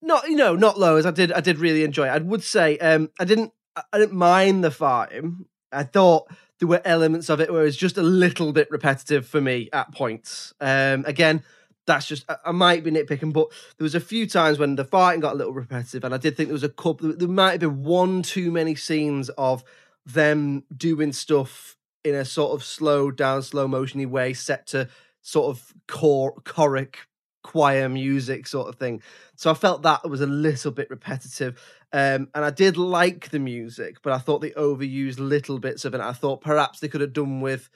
not 0.01 0.27
you 0.27 0.35
know, 0.35 0.55
not 0.55 0.79
low 0.79 0.95
as 0.95 1.05
I 1.05 1.11
did. 1.11 1.31
I 1.31 1.41
did 1.41 1.59
really 1.59 1.83
enjoy 1.83 2.07
it. 2.07 2.11
I 2.11 2.17
would 2.17 2.43
say, 2.43 2.77
um, 2.79 3.09
I 3.19 3.25
didn't. 3.25 3.51
I- 3.75 3.99
didn't 3.99 4.17
mind 4.17 4.63
the 4.63 4.69
farting. 4.69 5.45
I 5.71 5.83
thought 5.83 6.29
there 6.59 6.67
were 6.67 6.81
elements 6.83 7.29
of 7.29 7.39
it 7.39 7.51
where 7.51 7.61
it 7.61 7.65
was 7.65 7.77
just 7.77 7.97
a 7.97 8.01
little 8.01 8.51
bit 8.51 8.69
repetitive 8.71 9.25
for 9.27 9.39
me 9.39 9.69
at 9.71 9.93
points. 9.93 10.53
Um, 10.59 11.05
again, 11.05 11.43
that's 11.85 12.05
just 12.07 12.25
I, 12.29 12.37
I 12.45 12.51
might 12.51 12.83
be 12.83 12.91
nitpicking, 12.91 13.31
but 13.31 13.47
there 13.77 13.83
was 13.85 13.95
a 13.95 13.99
few 13.99 14.27
times 14.27 14.57
when 14.59 14.75
the 14.75 14.83
fighting 14.85 15.21
got 15.21 15.33
a 15.33 15.37
little 15.37 15.53
repetitive, 15.53 16.03
and 16.03 16.13
I 16.13 16.17
did 16.17 16.35
think 16.35 16.49
there 16.49 16.53
was 16.53 16.63
a 16.63 16.69
couple. 16.69 17.13
There 17.15 17.27
might 17.27 17.51
have 17.51 17.59
been 17.61 17.83
one 17.83 18.21
too 18.23 18.51
many 18.51 18.75
scenes 18.75 19.29
of 19.29 19.63
them 20.05 20.63
doing 20.75 21.13
stuff 21.13 21.77
in 22.03 22.15
a 22.15 22.25
sort 22.25 22.53
of 22.53 22.63
slow 22.63 23.11
down, 23.11 23.41
slow 23.41 23.67
motiony 23.67 24.07
way, 24.07 24.33
set 24.33 24.67
to 24.67 24.87
sort 25.21 25.55
of 25.55 25.73
core 25.87 26.33
choric 26.43 26.95
choir 27.43 27.89
music 27.89 28.47
sort 28.47 28.67
of 28.67 28.75
thing. 28.75 29.01
So 29.35 29.49
I 29.49 29.53
felt 29.53 29.83
that 29.83 30.07
was 30.09 30.21
a 30.21 30.27
little 30.27 30.71
bit 30.71 30.89
repetitive. 30.89 31.59
Um, 31.91 32.27
and 32.35 32.45
I 32.45 32.51
did 32.51 32.77
like 32.77 33.29
the 33.29 33.39
music, 33.39 34.01
but 34.01 34.13
I 34.13 34.17
thought 34.19 34.39
they 34.41 34.51
overused 34.51 35.19
little 35.19 35.59
bits 35.59 35.85
of 35.85 35.93
it. 35.93 36.01
I 36.01 36.13
thought 36.13 36.41
perhaps 36.41 36.79
they 36.79 36.87
could 36.87 37.01
have 37.01 37.13
done 37.13 37.41
with 37.41 37.69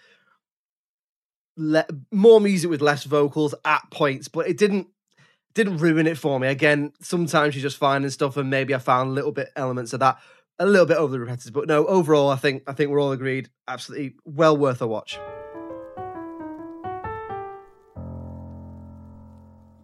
le- 1.58 1.88
more 2.12 2.40
music 2.42 2.70
with 2.70 2.82
less 2.82 3.04
vocals 3.04 3.56
at 3.66 3.82
points, 3.92 4.28
but 4.28 4.48
it 4.48 4.58
didn't 4.58 4.88
didn't 5.56 5.78
ruin 5.78 6.08
it 6.08 6.18
for 6.18 6.40
me. 6.40 6.48
Again, 6.48 6.94
sometimes 7.00 7.56
you're 7.56 7.62
just 7.62 7.78
finding 7.78 8.10
stuff, 8.10 8.38
and 8.38 8.50
maybe 8.50 8.74
I 8.74 8.80
found 8.80 9.14
little 9.14 9.32
bit 9.32 9.50
elements 9.56 9.94
of 9.94 10.00
that 10.00 10.18
a 10.60 10.66
little 10.66 10.86
bit 10.86 10.98
overly 10.98 11.20
repetitive. 11.20 11.54
But 11.54 11.68
no, 11.68 11.86
overall, 11.86 12.30
I 12.30 12.36
think 12.38 12.64
I 12.68 12.74
think 12.74 12.90
we're 12.92 13.02
all 13.02 13.12
agreed. 13.12 13.50
Absolutely 13.68 14.16
well 14.26 14.56
worth 14.58 14.82
a 14.82 14.88
watch. 14.88 15.20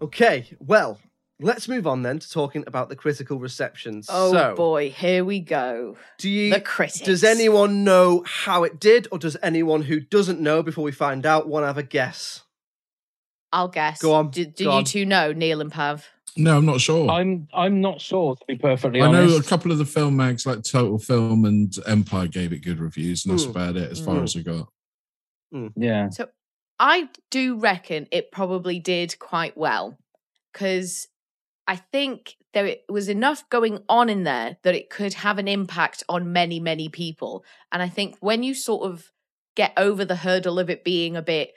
Okay, 0.02 0.48
well, 0.60 0.98
let's 1.42 1.68
move 1.68 1.86
on 1.86 2.04
then 2.04 2.20
to 2.20 2.30
talking 2.32 2.64
about 2.68 2.88
the 2.88 2.96
critical 2.96 3.38
receptions. 3.38 4.08
Oh, 4.10 4.32
so, 4.32 4.56
boy. 4.56 4.90
Here 4.92 5.26
we 5.26 5.42
go. 5.42 5.98
do 6.18 6.30
you 6.30 6.54
The 6.54 6.62
critics. 6.62 7.02
does 7.02 7.24
anyone 7.24 7.84
know 7.84 8.24
how 8.26 8.64
it 8.64 8.80
did, 8.80 9.08
or 9.12 9.20
does 9.20 9.36
anyone 9.44 9.82
who 9.84 10.00
doesn't 10.00 10.40
know 10.40 10.64
before 10.64 10.86
we 10.86 10.94
find 10.94 11.26
out 11.26 11.48
want 11.50 11.64
to 11.64 11.68
have 11.68 11.78
a 11.78 11.84
guess? 11.84 12.44
I'll 13.52 13.68
guess. 13.68 14.00
Go 14.02 14.14
on, 14.14 14.30
Do, 14.30 14.46
do 14.46 14.64
go 14.66 14.72
you 14.72 14.78
on. 14.78 14.84
two 14.86 15.06
know 15.06 15.34
Neil 15.34 15.60
and 15.60 15.72
Pav? 15.72 16.08
No, 16.38 16.58
I'm 16.58 16.66
not 16.66 16.80
sure. 16.82 17.10
I'm 17.10 17.48
I'm 17.54 17.82
not 17.82 18.00
sure 18.02 18.36
to 18.36 18.46
be 18.48 18.56
perfectly 18.58 19.02
honest. 19.02 19.22
I 19.22 19.26
know 19.28 19.38
a 19.38 19.44
couple 19.44 19.72
of 19.72 19.78
the 19.78 19.86
film 19.86 20.16
mags 20.16 20.46
like 20.46 20.64
Total 20.64 20.98
Film 20.98 21.46
and 21.46 21.74
Empire 21.88 22.28
gave 22.28 22.54
it 22.54 22.60
good 22.60 22.80
reviews, 22.80 23.26
and 23.26 23.34
that's 23.34 23.44
Hmm. 23.46 23.52
about 23.52 23.76
it 23.78 23.92
as 23.92 24.00
far 24.00 24.18
Hmm. 24.18 24.24
as 24.24 24.36
I 24.38 24.42
got. 24.42 24.68
Yeah. 25.76 26.10
So 26.10 26.30
I 26.80 27.10
do 27.32 27.58
reckon 27.58 28.08
it 28.12 28.32
probably 28.32 28.80
did 28.80 29.18
quite 29.20 29.58
well 29.58 29.98
because 30.54 31.08
I 31.68 31.76
think 31.76 32.36
there 32.54 32.76
was 32.88 33.10
enough 33.10 33.48
going 33.50 33.80
on 33.90 34.10
in 34.10 34.24
there 34.24 34.58
that 34.64 34.76
it 34.76 34.90
could 34.90 35.14
have 35.16 35.38
an 35.38 35.48
impact 35.48 36.04
on 36.10 36.32
many, 36.34 36.60
many 36.60 36.90
people. 36.90 37.44
And 37.72 37.82
I 37.84 37.90
think 37.90 38.16
when 38.22 38.42
you 38.44 38.54
sort 38.54 38.90
of 38.90 39.12
get 39.56 39.74
over 39.78 40.04
the 40.06 40.16
hurdle 40.16 40.58
of 40.58 40.70
it 40.70 40.84
being 40.84 41.16
a 41.16 41.22
bit, 41.22 41.54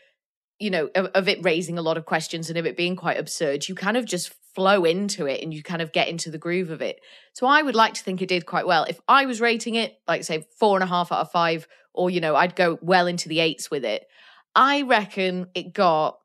you 0.63 0.71
know, 0.71 0.89
of, 0.95 1.07
of 1.07 1.29
it 1.29 1.45
raising 1.45 1.77
a 1.77 1.83
lot 1.83 1.97
of 1.97 2.07
questions 2.07 2.49
and 2.49 2.57
of 2.57 2.67
it 2.67 2.77
being 2.77 2.95
quite 2.95 3.19
absurd, 3.19 3.69
you 3.69 3.75
kind 3.75 3.97
of 3.97 4.05
just 4.05 4.33
flow 4.55 4.85
into 4.85 5.27
it 5.27 5.43
and 5.43 5.53
you 5.53 5.61
kind 5.61 5.83
of 5.83 5.91
get 5.91 6.09
into 6.09 6.31
the 6.31 6.39
groove 6.39 6.71
of 6.71 6.81
it. 6.81 7.01
So 7.33 7.49
I 7.49 7.63
would 7.63 7.75
like 7.75 7.95
to 7.95 8.03
think 8.05 8.23
it 8.23 8.29
did 8.29 8.47
quite 8.47 8.67
well. 8.67 8.85
If 8.85 9.01
I 9.09 9.27
was 9.27 9.41
rating 9.41 9.75
it, 9.75 9.97
like 10.07 10.23
say 10.23 10.47
four 10.61 10.77
and 10.77 10.85
a 10.85 10.87
half 10.87 11.11
out 11.11 11.21
of 11.21 11.33
five, 11.33 11.67
or 11.93 12.11
you 12.11 12.21
know, 12.21 12.37
I'd 12.37 12.55
go 12.55 12.79
well 12.81 13.09
into 13.09 13.29
the 13.29 13.41
eights 13.41 13.73
with 13.73 13.85
it. 13.85 14.07
I 14.55 14.83
reckon 14.83 15.49
it 15.55 15.73
got 15.73 16.19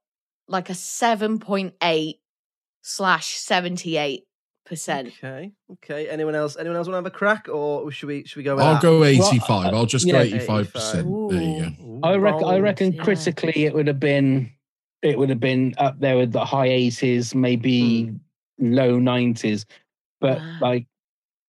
like 0.47 0.69
a 0.69 0.73
7.8 0.73 2.13
slash 2.83 3.38
78 3.38 4.26
percent. 4.68 5.07
Okay, 5.07 5.51
okay. 5.74 6.07
Anyone 6.09 6.36
else? 6.36 6.57
Anyone 6.57 6.78
else 6.78 6.88
want 6.88 6.93
to 6.93 6.97
have 6.97 7.05
a 7.05 7.11
crack, 7.11 7.47
or 7.49 7.89
should 7.91 8.07
we? 8.07 8.24
Should 8.26 8.38
we 8.38 8.43
go? 8.43 8.57
I'll 8.59 8.74
that? 8.74 8.82
go 8.82 9.03
85. 9.03 9.74
I'll 9.74 9.86
just 9.86 10.09
go 10.09 10.20
85 10.20 10.74
percent. 10.74 11.30
There 11.30 11.41
you 11.41 11.72
go. 11.80 11.99
I 12.03 12.15
reckon. 12.15 12.43
I 12.43 12.59
reckon 12.59 12.93
yeah. 12.93 13.03
critically, 13.03 13.65
it 13.65 13.74
would 13.74 13.88
have 13.88 13.99
been. 13.99 14.51
It 15.01 15.18
would 15.18 15.30
have 15.30 15.39
been 15.39 15.74
up 15.78 15.99
there 15.99 16.18
with 16.18 16.32
the 16.32 16.43
high 16.45 16.68
eighties, 16.68 17.34
maybe 17.36 18.11
low 18.59 18.99
nineties. 18.99 19.65
But 20.20 20.39
Wow. 20.39 20.57
like 20.61 20.88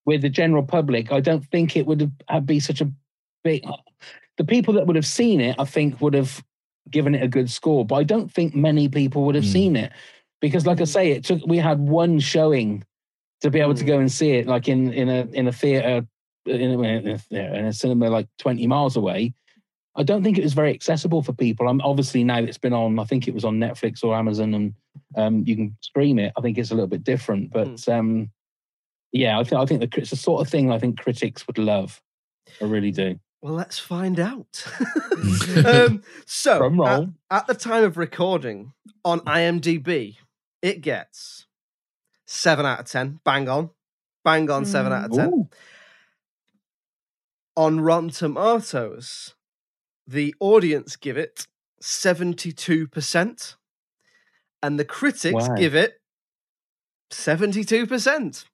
with 0.04 0.22
the 0.22 0.28
general 0.30 0.62
public, 0.62 1.12
I 1.12 1.20
don't 1.20 1.44
think 1.46 1.76
it 1.76 1.86
would 1.86 2.10
have 2.28 2.46
be 2.46 2.60
such 2.60 2.80
a 2.80 2.90
big. 3.44 3.64
The 4.36 4.44
people 4.44 4.74
that 4.74 4.86
would 4.86 4.96
have 4.96 5.06
seen 5.06 5.40
it, 5.40 5.56
I 5.58 5.64
think, 5.64 6.00
would 6.00 6.14
have 6.14 6.44
given 6.90 7.14
it 7.14 7.22
a 7.22 7.28
good 7.28 7.50
score. 7.50 7.84
But 7.84 7.96
I 7.96 8.04
don't 8.04 8.30
think 8.32 8.54
many 8.54 8.88
people 8.88 9.24
would 9.24 9.34
have 9.34 9.44
Mm. 9.44 9.52
seen 9.52 9.76
it 9.76 9.92
because, 10.40 10.64
like 10.66 10.80
I 10.80 10.84
say, 10.84 11.10
it 11.10 11.24
took. 11.24 11.44
We 11.46 11.58
had 11.58 11.80
one 11.80 12.20
showing 12.20 12.84
to 13.40 13.50
be 13.50 13.60
able 13.60 13.74
to 13.74 13.84
Mm. 13.84 13.86
go 13.86 13.98
and 13.98 14.10
see 14.10 14.32
it, 14.32 14.46
like 14.46 14.68
in 14.68 14.92
in 14.92 15.08
a 15.08 15.26
in 15.32 15.48
a 15.48 15.52
theater 15.52 16.06
in 16.46 16.70
a, 16.70 16.82
in 16.82 17.08
a, 17.08 17.20
in 17.36 17.64
a 17.66 17.72
cinema 17.72 18.08
like 18.10 18.28
twenty 18.38 18.66
miles 18.66 18.96
away. 18.96 19.34
I 19.96 20.04
don't 20.04 20.22
think 20.22 20.38
it 20.38 20.44
was 20.44 20.54
very 20.54 20.72
accessible 20.72 21.22
for 21.22 21.32
people. 21.32 21.68
I'm 21.68 21.80
obviously 21.80 22.22
now 22.22 22.38
it's 22.38 22.58
been 22.58 22.72
on. 22.72 23.00
I 23.00 23.04
think 23.04 23.26
it 23.26 23.34
was 23.34 23.44
on 23.44 23.58
Netflix 23.58 24.04
or 24.04 24.14
Amazon, 24.14 24.54
and 24.54 24.74
um, 25.16 25.44
you 25.44 25.56
can 25.56 25.76
stream 25.80 26.18
it. 26.20 26.32
I 26.36 26.40
think 26.40 26.56
it's 26.56 26.70
a 26.70 26.74
little 26.74 26.88
bit 26.88 27.02
different, 27.02 27.50
but 27.50 27.88
um, 27.88 28.30
yeah, 29.10 29.38
I 29.38 29.44
think 29.44 29.60
I 29.60 29.66
think 29.66 29.80
the, 29.80 30.00
it's 30.00 30.10
the 30.10 30.16
sort 30.16 30.40
of 30.40 30.48
thing 30.48 30.70
I 30.70 30.78
think 30.78 31.00
critics 31.00 31.46
would 31.48 31.58
love. 31.58 32.00
I 32.60 32.66
really 32.66 32.92
do. 32.92 33.18
Well, 33.42 33.54
let's 33.54 33.78
find 33.78 34.20
out. 34.20 34.64
um, 35.64 36.02
so, 36.26 36.84
at, 36.86 37.08
at 37.30 37.46
the 37.46 37.54
time 37.54 37.84
of 37.84 37.96
recording 37.96 38.72
on 39.04 39.20
IMDb, 39.20 40.16
it 40.62 40.80
gets 40.80 41.46
seven 42.30 42.66
out 42.66 42.80
of 42.80 42.86
ten. 42.86 43.18
Bang 43.24 43.48
on, 43.48 43.70
bang 44.22 44.50
on, 44.50 44.64
seven 44.66 44.92
out 44.92 45.06
of 45.06 45.12
ten. 45.16 45.30
Mm. 45.30 45.34
Ooh. 45.34 45.48
On 47.56 47.80
Rotten 47.80 48.10
Tomatoes, 48.10 49.34
the 50.06 50.34
audience 50.38 50.94
give 50.94 51.16
it 51.16 51.46
seventy-two 51.80 52.86
percent, 52.86 53.56
and 54.62 54.78
the 54.78 54.84
critics 54.84 55.48
Wow. 55.48 55.56
give 55.56 55.74
it 55.74 56.00
seventy-two 57.10 57.86
percent. 57.86 58.44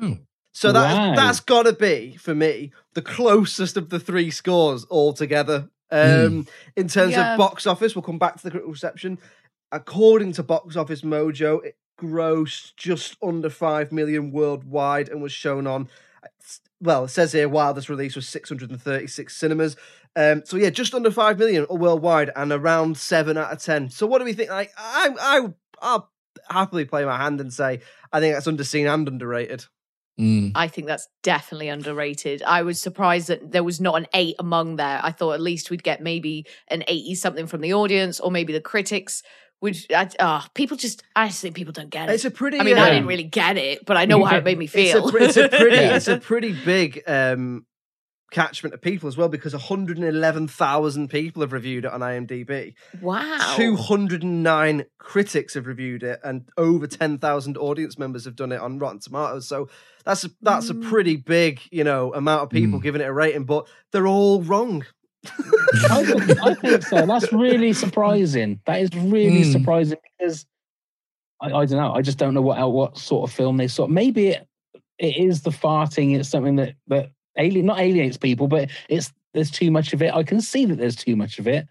Oh. 0.00 0.18
So 0.52 0.70
that 0.70 0.94
Wow. 0.94 1.14
that's 1.16 1.40
got 1.40 1.62
to 1.64 1.72
be 1.72 2.16
for 2.16 2.34
me 2.34 2.72
the 2.92 3.02
closest 3.02 3.76
of 3.76 3.88
the 3.88 3.98
three 3.98 4.30
scores 4.30 4.86
altogether. 4.90 5.70
Um, 5.90 6.28
hmm. 6.28 6.40
In 6.76 6.88
terms 6.88 7.12
Yeah. 7.12 7.32
of 7.32 7.38
box 7.38 7.66
office, 7.66 7.94
we'll 7.96 8.02
come 8.02 8.18
back 8.18 8.36
to 8.36 8.42
the 8.44 8.50
critical 8.50 8.72
reception. 8.72 9.18
According 9.72 10.32
to 10.32 10.42
Box 10.42 10.76
Office 10.76 11.00
Mojo, 11.00 11.64
it 11.64 11.76
grossed 12.02 12.74
just 12.76 13.16
under 13.22 13.48
five 13.48 13.92
million 13.92 14.32
worldwide 14.32 15.08
and 15.08 15.22
was 15.22 15.32
shown 15.32 15.66
on. 15.66 15.88
Well, 16.80 17.04
it 17.04 17.08
says 17.08 17.32
here 17.32 17.48
while 17.48 17.74
this 17.74 17.88
release 17.88 18.16
was 18.16 18.28
636 18.28 19.36
cinemas. 19.36 19.76
Um, 20.16 20.42
so 20.44 20.56
yeah, 20.56 20.70
just 20.70 20.94
under 20.94 21.10
five 21.10 21.38
million 21.38 21.66
worldwide 21.70 22.30
and 22.34 22.52
around 22.52 22.98
seven 22.98 23.38
out 23.38 23.52
of 23.52 23.62
ten. 23.62 23.88
So 23.88 24.06
what 24.06 24.18
do 24.18 24.24
we 24.24 24.32
think? 24.32 24.50
Like, 24.50 24.72
I, 24.76 25.10
I, 25.18 25.48
I'll 25.80 26.10
happily 26.50 26.84
play 26.84 27.04
my 27.04 27.16
hand 27.16 27.40
and 27.40 27.52
say 27.52 27.80
I 28.12 28.20
think 28.20 28.34
that's 28.34 28.46
underseen 28.46 28.92
and 28.92 29.08
underrated. 29.08 29.64
Mm. 30.20 30.52
I 30.54 30.68
think 30.68 30.86
that's 30.86 31.08
definitely 31.22 31.68
underrated. 31.68 32.42
I 32.42 32.62
was 32.62 32.78
surprised 32.80 33.28
that 33.28 33.52
there 33.52 33.64
was 33.64 33.80
not 33.80 33.94
an 33.94 34.06
eight 34.12 34.36
among 34.38 34.76
there. 34.76 35.00
I 35.02 35.10
thought 35.10 35.32
at 35.32 35.40
least 35.40 35.70
we'd 35.70 35.82
get 35.82 36.02
maybe 36.02 36.46
an 36.68 36.84
80 36.86 37.14
something 37.14 37.46
from 37.46 37.62
the 37.62 37.72
audience 37.72 38.20
or 38.20 38.30
maybe 38.30 38.52
the 38.52 38.60
critics. 38.60 39.22
Which, 39.62 39.86
uh, 39.92 40.40
people 40.54 40.76
just, 40.76 41.04
I 41.14 41.28
just 41.28 41.40
think 41.40 41.54
people 41.54 41.72
don't 41.72 41.88
get 41.88 42.08
it. 42.08 42.14
It's 42.14 42.24
a 42.24 42.32
pretty. 42.32 42.58
I 42.58 42.64
mean, 42.64 42.76
I 42.78 42.90
didn't 42.90 43.06
really 43.06 43.22
get 43.22 43.56
it, 43.56 43.86
but 43.86 43.96
I 43.96 44.06
know 44.06 44.24
how 44.24 44.38
it 44.38 44.44
made 44.44 44.58
me 44.58 44.64
It's 44.72 44.72
feel. 44.72 45.08
a, 45.08 45.16
it's 45.22 45.36
a 45.36 45.48
pretty, 45.48 45.76
it's 45.96 46.08
a 46.08 46.18
pretty 46.18 46.52
big 46.52 47.02
um, 47.06 47.64
catchment 48.32 48.74
of 48.74 48.80
people 48.82 49.06
as 49.08 49.16
well 49.16 49.28
because 49.28 49.52
111,000 49.52 51.08
people 51.08 51.42
have 51.42 51.52
reviewed 51.52 51.84
it 51.84 51.92
on 51.92 52.00
IMDb. 52.00 52.74
wow. 53.00 53.54
209 53.56 54.84
critics 54.98 55.54
have 55.54 55.66
reviewed 55.68 56.02
it, 56.02 56.18
and 56.24 56.48
over 56.56 56.88
10,000 56.88 57.56
audience 57.56 57.96
members 57.98 58.24
have 58.24 58.34
done 58.34 58.50
it 58.50 58.60
on 58.60 58.80
Rotten 58.80 58.98
Tomatoes. 58.98 59.46
So 59.46 59.68
that's 60.04 60.24
a, 60.24 60.30
that's 60.40 60.70
a 60.70 60.74
Mm. 60.74 60.82
pretty 60.90 61.14
big, 61.16 61.60
you 61.70 61.84
know, 61.84 62.12
amount 62.14 62.42
of 62.42 62.50
people 62.50 62.80
Mm. 62.80 62.82
giving 62.82 63.00
it 63.00 63.04
a 63.04 63.12
rating, 63.12 63.44
but 63.44 63.68
they're 63.92 64.08
all 64.08 64.42
wrong. 64.42 64.84
I 65.24 66.04
think, 66.04 66.40
I 66.42 66.54
think 66.54 66.82
so. 66.82 67.06
That's 67.06 67.32
really 67.32 67.72
surprising. 67.72 68.60
That 68.66 68.80
is 68.80 68.90
really 68.94 69.42
Mm. 69.42 69.52
surprising 69.52 69.98
because 70.18 70.46
I, 71.40 71.46
I 71.46 71.64
don't 71.66 71.78
know. 71.78 71.92
I 71.92 72.02
just 72.02 72.18
don't 72.18 72.34
know 72.34 72.42
what 72.42 72.72
what 72.72 72.98
sort 72.98 73.28
of 73.28 73.34
film 73.34 73.56
they 73.56 73.68
saw. 73.68 73.86
Maybe 73.86 74.28
it, 74.28 74.46
it 74.98 75.16
is 75.16 75.42
the 75.42 75.50
farting. 75.50 76.18
It's 76.18 76.28
something 76.28 76.56
that 76.56 76.74
that 76.88 77.10
alien 77.38 77.66
not 77.66 77.78
alienates 77.80 78.16
people, 78.16 78.48
but 78.48 78.70
it's 78.88 79.12
there's 79.34 79.50
too 79.50 79.70
much 79.70 79.92
of 79.92 80.02
it. 80.02 80.12
I 80.14 80.22
can 80.24 80.40
see 80.40 80.64
that 80.66 80.76
there's 80.78 80.96
too 80.96 81.16
much 81.16 81.38
of 81.38 81.46
it. 81.48 81.66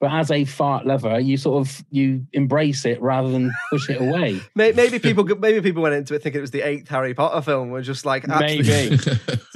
But 0.00 0.12
as 0.12 0.30
a 0.30 0.44
fart 0.44 0.86
lover, 0.86 1.18
you 1.18 1.36
sort 1.36 1.66
of 1.66 1.84
you 1.90 2.26
embrace 2.32 2.84
it 2.84 3.00
rather 3.00 3.30
than 3.30 3.52
push 3.70 3.88
it 3.88 4.00
away. 4.00 4.40
Maybe 4.54 4.98
people 4.98 5.24
maybe 5.24 5.60
people 5.62 5.82
went 5.82 5.94
into 5.94 6.14
it 6.14 6.22
thinking 6.22 6.40
it 6.40 6.42
was 6.42 6.50
the 6.50 6.62
eighth 6.62 6.88
Harry 6.88 7.14
Potter 7.14 7.40
film. 7.40 7.70
We're 7.70 7.80
just 7.80 8.04
like 8.04 8.28
absolutely- 8.28 8.90
Maybe. 8.90 8.96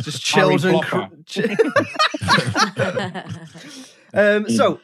just 0.03 0.23
children. 0.25 0.81
Potter. 0.81 1.11
um, 4.15 4.49
so, 4.49 4.81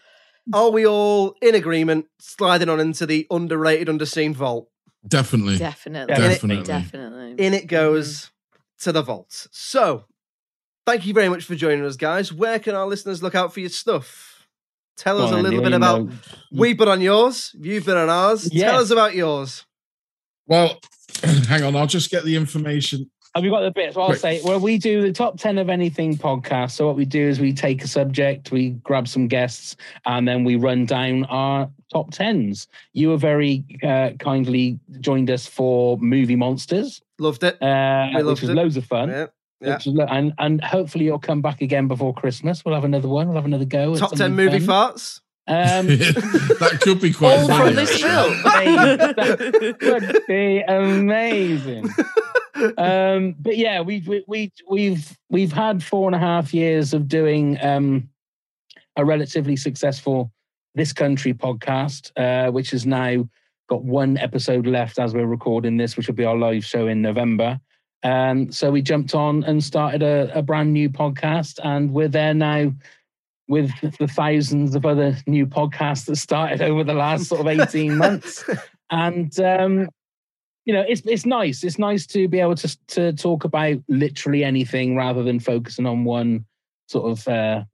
are 0.53 0.71
we 0.71 0.87
all 0.87 1.35
in 1.41 1.55
agreement? 1.55 2.07
Sliding 2.19 2.69
on 2.69 2.81
into 2.81 3.07
the 3.07 3.27
underrated, 3.31 3.89
underseen 3.89 4.35
vault. 4.35 4.69
Definitely. 5.07 5.59
Definitely. 5.59 6.15
Definitely. 6.15 6.65
Definitely. 6.65 7.47
In 7.47 7.55
it 7.55 7.67
goes 7.69 8.31
to 8.81 8.93
the 8.93 9.03
vault. 9.03 9.47
So, 9.51 10.05
thank 10.87 11.07
you 11.07 11.15
very 11.15 11.29
much 11.29 11.45
for 11.45 11.55
joining 11.55 11.85
us, 11.85 11.97
guys. 11.97 12.33
Where 12.33 12.59
can 12.59 12.75
our 12.75 12.87
listeners 12.87 13.23
look 13.23 13.35
out 13.35 13.53
for 13.55 13.61
your 13.61 13.71
stuff? 13.71 14.34
Tell 14.97 15.21
us 15.21 15.33
on 15.33 15.41
a 15.41 15.43
little 15.43 15.63
bit 15.63 15.73
about. 15.73 16.07
know. 16.07 16.13
We've 16.53 16.77
been 16.79 16.89
on 16.89 17.01
yours. 17.01 17.55
You've 17.59 17.85
been 17.87 17.97
on 17.97 18.09
ours. 18.11 18.49
Tell 18.51 18.81
us 18.81 18.91
about 18.91 19.15
yours. 19.15 19.65
Well, 20.47 20.79
hang 21.49 21.63
on. 21.65 21.75
I'll 21.77 21.87
just 21.87 22.11
get 22.11 22.25
the 22.25 22.37
information. 22.37 23.11
Have 23.35 23.45
you 23.45 23.51
got 23.51 23.63
the 23.63 23.73
bits? 23.73 23.97
Well, 23.97 24.05
I'll 24.05 24.11
Quick. 24.11 24.21
say, 24.21 24.41
well, 24.45 24.61
we 24.61 24.79
do 24.79 25.03
the 25.03 25.11
top 25.13 25.39
10 25.41 25.59
of 25.59 25.69
anything 25.69 26.17
podcast. 26.17 26.71
So, 26.73 26.87
what 26.87 26.95
we 26.95 27.05
do 27.05 27.21
is 27.29 27.41
we 27.41 27.53
take 27.53 27.83
a 27.83 27.89
subject, 27.89 28.53
we 28.53 28.71
grab 28.71 29.09
some 29.09 29.27
guests, 29.27 29.75
and 30.07 30.29
then 30.29 30.45
we 30.45 30.55
run 30.55 30.87
down 30.87 31.25
our 31.25 31.69
top 31.93 32.13
10s. 32.13 32.69
You 32.93 33.09
were 33.09 33.17
very 33.17 33.65
uh, 33.83 34.11
kindly 34.21 34.79
joined 35.01 35.31
us 35.31 35.49
for 35.49 35.99
Movie 35.99 36.37
Monsters, 36.37 37.03
Loved 37.19 37.43
it. 37.43 37.61
uh, 37.61 38.11
We 38.15 38.23
which 38.23 38.41
was 38.43 38.51
it. 38.51 38.55
loads 38.55 38.77
of 38.77 38.85
fun. 38.85 39.09
Yeah. 39.09 39.27
Yeah. 39.65 39.75
Which 39.77 39.87
was 39.87 39.95
lo- 39.95 40.07
and, 40.09 40.33
and 40.39 40.63
hopefully, 40.63 41.05
you'll 41.07 41.19
come 41.19 41.43
back 41.43 41.61
again 41.63 41.89
before 41.89 42.13
Christmas. 42.15 42.65
We'll 42.65 42.75
have 42.75 42.85
another 42.85 43.09
one, 43.09 43.27
we'll 43.29 43.37
have 43.37 43.45
another 43.45 43.65
go. 43.65 43.97
Top 43.97 44.13
10 44.15 44.35
movie 44.35 44.61
fun. 44.61 44.93
farts. 44.95 45.21
Um, 45.47 45.87
that 45.89 46.79
could 46.81 47.01
be 47.03 47.13
quite 47.13 47.39
All 47.39 47.49
funny. 47.49 47.67
from 47.67 47.75
this 47.77 47.91
actually. 47.93 48.09
film. 48.09 48.43
that 49.19 49.77
would 49.83 50.23
be 50.29 50.61
amazing. 50.67 51.89
um, 52.79 53.35
but 53.39 53.57
yeah, 53.59 53.81
we've 53.83 54.07
we, 54.09 54.25
we 54.27 54.53
we've 54.71 55.19
we've 55.29 55.53
had 55.53 55.83
four 55.83 56.09
and 56.09 56.15
a 56.15 56.19
half 56.19 56.55
years 56.55 56.95
of 56.95 57.09
doing 57.09 57.59
um, 57.63 58.09
a 58.97 59.05
relatively 59.05 59.57
successful 59.57 60.33
this 60.75 60.93
country 60.93 61.35
podcast, 61.35 62.11
uh, 62.17 62.51
which 62.51 62.71
has 62.71 62.87
now 62.87 63.29
got 63.69 63.85
one 63.85 64.17
episode 64.19 64.67
left 64.67 64.99
as 64.99 65.15
we're 65.15 65.27
recording 65.27 65.77
this, 65.77 65.97
which 65.97 66.07
will 66.07 66.15
be 66.15 66.25
our 66.25 66.37
live 66.37 66.65
show 66.65 66.87
in 66.87 67.03
November. 67.03 67.61
Um, 68.05 68.53
so 68.53 68.71
we 68.71 68.83
jumped 68.83 69.15
on 69.15 69.43
and 69.45 69.65
started 69.65 70.03
a, 70.03 70.31
a 70.39 70.43
brand 70.43 70.73
new 70.73 70.91
podcast, 70.91 71.59
and 71.65 71.91
we're 71.93 72.09
there 72.09 72.35
now 72.35 72.73
with 73.49 73.73
the 73.99 74.09
thousands 74.09 74.75
of 74.75 74.87
other 74.87 75.17
new 75.27 75.47
podcasts 75.47 76.07
that 76.07 76.17
started 76.17 76.63
over 76.63 76.85
the 76.85 76.95
last 76.95 77.27
sort 77.27 77.41
of 77.41 77.47
18 77.47 77.97
months. 77.99 78.45
And 78.91 79.39
um, 79.41 79.89
you 80.65 80.73
know, 80.73 80.85
it's 80.87 81.03
it's 81.05 81.27
nice. 81.27 81.65
It's 81.65 81.79
nice 81.79 82.07
to 82.09 82.29
be 82.29 82.41
able 82.41 82.57
to 82.57 82.79
to 82.89 83.13
talk 83.13 83.45
about 83.45 83.79
literally 83.89 84.45
anything 84.45 84.97
rather 84.97 85.23
than 85.23 85.41
focusing 85.41 85.87
on 85.87 86.05
one 86.05 86.45
sort 86.89 87.11
of 87.11 87.29
uh, 87.29 87.65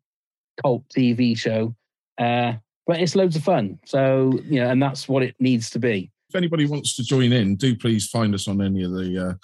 cult 0.62 0.88
TV 0.88 1.36
show. 1.36 1.74
Uh, 2.18 2.54
but 2.86 3.00
it's 3.00 3.14
loads 3.14 3.36
of 3.36 3.42
fun. 3.42 3.78
So 3.84 4.32
you 4.44 4.60
know, 4.60 4.70
and 4.70 4.82
that's 4.82 5.08
what 5.08 5.22
it 5.22 5.34
needs 5.38 5.70
to 5.70 5.78
be. 5.78 6.10
If 6.28 6.36
anybody 6.36 6.66
wants 6.66 6.94
to 6.96 7.04
join 7.04 7.32
in, 7.32 7.56
do 7.56 7.76
please 7.76 8.08
find 8.08 8.34
us 8.34 8.46
on 8.46 8.60
any 8.60 8.84
of 8.84 8.92
the 8.92 9.28
uh, 9.28 9.34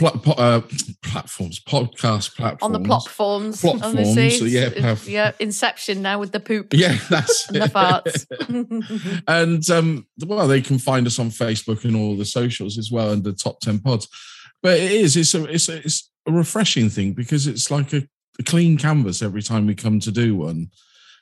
po- 0.00 0.32
uh, 0.32 0.60
platforms, 1.02 1.60
podcast 1.60 2.34
platforms. 2.36 2.62
on 2.62 2.72
the 2.72 2.80
plot 2.80 3.06
forms. 3.08 3.60
Plot 3.60 3.82
obviously. 3.82 4.30
so 4.30 4.44
yeah, 4.44 4.66
It's- 4.66 4.82
perf- 5.04 5.08
yeah. 5.08 5.32
Inception 5.38 6.02
now 6.02 6.18
with 6.18 6.32
the 6.32 6.40
poop 6.40 6.72
Yeah, 6.72 6.98
that's 7.08 7.48
and 7.48 7.62
the 7.62 7.66
farts. 7.66 8.26
and 9.28 9.70
um, 9.70 10.06
well, 10.26 10.48
they 10.48 10.60
can 10.60 10.78
find 10.78 11.06
us 11.06 11.18
on 11.18 11.30
Facebook 11.30 11.84
and 11.84 11.94
all 11.94 12.16
the 12.16 12.24
socials 12.24 12.78
as 12.78 12.90
well 12.90 13.10
under 13.10 13.32
top 13.32 13.60
ten 13.60 13.78
pods. 13.78 14.08
But 14.62 14.78
it 14.78 14.90
is 14.92 15.16
it's 15.16 15.34
a 15.34 15.44
it's 15.44 15.68
a, 15.68 15.76
it's 15.78 16.10
a 16.26 16.32
refreshing 16.32 16.90
thing 16.90 17.12
because 17.12 17.46
it's 17.46 17.70
like 17.70 17.92
a, 17.92 18.06
a 18.38 18.42
clean 18.42 18.76
canvas 18.76 19.22
every 19.22 19.42
time 19.42 19.66
we 19.66 19.74
come 19.74 20.00
to 20.00 20.10
do 20.10 20.36
one, 20.36 20.70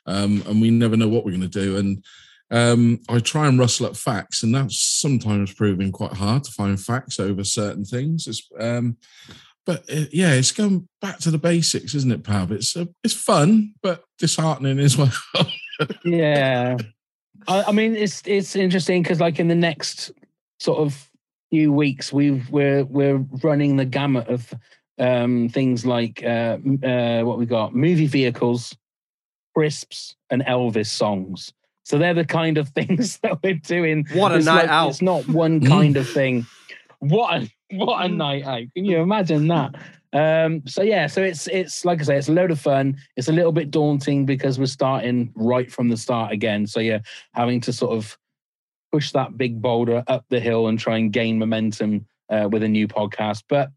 um, 0.05 0.43
and 0.47 0.61
we 0.61 0.71
never 0.71 0.97
know 0.97 1.07
what 1.07 1.23
we're 1.25 1.31
going 1.31 1.41
to 1.41 1.47
do. 1.47 1.77
And 1.77 2.03
um, 2.51 2.99
I 3.09 3.19
try 3.19 3.47
and 3.47 3.59
rustle 3.59 3.87
up 3.87 3.95
facts, 3.95 4.43
and 4.43 4.53
that's 4.53 4.79
sometimes 4.79 5.53
proving 5.53 5.91
quite 5.91 6.13
hard 6.13 6.43
to 6.45 6.51
find 6.51 6.79
facts 6.79 7.19
over 7.19 7.43
certain 7.43 7.85
things. 7.85 8.27
Um, 8.59 8.97
but 9.65 9.83
uh, 9.91 10.05
yeah, 10.11 10.33
it's 10.33 10.51
going 10.51 10.87
back 11.01 11.19
to 11.19 11.31
the 11.31 11.37
basics, 11.37 11.93
isn't 11.93 12.11
it, 12.11 12.23
Pav? 12.23 12.51
It's 12.51 12.75
uh, 12.75 12.85
it's 13.03 13.13
fun, 13.13 13.73
but 13.81 14.03
disheartening 14.17 14.79
as 14.79 14.97
well. 14.97 15.11
yeah 16.03 16.75
I, 17.47 17.63
I 17.67 17.71
mean 17.71 17.95
it's 17.95 18.21
it's 18.25 18.55
interesting 18.55 19.01
because 19.01 19.19
like 19.19 19.39
in 19.39 19.47
the 19.47 19.55
next 19.55 20.11
sort 20.59 20.79
of 20.79 21.09
few 21.49 21.71
weeks 21.73 22.13
we've 22.13 22.49
we're 22.49 22.83
we're 22.85 23.25
running 23.43 23.75
the 23.75 23.85
gamut 23.85 24.27
of 24.27 24.53
um, 24.99 25.49
things 25.49 25.85
like 25.85 26.23
uh, 26.23 26.57
uh, 26.83 27.21
what 27.23 27.37
we 27.37 27.45
got 27.45 27.73
movie 27.73 28.07
vehicles, 28.07 28.75
crisps, 29.55 30.15
and 30.29 30.43
Elvis 30.43 30.87
songs. 30.87 31.53
So 31.89 31.97
they're 31.97 32.13
the 32.13 32.23
kind 32.23 32.59
of 32.59 32.69
things 32.79 33.17
that 33.23 33.41
we're 33.43 33.55
doing. 33.55 34.05
What 34.13 34.31
a 34.31 34.35
It's 34.35 34.45
night 34.45 34.61
like- 34.61 34.69
out. 34.69 34.89
It's 34.89 35.01
not 35.01 35.27
one 35.27 35.59
kind 35.65 35.97
of 35.97 36.07
thing. 36.07 36.45
What 36.99 37.33
a 37.41 37.49
what 37.71 38.05
a 38.05 38.07
night 38.09 38.45
out. 38.45 38.63
Can 38.75 38.85
you 38.85 38.99
imagine 38.99 39.47
that? 39.47 39.75
Um, 40.11 40.63
so 40.67 40.81
yeah, 40.83 41.07
so 41.07 41.21
it's 41.23 41.47
it's 41.47 41.85
like 41.85 41.99
I 42.01 42.03
say, 42.03 42.17
it's 42.17 42.29
a 42.29 42.33
load 42.33 42.51
of 42.51 42.59
fun. 42.59 42.97
It's 43.15 43.27
a 43.27 43.31
little 43.31 43.51
bit 43.51 43.71
daunting 43.71 44.25
because 44.25 44.59
we're 44.59 44.65
starting 44.67 45.31
right 45.35 45.71
from 45.71 45.89
the 45.89 45.97
start 45.97 46.31
again. 46.31 46.67
So 46.67 46.79
yeah, 46.79 46.99
having 47.33 47.61
to 47.61 47.73
sort 47.73 47.93
of 47.97 48.17
push 48.91 49.11
that 49.11 49.37
big 49.37 49.61
boulder 49.61 50.03
up 50.07 50.25
the 50.29 50.39
hill 50.39 50.67
and 50.67 50.77
try 50.79 50.97
and 50.97 51.13
gain 51.13 51.37
momentum 51.39 52.05
uh, 52.29 52.49
with 52.51 52.63
a 52.63 52.67
new 52.67 52.87
podcast. 52.87 53.43
But 53.47 53.69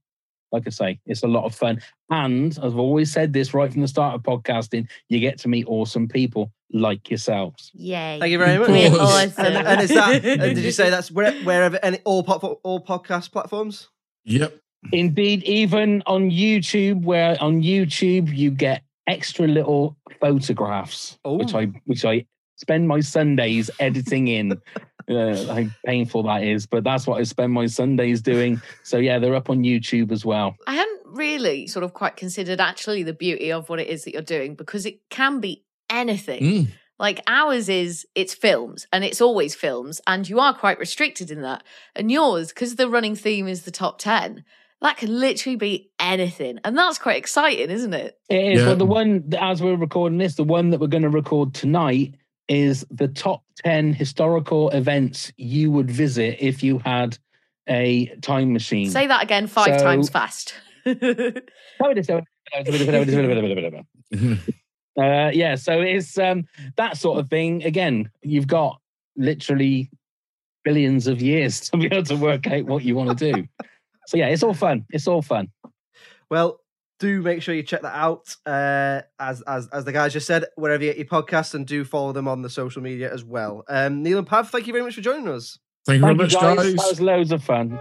like 0.53 0.65
I 0.67 0.71
say, 0.71 1.01
it's 1.07 1.23
a 1.23 1.29
lot 1.29 1.45
of 1.45 1.55
fun. 1.55 1.81
And 2.11 2.57
I've 2.63 2.79
always 2.79 3.11
said 3.11 3.33
this 3.33 3.55
right 3.55 3.73
from 3.73 3.81
the 3.81 3.89
start 3.89 4.15
of 4.15 4.23
podcasting, 4.23 4.89
you 5.09 5.19
get 5.19 5.39
to 5.41 5.49
meet 5.49 5.67
awesome 5.67 6.09
people 6.09 6.53
like 6.73 7.11
yourselves. 7.11 7.71
Yay. 7.75 8.19
Thank 8.21 8.31
you 8.31 8.39
very 8.39 8.59
much. 8.59 9.01
Awesome. 9.01 9.45
And, 9.45 9.67
and 9.67 9.81
is 9.81 9.89
that? 9.91 10.25
and 10.25 10.55
did 10.55 10.59
you 10.59 10.73
say 10.73 10.91
that's 10.91 11.11
where, 11.11 11.33
wherever 11.43 11.79
any 11.83 11.99
all 12.05 12.23
pop, 12.23 12.45
all 12.63 12.85
podcast 12.85 13.33
platforms? 13.33 13.89
Yep. 14.25 14.59
Indeed, 14.93 15.45
even 15.45 16.03
on 16.07 16.31
YouTube, 16.31 17.05
where 17.05 17.41
on 17.41 17.63
YouTube 17.63 18.35
you 18.37 18.51
get 18.51 18.83
extra 19.07 19.47
little 19.47 19.97
photographs, 20.21 21.19
which 21.25 21.55
I 21.55 21.67
which 21.85 22.05
I 22.05 22.27
spend 22.57 22.89
my 22.89 23.01
Sundays 23.01 23.71
editing 23.79 24.29
in. 24.29 24.61
uh, 25.09 25.55
how 25.55 25.65
painful 25.85 26.23
that 26.25 26.43
is, 26.43 26.67
but 26.67 26.85
that's 26.85 27.07
what 27.07 27.21
I 27.21 27.25
spend 27.25 27.53
my 27.53 27.67
Sundays 27.67 28.23
doing. 28.23 28.61
So 28.83 28.99
yeah, 28.99 29.19
they're 29.19 29.35
up 29.35 29.51
on 29.51 29.63
YouTube 29.63 30.13
as 30.13 30.25
well. 30.25 30.57
I 30.67 30.75
hadn't 30.75 31.01
really 31.07 31.67
sort 31.67 31.85
of 31.85 31.95
quite 31.95 32.17
considered 32.17 32.61
actually 32.61 33.03
the 33.03 33.13
beauty 33.13 33.53
of 33.53 33.69
what 33.69 33.81
it 33.81 33.89
is 33.89 34.05
that 34.05 34.13
you're 34.13 34.23
doing 34.23 34.55
because 34.55 34.87
it 34.87 35.01
can 35.11 35.41
be 35.41 35.65
anything. 35.91 36.43
Mm. 36.43 36.69
Like 36.99 37.21
ours 37.27 37.69
is 37.69 38.07
it's 38.15 38.35
films 38.35 38.87
and 38.93 39.03
it's 39.05 39.21
always 39.21 39.55
films, 39.55 40.01
and 40.07 40.29
you 40.29 40.39
are 40.41 40.55
quite 40.55 40.79
restricted 40.79 41.31
in 41.31 41.43
that. 41.43 41.65
And 41.97 42.11
yours, 42.13 42.49
because 42.49 42.77
the 42.77 42.89
running 42.89 43.17
theme 43.17 43.49
is 43.49 43.63
the 43.63 43.71
top 43.73 43.99
10, 43.99 44.45
that 44.83 44.97
can 44.97 45.19
literally 45.21 45.57
be 45.57 45.91
anything. 45.99 46.59
And 46.65 46.77
that's 46.77 46.99
quite 46.99 47.17
exciting, 47.17 47.71
isn't 47.71 47.95
it? 47.95 48.19
It 48.29 48.53
is. 48.55 48.61
Yeah. 48.61 48.67
Well, 48.69 48.77
the 48.77 48.85
one 48.87 49.29
that- 49.31 49.43
as 49.43 49.63
we're 49.63 49.77
recording 49.77 50.19
this, 50.19 50.35
the 50.35 50.45
one 50.45 50.71
that 50.71 50.81
we're 50.81 50.87
going 50.87 51.03
to 51.05 51.09
record 51.09 51.55
tonight 51.55 52.15
is 52.53 52.87
the 52.91 53.09
top 53.09 53.43
ten 53.65 53.93
historical 53.95 54.69
events 54.71 55.33
you 55.37 55.71
would 55.71 55.91
visit 55.91 56.37
if 56.45 56.63
you 56.63 56.79
had 56.79 57.17
a 57.69 58.07
time 58.21 58.53
machine. 58.53 58.91
Say 58.91 59.07
that 59.07 59.23
again 59.23 59.47
five 59.47 59.79
So- 59.81 59.85
times 59.85 60.09
fast. 60.11 60.55
Uh, 64.95 65.31
yeah, 65.33 65.55
so 65.55 65.81
it's 65.81 66.19
um, 66.19 66.45
that 66.77 66.99
sort 66.99 67.19
of 67.19 67.31
thing. 67.31 67.65
Again, 67.65 68.11
you've 68.21 68.47
got 68.47 68.79
literally 69.17 69.89
billions 70.65 71.07
of 71.07 71.23
years 71.23 71.61
to 71.71 71.79
be 71.79 71.87
able 71.87 72.03
to 72.03 72.17
work 72.17 72.47
out 72.47 72.67
what 72.67 72.85
you 72.85 72.95
want 72.95 73.19
to 73.19 73.33
do. 73.33 73.49
so 74.07 74.19
yeah, 74.19 74.27
it's 74.27 74.43
all 74.43 74.53
fun. 74.53 74.85
It's 74.91 75.09
all 75.09 75.23
fun. 75.23 75.49
Well, 76.31 76.61
do 77.03 77.21
make 77.21 77.43
sure 77.43 77.53
you 77.53 77.65
check 77.65 77.83
that 77.83 77.97
out. 77.97 78.37
Uh, 78.47 79.03
as 79.19 79.43
as 79.43 79.67
as 79.69 79.85
the 79.85 79.93
guys 79.93 80.13
just 80.13 80.27
said, 80.27 80.45
wherever 80.55 80.83
you 80.83 80.91
get 80.91 80.97
your 80.97 81.07
podcasts, 81.07 81.53
and 81.53 81.67
do 81.67 81.85
follow 81.85 82.13
them 82.13 82.29
on 82.29 82.43
the 82.43 82.49
social 82.49 82.81
media 82.81 83.13
as 83.13 83.25
well. 83.25 83.65
Um, 83.69 84.03
Neil 84.05 84.19
and 84.19 84.27
Pav, 84.27 84.51
thank 84.51 84.69
you 84.69 84.73
very 84.73 84.85
much 84.85 84.95
for 84.95 85.01
joining 85.01 85.29
us. 85.29 85.59
Thank 85.85 85.97
you 85.97 86.07
very 86.07 86.17
Thank 86.17 86.33
you 86.33 86.39
much, 86.39 86.57
guys. 86.57 86.65
guys. 86.65 86.75
That 86.75 86.89
was 86.89 87.01
loads 87.01 87.33
of 87.33 87.43
fun. 87.43 87.79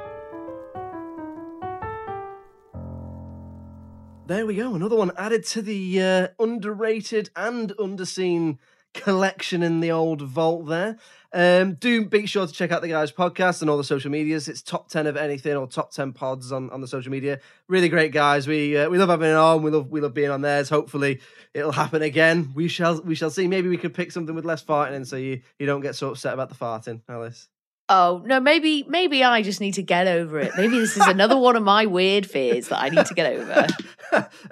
There 4.25 4.45
we 4.45 4.55
go, 4.55 4.73
another 4.73 4.95
one 4.95 5.11
added 5.17 5.45
to 5.47 5.61
the 5.61 6.01
uh, 6.01 6.27
underrated 6.39 7.29
and 7.35 7.73
underseen 7.77 8.57
collection 8.93 9.61
in 9.61 9.81
the 9.81 9.91
old 9.91 10.21
vault 10.21 10.67
there. 10.67 10.97
Um, 11.33 11.75
do 11.75 12.05
be 12.05 12.25
sure 12.25 12.45
to 12.45 12.51
check 12.51 12.71
out 12.71 12.81
the 12.81 12.89
guys' 12.89 13.11
podcast 13.11 13.61
and 13.61 13.69
all 13.69 13.77
the 13.77 13.83
social 13.85 14.11
medias. 14.11 14.49
It's 14.49 14.61
top 14.61 14.89
ten 14.89 15.07
of 15.07 15.15
anything 15.15 15.55
or 15.55 15.65
top 15.65 15.91
ten 15.91 16.11
pods 16.11 16.51
on, 16.51 16.69
on 16.71 16.81
the 16.81 16.87
social 16.87 17.11
media. 17.11 17.39
Really 17.67 17.87
great 17.87 18.11
guys. 18.11 18.47
We 18.47 18.75
uh, 18.77 18.89
we 18.89 18.97
love 18.97 19.09
having 19.09 19.29
it 19.29 19.35
on. 19.35 19.63
We 19.63 19.71
love 19.71 19.89
we 19.89 20.01
love 20.01 20.13
being 20.13 20.29
on 20.29 20.41
theirs. 20.41 20.67
Hopefully 20.69 21.21
it'll 21.53 21.71
happen 21.71 22.01
again. 22.01 22.51
We 22.53 22.67
shall 22.67 23.01
we 23.01 23.15
shall 23.15 23.29
see. 23.29 23.47
Maybe 23.47 23.69
we 23.69 23.77
could 23.77 23.93
pick 23.93 24.11
something 24.11 24.35
with 24.35 24.45
less 24.45 24.63
farting 24.63 24.93
in, 24.93 25.05
so 25.05 25.15
you 25.15 25.41
you 25.57 25.65
don't 25.65 25.81
get 25.81 25.95
so 25.95 26.09
upset 26.09 26.33
about 26.33 26.49
the 26.49 26.55
farting, 26.55 27.01
Alice. 27.07 27.47
oh, 27.87 28.21
no, 28.25 28.39
maybe 28.39 28.83
maybe 28.87 29.23
I 29.23 29.41
just 29.41 29.61
need 29.61 29.75
to 29.75 29.83
get 29.83 30.07
over 30.07 30.39
it. 30.39 30.51
Maybe 30.57 30.79
this 30.79 30.97
is 30.97 31.07
another 31.07 31.37
one 31.37 31.55
of 31.55 31.63
my 31.63 31.85
weird 31.85 32.25
fears 32.25 32.67
that 32.69 32.81
I 32.81 32.89
need 32.89 33.05
to 33.05 33.13
get 33.13 33.33
over. 33.33 33.67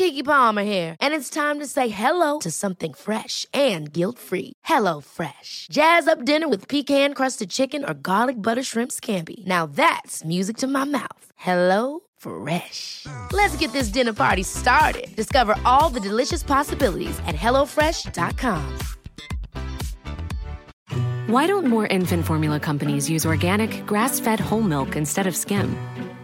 Keke 0.00 0.24
Palmer 0.24 0.62
here, 0.62 0.96
and 0.98 1.12
it's 1.12 1.28
time 1.28 1.58
to 1.58 1.66
say 1.66 1.90
hello 1.90 2.38
to 2.38 2.50
something 2.50 2.94
fresh 2.94 3.44
and 3.52 3.92
guilt-free. 3.92 4.54
Hello 4.64 5.00
Fresh. 5.00 5.66
Jazz 5.70 6.08
up 6.08 6.24
dinner 6.24 6.48
with 6.48 6.68
pecan-crusted 6.68 7.50
chicken 7.50 7.84
or 7.84 7.92
garlic 7.92 8.36
butter 8.36 8.62
shrimp 8.62 8.92
scampi. 8.92 9.46
Now 9.46 9.66
that's 9.66 10.24
music 10.24 10.56
to 10.58 10.66
my 10.66 10.84
mouth. 10.84 11.26
Hello 11.36 12.00
Fresh. 12.16 13.04
Let's 13.32 13.56
get 13.58 13.72
this 13.72 13.92
dinner 13.92 14.14
party 14.14 14.44
started. 14.44 15.08
Discover 15.16 15.58
all 15.64 15.90
the 15.92 16.00
delicious 16.00 16.42
possibilities 16.42 17.18
at 17.26 17.36
hellofresh.com. 17.36 18.78
Why 21.26 21.46
don't 21.46 21.66
more 21.66 21.86
infant 21.86 22.26
formula 22.26 22.58
companies 22.58 23.08
use 23.08 23.26
organic, 23.26 23.86
grass 23.86 24.20
fed 24.20 24.40
whole 24.40 24.62
milk 24.62 24.96
instead 24.96 25.26
of 25.26 25.36
skim? 25.36 25.76